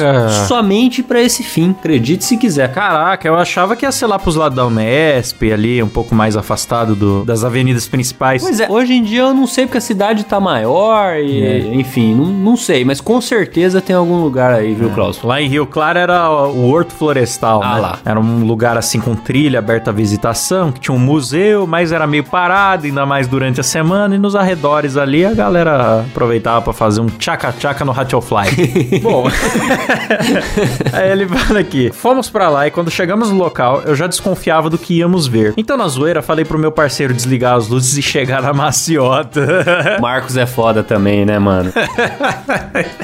somente 0.47 1.03
pra 1.03 1.21
esse 1.23 1.43
fim. 1.43 1.71
Acredite 1.71 2.25
se 2.25 2.37
quiser. 2.37 2.71
Caraca, 2.73 3.27
eu 3.27 3.37
achava 3.37 3.75
que 3.75 3.87
ia 3.87 3.93
ser 3.93 4.07
lá 4.07 4.19
pros 4.19 4.37
lados 4.37 4.55
da 4.57 4.67
Unesp, 4.67 5.43
ali, 5.51 5.83
um 5.83 5.89
pouco 5.89 6.15
mais 6.15 6.37
afastado 6.37 6.95
do- 6.95 7.25
das 7.25 7.43
avenidas 7.43 7.89
principais. 7.89 8.43
Pois 8.43 8.61
é, 8.61 8.69
hoje 8.71 8.93
em 8.95 9.03
dia 9.03 9.21
eu 9.23 9.33
não 9.35 9.47
sei 9.47 9.65
porque 9.65 9.79
a 9.79 9.81
cidade 9.81 10.25
tá 10.25 10.39
maior 10.39 11.17
e, 11.17 11.43
É. 11.43 11.59
enfim, 11.75 12.15
não, 12.15 12.27
não 12.27 12.57
sei, 12.57 12.85
mas 12.85 13.01
com 13.01 13.19
certeza 13.21 13.81
tem 13.81 13.97
algum 13.97 14.21
lugar 14.21 14.53
aí, 14.53 14.75
viu, 14.75 14.91
Klaus? 14.91 15.23
Lá 15.23 15.41
em 15.41 15.49
Rio 15.49 15.65
Claro 15.67 15.99
era 15.99 16.31
o 16.31 16.69
Horto 16.71 16.93
Florestal, 16.93 17.63
Ah, 17.63 17.75
né? 17.77 17.81
lá. 17.81 17.99
Era 18.05 18.21
um 18.21 18.45
lugar 18.45 18.77
assim 18.77 19.01
com 19.01 19.15
trilha 19.15 19.59
aberta 19.59 19.91
à 19.91 19.93
visitação, 19.93 20.66
que 20.73 20.81
tinha 20.81 20.95
um 20.95 20.99
museu, 20.99 21.67
mas 21.67 21.93
era 21.93 22.07
meio 22.07 22.25
parado, 22.25 22.87
ainda 22.87 23.05
mais 23.07 23.27
durante 23.27 23.61
a 23.61 23.63
semana, 23.63 24.15
e 24.15 24.19
nos 24.19 24.35
arredores 24.35 24.97
ali 24.97 25.25
a 25.25 25.33
galera 25.33 26.01
aproveitava 26.01 26.63
pra 26.63 26.73
fazer 26.73 27.01
um 27.01 27.07
tchaca-tchaca 27.07 27.85
no 27.85 27.93
Ratchelfly. 27.93 29.01
Bom, 29.03 29.27
aí 30.93 31.11
ele 31.11 31.27
fala 31.29 31.61
aqui, 31.61 31.91
fomos 31.93 32.29
pra 32.31 32.49
lá 32.49 32.67
e 32.67 32.71
quando 32.71 32.91
chegamos 32.91 33.31
no 33.31 33.37
local, 33.37 33.83
eu 33.85 33.95
já 33.95 34.07
desconfiava 34.07 34.71
do 34.71 34.79
que 34.79 34.95
íamos 34.99 35.27
ver. 35.27 35.55
Então 35.57 35.77
na 35.77 35.89
zoeira, 35.89 36.23
falei 36.23 36.45
pro 36.45 36.59
meu 36.59 36.73
parceiro 36.73 37.13
desligar 37.13 37.57
as 37.57 37.69
luzes 37.69 37.97
e 37.97 38.03
chegar 38.03 38.43
na 38.43 38.53
maciota. 38.53 39.65
Marcos 40.01 40.37
é 40.37 40.47
foda 40.47 40.83
também, 40.83 41.25
né, 41.25 41.39
mano? 41.39 41.73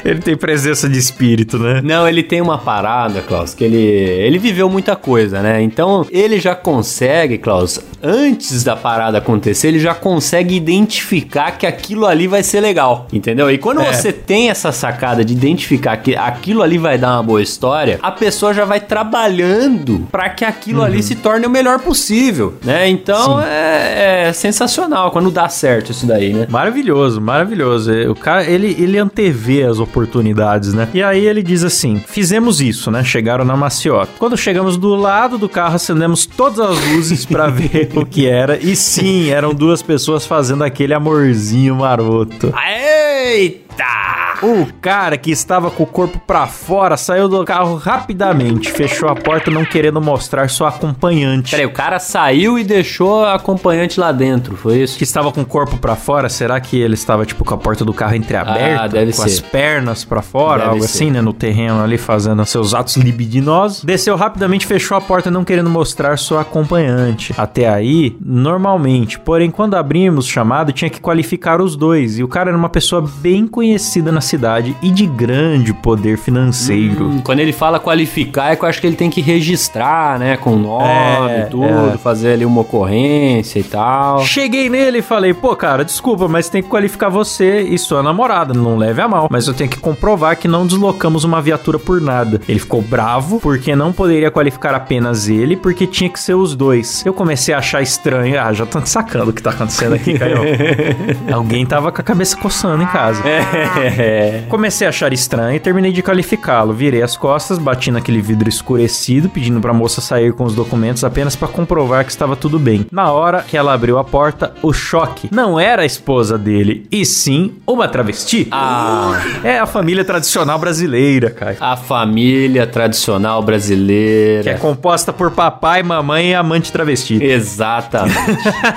ele 0.03 0.19
tem 0.19 0.35
presença 0.35 0.89
de 0.89 0.97
espírito, 0.97 1.57
né? 1.57 1.81
Não, 1.83 2.07
ele 2.07 2.23
tem 2.23 2.41
uma 2.41 2.57
parada, 2.57 3.21
Klaus, 3.21 3.53
que 3.53 3.63
ele, 3.63 3.77
ele 3.77 4.37
viveu 4.37 4.69
muita 4.69 4.95
coisa, 4.95 5.41
né? 5.41 5.61
Então, 5.61 6.05
ele 6.09 6.39
já 6.39 6.55
consegue, 6.55 7.37
Klaus, 7.37 7.52
antes 8.01 8.63
da 8.63 8.75
parada 8.75 9.17
acontecer, 9.19 9.69
ele 9.69 9.79
já 9.79 9.93
consegue 9.93 10.55
identificar 10.55 11.51
que 11.57 11.65
aquilo 11.65 12.05
ali 12.05 12.27
vai 12.27 12.43
ser 12.43 12.59
legal, 12.59 13.07
entendeu? 13.13 13.49
E 13.49 13.57
quando 13.57 13.81
É. 13.81 13.93
você 13.93 14.11
tem 14.11 14.49
essa 14.49 14.71
sacada 14.71 15.23
de 15.23 15.33
identificar 15.33 15.97
que 15.97 16.15
aquilo 16.15 16.61
ali 16.61 16.77
vai 16.77 16.97
dar 16.97 17.13
uma 17.17 17.23
boa 17.23 17.41
história, 17.41 17.99
a 18.01 18.11
pessoa 18.11 18.53
já 18.53 18.65
vai 18.65 18.79
trabalhando 18.79 20.07
pra 20.11 20.29
que 20.29 20.43
aquilo 20.45 20.81
ali 20.83 21.01
se 21.01 21.15
torne 21.15 21.45
o 21.45 21.49
melhor 21.49 21.79
possível, 21.79 22.53
né? 22.63 22.87
Então, 22.89 23.39
é, 23.41 24.27
é 24.27 24.33
sensacional 24.33 25.11
quando 25.11 25.31
dá 25.31 25.47
certo 25.49 25.91
isso 25.91 26.05
daí, 26.05 26.33
né? 26.33 26.47
Maravilhoso, 26.49 27.21
maravilhoso. 27.21 27.91
É, 27.93 28.09
O 28.09 28.15
cara, 28.15 28.43
ele, 28.43 28.75
ele 28.79 28.97
antevê 28.97 29.63
as 29.63 29.79
oportunidades, 29.79 30.73
né? 30.73 30.87
E 30.93 31.01
aí 31.01 31.25
ele 31.25 31.41
diz 31.41 31.63
assim: 31.63 32.01
fizemos 32.05 32.61
isso, 32.61 32.91
né? 32.91 33.03
Chegaram 33.03 33.45
na 33.45 33.55
maciota. 33.55 34.11
Quando 34.19 34.37
chegamos 34.37 34.77
do 34.77 34.93
lado 34.95 35.37
do 35.37 35.47
carro, 35.49 35.75
acendemos 35.75 36.25
todas 36.25 36.59
as 36.59 36.77
luzes 36.91 37.25
pra 37.43 37.47
ver 37.49 37.89
o 37.95 38.05
que 38.05 38.27
era. 38.27 38.57
E 38.57 38.75
sim, 38.75 39.29
eram 39.29 39.53
duas 39.53 39.81
pessoas 39.81 40.25
fazendo 40.25 40.63
aquele 40.63 40.93
amorzinho 40.93 41.75
maroto. 41.75 42.53
Eita! 42.57 44.22
O 44.43 44.67
cara 44.81 45.17
que 45.17 45.31
estava 45.31 45.71
com 45.71 45.83
o 45.83 45.87
corpo 45.87 46.19
pra 46.19 46.45
fora 46.47 46.97
saiu 46.97 47.29
do 47.29 47.45
carro 47.45 47.75
rapidamente, 47.75 48.71
fechou 48.71 49.07
a 49.07 49.15
porta 49.15 49.49
não 49.49 49.63
querendo 49.63 50.01
mostrar 50.01 50.49
sua 50.49 50.67
acompanhante. 50.69 51.51
Peraí, 51.51 51.65
o 51.65 51.71
cara 51.71 51.97
saiu 51.97 52.59
e 52.59 52.63
deixou 52.63 53.23
a 53.23 53.35
acompanhante 53.35 53.99
lá 53.99 54.11
dentro, 54.11 54.57
foi 54.57 54.79
isso? 54.81 54.97
que 54.97 55.03
estava 55.05 55.31
com 55.31 55.41
o 55.41 55.45
corpo 55.45 55.77
pra 55.77 55.95
fora, 55.95 56.27
será 56.27 56.59
que 56.59 56.77
ele 56.77 56.93
estava 56.93 57.25
tipo 57.25 57.45
com 57.45 57.53
a 57.53 57.57
porta 57.57 57.85
do 57.85 57.93
carro 57.93 58.15
entreaberta, 58.15 58.83
Ah, 58.83 58.87
deve 58.87 59.13
com 59.13 59.21
ser. 59.21 59.29
as 59.29 59.39
pernas 59.39 60.03
pra 60.03 60.21
fora, 60.21 60.59
Deve 60.59 60.69
algo 60.71 60.83
ser. 60.83 60.89
assim, 60.97 61.11
né, 61.11 61.21
no 61.21 61.31
terreno 61.33 61.81
ali 61.81 61.97
fazendo 61.97 62.45
seus 62.45 62.73
atos 62.73 62.97
libidinosos? 62.97 63.83
Desceu 63.83 64.15
rapidamente, 64.17 64.65
fechou 64.67 64.97
a 64.97 65.01
porta 65.01 65.31
não 65.31 65.45
querendo 65.45 65.69
mostrar 65.69 66.17
sua 66.17 66.41
acompanhante. 66.41 67.33
Até 67.37 67.69
aí, 67.69 68.17
normalmente, 68.23 69.17
porém 69.19 69.49
quando 69.49 69.75
abrimos 69.75 70.25
o 70.25 70.29
chamado 70.29 70.71
tinha 70.73 70.89
que 70.89 70.99
qualificar 70.99 71.61
os 71.61 71.75
dois 71.77 72.19
e 72.19 72.23
o 72.23 72.27
cara 72.27 72.49
era 72.49 72.57
uma 72.57 72.69
pessoa 72.69 73.01
bem 73.01 73.47
conhecida 73.47 74.11
na 74.11 74.19
cidade 74.19 74.32
e 74.81 74.89
de 74.89 75.05
grande 75.05 75.73
poder 75.73 76.17
financeiro. 76.17 77.05
Hum, 77.05 77.21
Quando 77.23 77.39
ele 77.39 77.53
fala 77.53 77.79
qualificar, 77.79 78.51
é 78.51 78.55
que 78.55 78.63
eu 78.63 78.69
acho 78.69 78.81
que 78.81 78.87
ele 78.87 78.95
tem 78.95 79.09
que 79.09 79.21
registrar, 79.21 80.17
né? 80.19 80.37
Com 80.37 80.55
nome 80.55 80.83
É, 81.31 81.41
e 81.41 81.49
tudo, 81.49 81.93
é. 81.93 81.97
fazer 81.97 82.33
ali 82.33 82.45
uma 82.45 82.61
ocorrência 82.61 83.59
e 83.59 83.63
tal. 83.63 84.23
Cheguei 84.25 84.69
nele 84.69 84.99
e 84.99 85.01
falei, 85.01 85.33
pô, 85.33 85.55
cara, 85.55 85.83
desculpa, 85.85 86.27
mas 86.27 86.49
tem 86.49 86.61
que 86.63 86.69
qualificar 86.69 87.09
você 87.09 87.61
e 87.61 87.77
sua 87.77 88.01
namorada, 88.01 88.53
não 88.53 88.77
leve 88.77 89.01
a 89.01 89.07
mal. 89.07 89.27
Mas 89.29 89.47
eu 89.47 89.53
tenho 89.53 89.69
que 89.69 89.79
comprovar 89.79 90.37
que 90.37 90.47
não 90.47 90.65
deslocamos 90.65 91.23
uma 91.23 91.41
viatura 91.41 91.77
por 91.79 92.01
nada. 92.01 92.41
Ele 92.47 92.59
ficou 92.59 92.81
bravo 92.81 93.39
porque 93.39 93.75
não 93.75 93.91
poderia 93.91 94.31
qualificar 94.31 94.73
apenas 94.75 95.27
ele, 95.27 95.55
porque 95.55 95.85
tinha 95.87 96.09
que 96.09 96.19
ser 96.19 96.33
os 96.33 96.55
dois. 96.55 97.05
Eu 97.05 97.13
comecei 97.13 97.53
a 97.53 97.59
achar 97.59 97.81
estranho. 97.81 98.39
Ah, 98.39 98.51
já 98.53 98.65
tô 98.65 98.83
sacando 98.85 99.29
o 99.31 99.33
que 99.33 99.41
tá 99.41 99.51
acontecendo 99.51 99.93
aqui, 99.95 100.17
Caio. 100.17 100.37
Alguém 101.33 101.65
tava 101.65 101.91
com 101.91 102.01
a 102.01 102.03
cabeça 102.03 102.35
coçando 102.37 102.83
em 102.83 102.87
casa. 102.87 103.21
É. 103.27 104.22
Comecei 104.49 104.85
a 104.87 104.89
achar 104.89 105.11
estranho 105.13 105.55
e 105.55 105.59
terminei 105.59 105.91
de 105.91 106.01
qualificá-lo. 106.01 106.73
Virei 106.73 107.01
as 107.01 107.15
costas, 107.17 107.57
bati 107.57 107.91
naquele 107.91 108.21
vidro 108.21 108.47
escurecido, 108.49 109.29
pedindo 109.29 109.59
pra 109.59 109.73
moça 109.73 110.01
sair 110.01 110.33
com 110.33 110.43
os 110.43 110.53
documentos 110.55 111.03
apenas 111.03 111.35
pra 111.35 111.47
comprovar 111.47 112.05
que 112.05 112.11
estava 112.11 112.35
tudo 112.35 112.57
bem. 112.59 112.85
Na 112.91 113.11
hora 113.11 113.41
que 113.47 113.57
ela 113.57 113.73
abriu 113.73 113.97
a 113.97 114.03
porta, 114.03 114.53
o 114.61 114.71
choque 114.73 115.29
não 115.31 115.59
era 115.59 115.81
a 115.81 115.85
esposa 115.85 116.37
dele, 116.37 116.87
e 116.91 117.05
sim 117.05 117.53
uma 117.67 117.87
travesti. 117.87 118.47
Ah, 118.51 119.19
É 119.43 119.59
a 119.59 119.65
família 119.65 120.03
tradicional 120.05 120.57
brasileira, 120.59 121.29
cara. 121.29 121.57
a 121.59 121.75
família 121.77 122.65
tradicional 122.67 123.41
brasileira. 123.41 124.43
Que 124.43 124.49
é 124.49 124.53
composta 124.57 125.11
por 125.13 125.31
papai, 125.31 125.83
mamãe 125.83 126.31
e 126.31 126.35
amante 126.35 126.71
travesti. 126.71 127.21
Exatamente. 127.23 128.17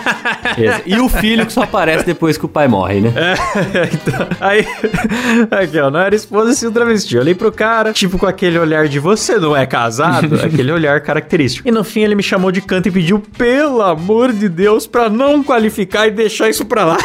Exa- 0.58 0.82
e 0.86 0.98
o 1.00 1.08
filho 1.08 1.44
que 1.46 1.52
só 1.52 1.62
aparece 1.62 2.04
depois 2.04 2.36
que 2.38 2.44
o 2.44 2.48
pai 2.48 2.68
morre, 2.68 3.00
né? 3.00 3.12
então, 3.92 4.26
aí, 4.40 4.66
aqui 5.50 5.78
ó, 5.78 5.90
não 5.90 6.00
era 6.00 6.14
esposa 6.14 6.52
sim 6.54 6.66
o 6.66 6.70
travesti. 6.72 7.14
Eu 7.14 7.22
olhei 7.22 7.34
pro 7.34 7.52
cara, 7.52 7.92
tipo 7.92 8.18
com 8.18 8.26
aquele 8.26 8.58
olhar 8.58 8.88
de 8.88 8.98
você 8.98 9.38
não 9.38 9.56
é 9.56 9.66
casado, 9.66 10.34
aquele 10.42 10.72
olhar 10.72 11.00
característico. 11.00 11.68
E 11.68 11.70
no 11.70 11.84
fim 11.84 12.00
ele 12.02 12.14
me 12.14 12.22
chamou 12.22 12.50
de 12.52 12.60
canto 12.60 12.88
e 12.88 12.90
pediu, 12.90 13.18
pelo 13.36 13.82
amor 13.82 14.32
de 14.32 14.48
Deus, 14.48 14.86
pra 14.86 15.08
não 15.08 15.42
qualificar 15.42 16.06
e 16.06 16.10
deixar 16.10 16.48
isso 16.48 16.64
pra 16.64 16.84
lá. 16.84 16.96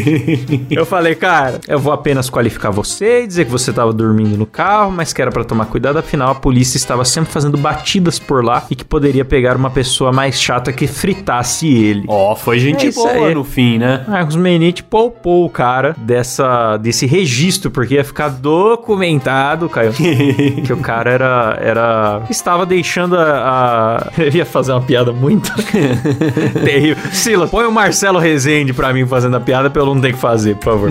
eu 0.70 0.84
falei, 0.84 1.14
cara, 1.14 1.60
eu 1.68 1.78
vou 1.78 1.92
apenas 1.92 2.28
qualificar 2.28 2.70
você 2.70 3.22
e 3.22 3.26
dizer 3.26 3.44
que 3.44 3.50
você 3.50 3.72
tava 3.72 3.92
dormindo 3.92 4.36
no 4.36 4.46
carro, 4.46 4.90
mas 4.90 5.12
que 5.12 5.22
era 5.22 5.30
pra 5.30 5.44
tomar 5.44 5.66
cuidado, 5.66 5.98
afinal 5.98 6.30
a 6.30 6.34
polícia 6.34 6.76
estava 6.76 7.04
sempre 7.04 7.32
fazendo 7.32 7.56
batidas 7.56 8.18
por 8.18 8.44
lá 8.44 8.64
e 8.70 8.74
que 8.74 8.84
poderia 8.84 9.24
pegar 9.24 9.56
uma 9.56 9.70
pessoa 9.70 10.12
mais 10.12 10.40
chata 10.40 10.72
que 10.72 10.86
fritasse 10.86 11.68
ele. 11.68 12.04
Ó, 12.08 12.34
foi 12.34 12.58
gente 12.58 12.88
É 12.88 12.92
boa 12.92 13.10
aí. 13.10 13.34
no 13.34 13.44
fim, 13.44 13.78
né? 13.78 14.04
Marcos 14.08 14.36
Menite 14.36 14.82
poupou 14.82 15.44
o 15.44 15.50
cara 15.50 15.94
dessa, 15.98 16.76
desse 16.76 17.06
registro 17.06 17.43
registro, 17.44 17.70
porque 17.70 17.94
ia 17.94 18.04
ficar 18.04 18.28
documentado, 18.28 19.68
Caio, 19.68 19.92
que 20.64 20.72
o 20.72 20.78
cara 20.78 21.10
era, 21.10 21.58
era 21.60 22.22
estava 22.30 22.64
deixando 22.64 23.16
a, 23.16 24.08
a... 24.08 24.12
Eu 24.22 24.32
ia 24.32 24.46
fazer 24.46 24.72
uma 24.72 24.82
piada 24.82 25.12
muito 25.12 25.52
terrível. 26.64 26.96
Silas, 27.12 27.50
põe 27.50 27.66
o 27.66 27.72
Marcelo 27.72 28.18
Rezende 28.18 28.72
pra 28.72 28.92
mim 28.92 29.06
fazendo 29.06 29.36
a 29.36 29.40
piada 29.40 29.68
pra 29.68 29.82
eu 29.82 29.86
não 29.86 30.00
ter 30.00 30.12
que 30.12 30.18
fazer, 30.18 30.56
por 30.56 30.64
favor. 30.64 30.90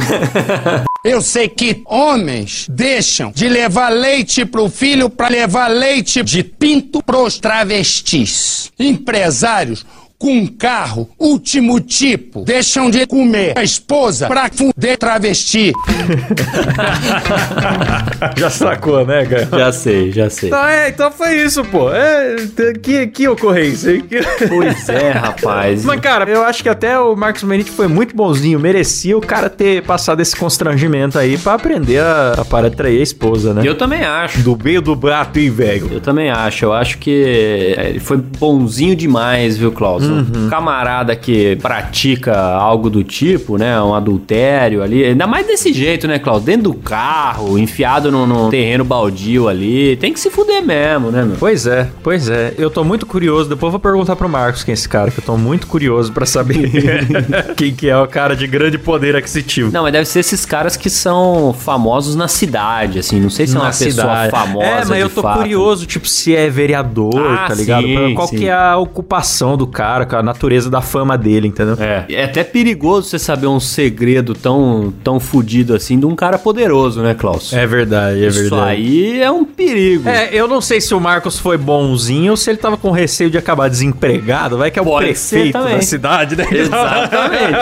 Eu 1.04 1.22
sei 1.22 1.50
que 1.50 1.82
homens 1.86 2.68
deixam 2.70 3.32
de 3.32 3.50
levar 3.50 3.90
leite 3.90 4.46
pro 4.46 4.70
filho 4.70 5.10
para 5.10 5.30
levar 5.30 5.68
leite 5.68 6.24
de 6.24 6.44
pinto 6.44 7.02
pros 7.04 7.40
travestis. 7.40 8.72
Empresários 8.80 9.86
com 10.24 10.48
carro 10.48 11.10
último 11.20 11.82
tipo 11.82 12.46
deixam 12.46 12.90
de 12.90 13.06
comer 13.06 13.52
a 13.58 13.64
esposa 13.64 14.26
pra 14.26 14.50
fuder 14.50 14.98
travesti. 14.98 15.74
já 18.40 18.50
sacou, 18.50 19.06
né, 19.06 19.26
cara? 19.26 19.50
Já 19.52 19.74
sei, 19.74 20.14
já 20.14 20.30
sei. 20.30 20.48
Então, 20.48 20.66
é, 20.66 20.88
então 20.88 21.12
foi 21.12 21.42
isso, 21.42 21.62
pô. 21.66 21.92
É, 21.92 22.38
que, 22.82 23.08
que 23.08 23.28
ocorrência. 23.28 24.02
Que... 24.02 24.22
Pois 24.48 24.88
é, 24.88 25.12
rapaz. 25.12 25.84
Mas, 25.84 26.00
cara, 26.00 26.32
eu 26.32 26.46
acho 26.46 26.64
que 26.64 26.70
até 26.70 26.98
o 26.98 27.18
Marcos 27.18 27.44
Menite 27.44 27.72
foi 27.72 27.90
muito 27.90 28.16
bonzinho. 28.16 28.58
Merecia 28.62 29.18
o 29.18 29.22
cara 29.22 29.50
ter 29.50 29.84
passado 29.84 30.22
esse 30.22 30.38
constrangimento 30.38 31.20
aí 31.20 31.38
pra 31.38 31.56
aprender 31.56 32.00
a, 32.00 32.36
a 32.38 32.46
parar 32.46 32.70
de 32.70 32.78
trair 32.78 33.02
a 33.02 33.04
esposa, 33.04 33.54
né? 33.54 33.64
Eu 33.66 33.76
também 33.76 34.06
acho. 34.06 34.40
Do 34.40 34.58
meio 34.64 34.82
do 34.82 34.96
brato, 34.96 35.38
hein, 35.38 35.50
velho? 35.50 35.90
Eu 35.92 36.00
também 36.00 36.30
acho. 36.30 36.64
Eu 36.64 36.72
acho 36.72 36.98
que 36.98 37.12
ele 37.12 38.00
foi 38.00 38.16
bonzinho 38.16 38.96
demais, 38.96 39.58
viu, 39.58 39.70
Klaus? 39.70 40.13
Uhum. 40.14 40.46
Um 40.46 40.50
camarada 40.50 41.16
que 41.16 41.56
pratica 41.58 42.36
algo 42.38 42.90
do 42.90 43.04
tipo, 43.04 43.58
né? 43.58 43.82
Um 43.82 43.94
adultério 43.94 44.82
ali. 44.84 45.04
Ainda 45.04 45.28
mais 45.28 45.46
desse 45.48 45.72
jeito, 45.74 46.08
né, 46.08 46.20
Klaus? 46.20 46.44
Dentro 46.44 46.64
do 46.64 46.74
carro, 46.74 47.58
enfiado 47.58 48.12
no, 48.12 48.26
no 48.26 48.50
terreno 48.50 48.84
baldio 48.84 49.48
ali. 49.48 49.96
Tem 49.98 50.14
que 50.14 50.20
se 50.20 50.30
fuder 50.30 50.64
mesmo, 50.64 51.12
né, 51.12 51.24
meu? 51.24 51.36
Pois 51.40 51.66
é, 51.68 51.90
pois 52.02 52.30
é. 52.30 52.54
Eu 52.58 52.70
tô 52.70 52.84
muito 52.84 53.06
curioso. 53.06 53.50
Depois 53.50 53.68
eu 53.74 53.80
vou 53.80 53.80
perguntar 53.80 54.16
pro 54.16 54.30
Marcos 54.30 54.64
quem 54.64 54.72
é 54.72 54.74
esse 54.74 54.88
cara, 54.88 55.12
que 55.12 55.20
eu 55.20 55.24
tô 55.24 55.38
muito 55.38 55.68
curioso 55.68 56.12
pra 56.12 56.26
saber 56.26 56.70
quem 57.56 57.74
que 57.74 57.90
é 57.90 57.98
o 57.98 58.08
cara 58.08 58.36
de 58.36 58.48
grande 58.48 58.78
poder 58.78 59.16
aquisitivo. 59.16 59.72
Não, 59.72 59.84
mas 59.84 59.92
deve 59.94 60.06
ser 60.06 60.20
esses 60.20 60.46
caras 60.46 60.76
que 60.78 60.90
são 60.90 61.54
famosos 61.58 62.16
na 62.16 62.28
cidade, 62.28 63.00
assim. 63.00 63.20
Não 63.20 63.30
sei 63.30 63.48
se 63.48 63.56
é 63.56 63.60
uma 63.60 63.70
pessoa 63.72 64.30
famosa. 64.30 64.66
É, 64.66 64.86
mas 64.86 65.02
eu 65.02 65.10
tô 65.10 65.22
fato. 65.22 65.40
curioso, 65.40 65.86
tipo, 65.86 66.08
se 66.08 66.36
é 66.36 66.50
vereador, 66.50 67.16
Ah, 67.16 67.46
tá 67.48 67.56
ligado? 67.56 67.84
sim, 67.84 68.14
Qual 68.16 68.28
sim. 68.28 68.38
que 68.38 68.48
é 68.48 68.54
a 68.54 68.78
ocupação 68.78 69.58
do 69.58 69.68
cara, 69.68 70.03
a 70.12 70.24
natureza 70.24 70.70
da 70.70 70.82
fama 70.82 71.18
dele, 71.18 71.48
entendeu? 71.48 71.76
É. 71.80 72.06
é 72.10 72.24
até 72.26 72.44
perigoso 72.44 73.10
você 73.10 73.20
saber 73.20 73.48
um 73.48 73.60
segredo 73.60 74.34
tão, 74.34 74.94
tão 75.04 75.20
fudido 75.20 75.74
assim 75.76 76.00
de 76.00 76.06
um 76.06 76.16
cara 76.16 76.38
poderoso, 76.38 77.02
né, 77.02 77.14
Klaus? 77.14 77.54
É 77.54 77.66
verdade, 77.66 78.24
é 78.24 78.28
Isso 78.28 78.42
verdade. 78.42 78.72
aí 78.72 79.22
é 79.22 79.32
um 79.32 79.46
perigo. 79.46 80.10
É, 80.10 80.30
eu 80.34 80.48
não 80.48 80.62
sei 80.62 80.82
se 80.82 80.94
o 80.94 81.00
Marcos 81.00 81.38
foi 81.40 81.58
bonzinho 81.58 82.32
ou 82.32 82.38
se 82.38 82.50
ele 82.50 82.58
tava 82.58 82.78
com 82.78 82.92
receio 82.92 83.30
de 83.30 83.38
acabar 83.38 83.70
desempregado. 83.70 84.58
Vai 84.58 84.72
que 84.72 84.80
é 84.80 84.82
o 84.82 84.86
Pode 84.86 85.06
prefeito 85.06 85.54
da 85.54 85.82
cidade, 85.82 86.36
né? 86.36 86.46
Exatamente. 86.52 87.54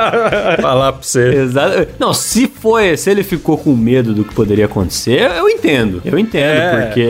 Falar 0.62 0.92
pra 0.92 1.02
você. 1.02 1.34
Exato. 1.34 1.88
Não, 1.98 2.12
se 2.12 2.46
foi, 2.48 2.96
se 2.96 3.10
ele 3.10 3.22
ficou 3.22 3.56
com 3.58 3.74
medo 3.74 4.14
do 4.14 4.24
que 4.24 4.34
poderia 4.34 4.66
acontecer, 4.66 5.30
eu 5.36 5.48
entendo. 5.48 6.00
Eu 6.04 6.18
entendo, 6.18 6.44
É, 6.44 6.82
porque, 6.86 7.06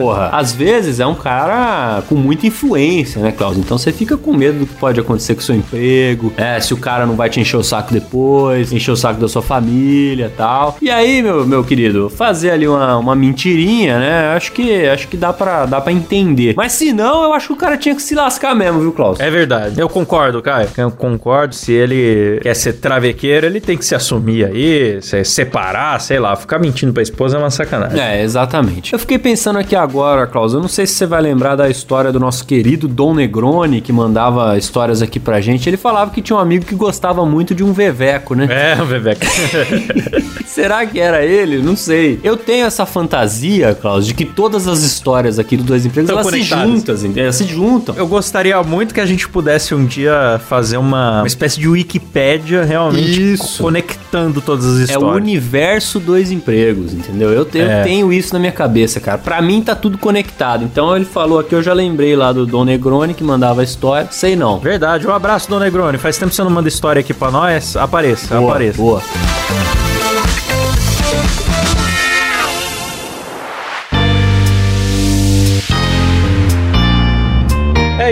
porra, 0.00 0.30
às 0.32 0.52
vezes 0.52 1.00
é 1.00 1.06
um 1.06 1.14
cara 1.14 2.02
com 2.08 2.14
muita 2.14 2.46
influência, 2.46 3.20
né, 3.20 3.32
Klaus? 3.32 3.56
Então 3.56 3.78
você 3.78 3.92
fica 3.92 4.11
com 4.18 4.32
medo 4.34 4.60
do 4.60 4.66
que 4.66 4.74
pode 4.74 5.00
acontecer 5.00 5.34
com 5.34 5.40
o 5.40 5.44
seu 5.44 5.54
emprego, 5.54 6.32
é, 6.36 6.60
se 6.60 6.72
o 6.74 6.76
cara 6.76 7.06
não 7.06 7.14
vai 7.14 7.28
te 7.30 7.40
encher 7.40 7.56
o 7.56 7.62
saco 7.62 7.92
depois, 7.92 8.72
encher 8.72 8.92
o 8.92 8.96
saco 8.96 9.20
da 9.20 9.28
sua 9.28 9.42
família 9.42 10.26
e 10.26 10.36
tal. 10.36 10.76
E 10.80 10.90
aí, 10.90 11.22
meu, 11.22 11.46
meu 11.46 11.64
querido, 11.64 12.08
fazer 12.08 12.50
ali 12.50 12.66
uma, 12.66 12.96
uma 12.98 13.14
mentirinha, 13.14 13.98
né? 13.98 14.34
Acho 14.36 14.52
que 14.52 14.86
acho 14.86 15.08
que 15.08 15.16
dá 15.16 15.32
pra, 15.32 15.66
dá 15.66 15.80
pra 15.80 15.92
entender. 15.92 16.54
Mas 16.56 16.72
se 16.72 16.92
não, 16.92 17.24
eu 17.24 17.32
acho 17.32 17.48
que 17.48 17.52
o 17.52 17.56
cara 17.56 17.76
tinha 17.76 17.94
que 17.94 18.02
se 18.02 18.14
lascar 18.14 18.54
mesmo, 18.54 18.80
viu, 18.80 18.92
Klaus? 18.92 19.20
É 19.20 19.30
verdade. 19.30 19.80
Eu 19.80 19.88
concordo, 19.88 20.42
Caio. 20.42 20.68
Eu 20.76 20.90
concordo. 20.90 21.54
Se 21.54 21.72
ele 21.72 22.40
quer 22.42 22.54
ser 22.54 22.74
travequeiro, 22.74 23.46
ele 23.46 23.60
tem 23.60 23.76
que 23.76 23.84
se 23.84 23.94
assumir 23.94 24.44
aí, 24.44 25.00
se 25.02 25.24
separar, 25.24 26.00
sei 26.00 26.18
lá. 26.18 26.34
Ficar 26.36 26.58
mentindo 26.58 26.92
pra 26.92 27.02
esposa 27.02 27.36
é 27.36 27.40
uma 27.40 27.50
sacanagem. 27.50 28.00
É, 28.00 28.22
exatamente. 28.22 28.92
Eu 28.92 28.98
fiquei 28.98 29.18
pensando 29.18 29.58
aqui 29.58 29.76
agora, 29.76 30.26
Klaus, 30.26 30.52
eu 30.54 30.60
não 30.60 30.68
sei 30.68 30.86
se 30.86 30.94
você 30.94 31.06
vai 31.06 31.20
lembrar 31.20 31.56
da 31.56 31.68
história 31.68 32.12
do 32.12 32.20
nosso 32.20 32.46
querido 32.46 32.88
Dom 32.88 33.14
Negroni, 33.14 33.80
que 33.80 33.92
mandava 34.02 34.56
histórias 34.58 35.00
aqui 35.02 35.20
pra 35.20 35.40
gente. 35.40 35.68
Ele 35.68 35.76
falava 35.76 36.10
que 36.10 36.20
tinha 36.20 36.36
um 36.36 36.40
amigo 36.40 36.64
que 36.64 36.74
gostava 36.74 37.24
muito 37.24 37.54
de 37.54 37.62
um 37.62 37.72
veveco, 37.72 38.34
né? 38.34 38.48
É, 38.50 38.76
Bebeca. 38.84 39.26
Será 40.46 40.84
que 40.84 41.00
era 41.00 41.24
ele? 41.24 41.58
Não 41.62 41.76
sei. 41.76 42.20
Eu 42.22 42.36
tenho 42.36 42.66
essa 42.66 42.84
fantasia, 42.84 43.74
Klaus, 43.80 44.06
de 44.06 44.12
que 44.14 44.24
todas 44.24 44.66
as 44.68 44.82
histórias 44.82 45.38
aqui 45.38 45.56
do 45.56 45.62
Dois 45.62 45.86
Empregos, 45.86 46.10
Estão 46.10 46.20
elas 46.20 46.26
se 46.32 46.48
conectadas. 46.50 46.70
juntam, 46.74 46.94
entendeu? 46.96 47.22
elas 47.24 47.36
se 47.36 47.44
juntam. 47.44 47.94
Eu 47.96 48.06
gostaria 48.06 48.62
muito 48.62 48.92
que 48.92 49.00
a 49.00 49.06
gente 49.06 49.28
pudesse 49.28 49.74
um 49.74 49.84
dia 49.86 50.40
fazer 50.48 50.76
uma, 50.76 51.20
uma 51.20 51.26
espécie 51.26 51.58
de 51.58 51.68
Wikipédia 51.68 52.64
realmente 52.64 53.32
Isso. 53.34 53.62
conectando 53.62 54.40
todas 54.40 54.66
as 54.66 54.72
É 54.74 54.78
o 54.78 54.84
histórias. 54.98 55.16
universo 55.22 55.98
dois 56.00 56.30
empregos, 56.30 56.92
entendeu? 56.92 57.30
Eu, 57.30 57.44
te- 57.44 57.58
eu 57.58 57.70
É. 57.70 57.82
tenho 57.82 58.12
isso 58.12 58.32
na 58.34 58.38
minha 58.38 58.52
cabeça, 58.52 59.00
cara. 59.00 59.18
Pra 59.18 59.40
mim 59.40 59.62
tá 59.62 59.74
tudo 59.74 59.96
conectado. 59.96 60.64
Então 60.64 60.94
ele 60.94 61.04
falou 61.06 61.38
aqui, 61.38 61.54
eu 61.54 61.62
já 61.62 61.72
lembrei 61.72 62.14
lá 62.14 62.32
do 62.32 62.44
Dom 62.44 62.64
Negroni 62.64 63.14
que 63.14 63.24
mandava 63.24 63.60
a 63.62 63.64
história. 63.64 63.91
Sei 64.10 64.34
não. 64.36 64.58
Verdade. 64.58 65.06
Um 65.06 65.12
abraço, 65.12 65.48
Dona 65.48 65.64
Negroni. 65.64 65.98
Faz 65.98 66.16
tempo 66.18 66.30
que 66.30 66.36
você 66.36 66.42
não 66.44 66.50
manda 66.50 66.68
história 66.68 67.00
aqui 67.00 67.12
pra 67.14 67.30
nós. 67.30 67.76
Apareça, 67.76 68.36
Boa, 68.36 68.50
apareça. 68.50 68.78
boa. 68.78 69.02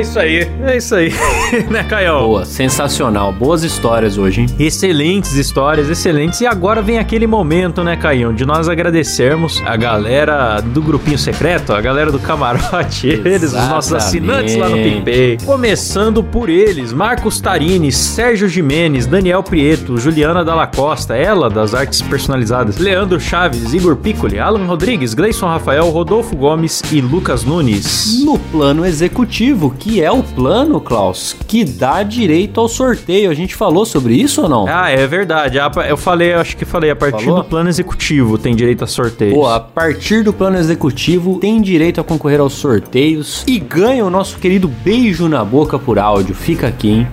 É 0.00 0.02
isso 0.02 0.18
aí. 0.18 0.50
É 0.62 0.76
isso 0.78 0.94
aí. 0.94 1.12
né, 1.68 1.84
Caio? 1.84 2.20
Boa, 2.20 2.46
sensacional. 2.46 3.34
Boas 3.34 3.62
histórias 3.62 4.16
hoje, 4.16 4.40
hein? 4.40 4.46
Excelentes 4.58 5.34
histórias, 5.34 5.90
excelentes. 5.90 6.40
E 6.40 6.46
agora 6.46 6.80
vem 6.80 6.98
aquele 6.98 7.26
momento, 7.26 7.84
né, 7.84 7.96
Caio, 7.96 8.32
de 8.32 8.46
nós 8.46 8.66
agradecermos 8.66 9.62
a 9.66 9.76
galera 9.76 10.62
do 10.62 10.80
grupinho 10.80 11.18
secreto, 11.18 11.74
a 11.74 11.82
galera 11.82 12.10
do 12.10 12.18
camarote, 12.18 13.08
eles, 13.26 13.52
os 13.52 13.68
nossos 13.68 13.92
assinantes 13.92 14.56
lá 14.56 14.70
no 14.70 14.76
PicPay. 14.76 15.36
Começando 15.44 16.24
por 16.24 16.48
eles: 16.48 16.94
Marcos 16.94 17.38
Tarini, 17.38 17.92
Sérgio 17.92 18.48
Jimenez, 18.48 19.04
Daniel 19.06 19.42
Prieto, 19.42 19.98
Juliana 19.98 20.42
Dalla 20.42 20.66
Costa, 20.66 21.14
ela 21.14 21.50
das 21.50 21.74
artes 21.74 22.00
personalizadas, 22.00 22.78
Leandro 22.78 23.20
Chaves, 23.20 23.74
Igor 23.74 23.96
Piccoli, 23.96 24.38
Alan 24.38 24.64
Rodrigues, 24.64 25.12
Gleison 25.12 25.46
Rafael, 25.46 25.90
Rodolfo 25.90 26.34
Gomes 26.34 26.82
e 26.90 27.02
Lucas 27.02 27.44
Nunes. 27.44 28.22
No 28.24 28.38
plano 28.38 28.86
executivo, 28.86 29.74
que 29.78 29.89
é 29.98 30.12
o 30.12 30.22
plano, 30.22 30.78
Klaus, 30.80 31.34
que 31.48 31.64
dá 31.64 32.02
direito 32.02 32.60
ao 32.60 32.68
sorteio. 32.68 33.30
A 33.30 33.34
gente 33.34 33.54
falou 33.54 33.86
sobre 33.86 34.14
isso 34.14 34.42
ou 34.42 34.48
não? 34.48 34.66
Ah, 34.68 34.90
é 34.90 35.06
verdade. 35.06 35.58
Eu 35.88 35.96
falei, 35.96 36.34
acho 36.34 36.56
que 36.56 36.64
falei, 36.64 36.90
a 36.90 36.96
partir 36.96 37.24
Falou? 37.24 37.42
do 37.42 37.48
plano 37.48 37.68
executivo 37.70 38.36
tem 38.36 38.54
direito 38.54 38.84
a 38.84 38.86
sorteio. 38.86 39.34
Pô, 39.34 39.48
a 39.48 39.58
partir 39.58 40.22
do 40.22 40.32
plano 40.32 40.58
executivo, 40.58 41.38
tem 41.40 41.60
direito 41.62 42.00
a 42.00 42.04
concorrer 42.04 42.40
aos 42.40 42.52
sorteios 42.52 43.42
e 43.46 43.58
ganha 43.58 44.04
o 44.04 44.10
nosso 44.10 44.38
querido 44.38 44.68
beijo 44.68 45.28
na 45.28 45.42
boca 45.44 45.78
por 45.78 45.98
áudio. 45.98 46.34
Fica 46.34 46.66
aqui, 46.68 46.90
hein? 46.90 47.08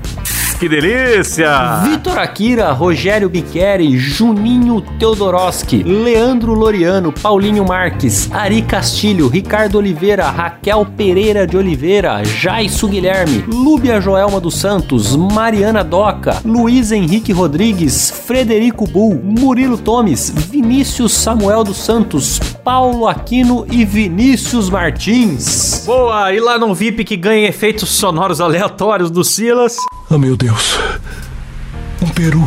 Que 0.60 0.68
delícia! 0.68 1.84
Vitor 1.84 2.18
Akira, 2.18 2.72
Rogério 2.72 3.30
Biqueri, 3.30 3.96
Juninho 3.96 4.82
Teodoroski, 4.98 5.84
Leandro 5.84 6.56
Loriano, 6.56 7.14
Paulinho 7.14 7.64
Marques, 7.64 8.28
Ari 8.32 8.64
Castilho, 8.64 9.28
Ricardo 9.28 9.78
Oliveira, 9.78 10.28
Raquel 10.32 10.84
Pereira 10.98 11.46
de 11.46 11.56
Oliveira, 11.56 12.26
Jaisso 12.26 12.88
Guilherme, 12.88 13.46
Lúbia 13.48 14.02
Joelma 14.02 14.40
dos 14.40 14.58
Santos, 14.58 15.16
Mariana 15.16 15.84
Doca, 15.84 16.42
Luiz 16.44 16.92
Henrique 16.92 17.32
Rodrigues, 17.32 18.10
Frederico 18.10 18.88
Bull, 18.88 19.22
Murilo 19.24 19.78
Tomes, 19.78 20.32
Vinícius 20.32 21.14
Samuel 21.14 21.64
dos 21.64 21.78
Santos, 21.78 22.40
Paulo 22.64 23.08
Aquino 23.08 23.64
e 23.72 23.86
Vinícius 23.86 24.72
Martins. 24.72 25.84
Boa! 25.86 26.34
E 26.34 26.40
lá 26.40 26.58
no 26.58 26.74
VIP 26.74 27.04
que 27.04 27.16
ganha 27.16 27.48
efeitos 27.48 27.90
sonoros 27.90 28.42
aleatórios 28.42 29.12
do 29.12 29.24
Silas, 29.24 29.78
Oh 30.10 30.18
meu 30.18 30.38
Deus. 30.38 30.47
Um 32.02 32.08
peru. 32.10 32.42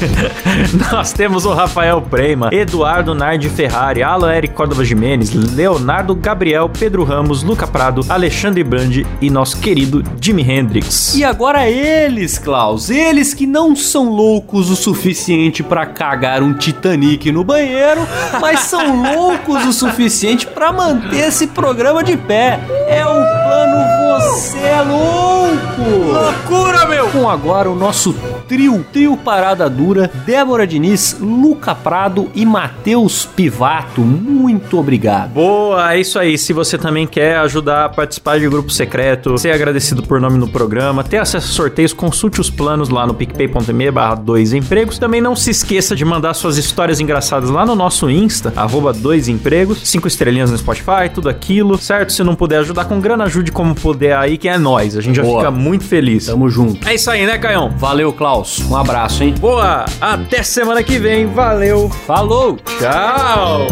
nós 0.92 1.12
temos 1.12 1.46
o 1.46 1.52
Rafael 1.54 2.02
Prema, 2.02 2.50
Eduardo 2.52 3.14
Nardi 3.14 3.48
Ferrari, 3.48 4.02
Alan 4.02 4.34
Eric 4.34 4.54
Córdova 4.54 4.84
Jimenez, 4.84 5.32
Leonardo 5.32 6.14
Gabriel, 6.14 6.68
Pedro 6.68 7.04
Ramos, 7.04 7.42
Luca 7.42 7.66
Prado, 7.66 8.04
Alexandre 8.08 8.62
Brandi 8.62 9.06
e 9.20 9.30
nosso 9.30 9.58
querido 9.58 10.04
Jimi 10.20 10.42
Hendrix. 10.42 11.14
E 11.14 11.24
agora 11.24 11.68
eles, 11.68 12.38
Klaus, 12.38 12.90
eles 12.90 13.32
que 13.32 13.46
não 13.46 13.74
são 13.74 14.10
loucos 14.10 14.68
o 14.70 14.76
suficiente 14.76 15.62
pra 15.62 15.86
cagar 15.86 16.42
um 16.42 16.52
Titanic 16.52 17.32
no 17.32 17.44
banheiro, 17.44 18.06
mas 18.40 18.60
são 18.60 19.02
loucos 19.14 19.64
o 19.64 19.72
suficiente 19.72 20.46
pra 20.46 20.70
manter 20.70 21.28
esse 21.28 21.46
programa 21.46 22.04
de 22.04 22.16
pé. 22.16 22.60
É 22.88 23.04
o 23.04 23.14
plano 23.14 24.03
Você 24.32 24.58
é 24.58 24.80
Louco! 24.80 26.12
Loucura, 26.12 26.86
meu! 26.86 27.10
Com 27.10 27.28
agora 27.28 27.70
o 27.70 27.74
nosso 27.74 28.14
trio, 28.48 28.84
trio 28.92 29.16
Parada 29.16 29.68
Dura, 29.68 30.10
Débora 30.26 30.66
Diniz, 30.66 31.16
Luca 31.20 31.74
Prado 31.74 32.30
e 32.34 32.44
Matheus 32.44 33.24
Pivato. 33.24 34.00
Muito 34.00 34.78
obrigado. 34.78 35.30
Boa, 35.32 35.94
é 35.94 36.00
isso 36.00 36.18
aí. 36.18 36.36
Se 36.38 36.52
você 36.52 36.76
também 36.78 37.06
quer 37.06 37.36
ajudar 37.38 37.86
a 37.86 37.88
participar 37.88 38.38
de 38.38 38.48
grupo 38.48 38.70
secreto, 38.70 39.36
ser 39.38 39.52
agradecido 39.52 40.02
por 40.02 40.20
nome 40.20 40.38
no 40.38 40.48
programa, 40.48 41.02
ter 41.04 41.18
acesso 41.18 41.48
a 41.48 41.54
sorteios, 41.54 41.92
consulte 41.92 42.40
os 42.40 42.50
planos 42.50 42.88
lá 42.88 43.06
no 43.06 43.14
picpay.me 43.14 43.90
barra 43.90 44.14
dois 44.14 44.52
empregos. 44.52 44.98
Também 44.98 45.20
não 45.20 45.34
se 45.36 45.50
esqueça 45.50 45.96
de 45.96 46.04
mandar 46.04 46.34
suas 46.34 46.56
histórias 46.56 47.00
engraçadas 47.00 47.50
lá 47.50 47.64
no 47.64 47.74
nosso 47.74 48.08
Insta, 48.10 48.52
arroba 48.56 48.92
dois 48.92 49.28
empregos, 49.28 49.80
cinco 49.84 50.08
estrelinhas 50.08 50.50
no 50.50 50.58
Spotify, 50.58 51.08
tudo 51.12 51.28
aquilo, 51.28 51.78
certo? 51.78 52.12
Se 52.12 52.22
não 52.22 52.34
puder 52.34 52.58
ajudar 52.58 52.84
com 52.84 53.00
grana, 53.00 53.24
ajude 53.24 53.50
como 53.52 53.74
puder 53.74 54.16
aí, 54.16 54.36
que 54.36 54.48
é 54.48 54.58
nós. 54.58 54.96
A 54.96 55.00
gente 55.00 55.16
já 55.16 55.22
Boa. 55.22 55.40
fica 55.40 55.50
muito 55.50 55.84
feliz. 55.84 56.26
Tamo 56.26 56.48
junto. 56.48 56.86
É 56.88 56.94
isso 56.94 57.10
aí, 57.10 57.26
né, 57.26 57.38
Caião? 57.38 57.70
Valeu, 57.76 58.12
Klaus. 58.34 58.58
Um 58.68 58.76
abraço, 58.76 59.22
hein? 59.22 59.34
Boa! 59.38 59.84
Até 60.00 60.42
semana 60.42 60.82
que 60.82 60.98
vem. 60.98 61.26
Valeu! 61.26 61.88
Falou! 61.88 62.56
Tchau! 62.78 63.68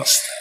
Ele 0.00 0.04
gosta. 0.04 0.39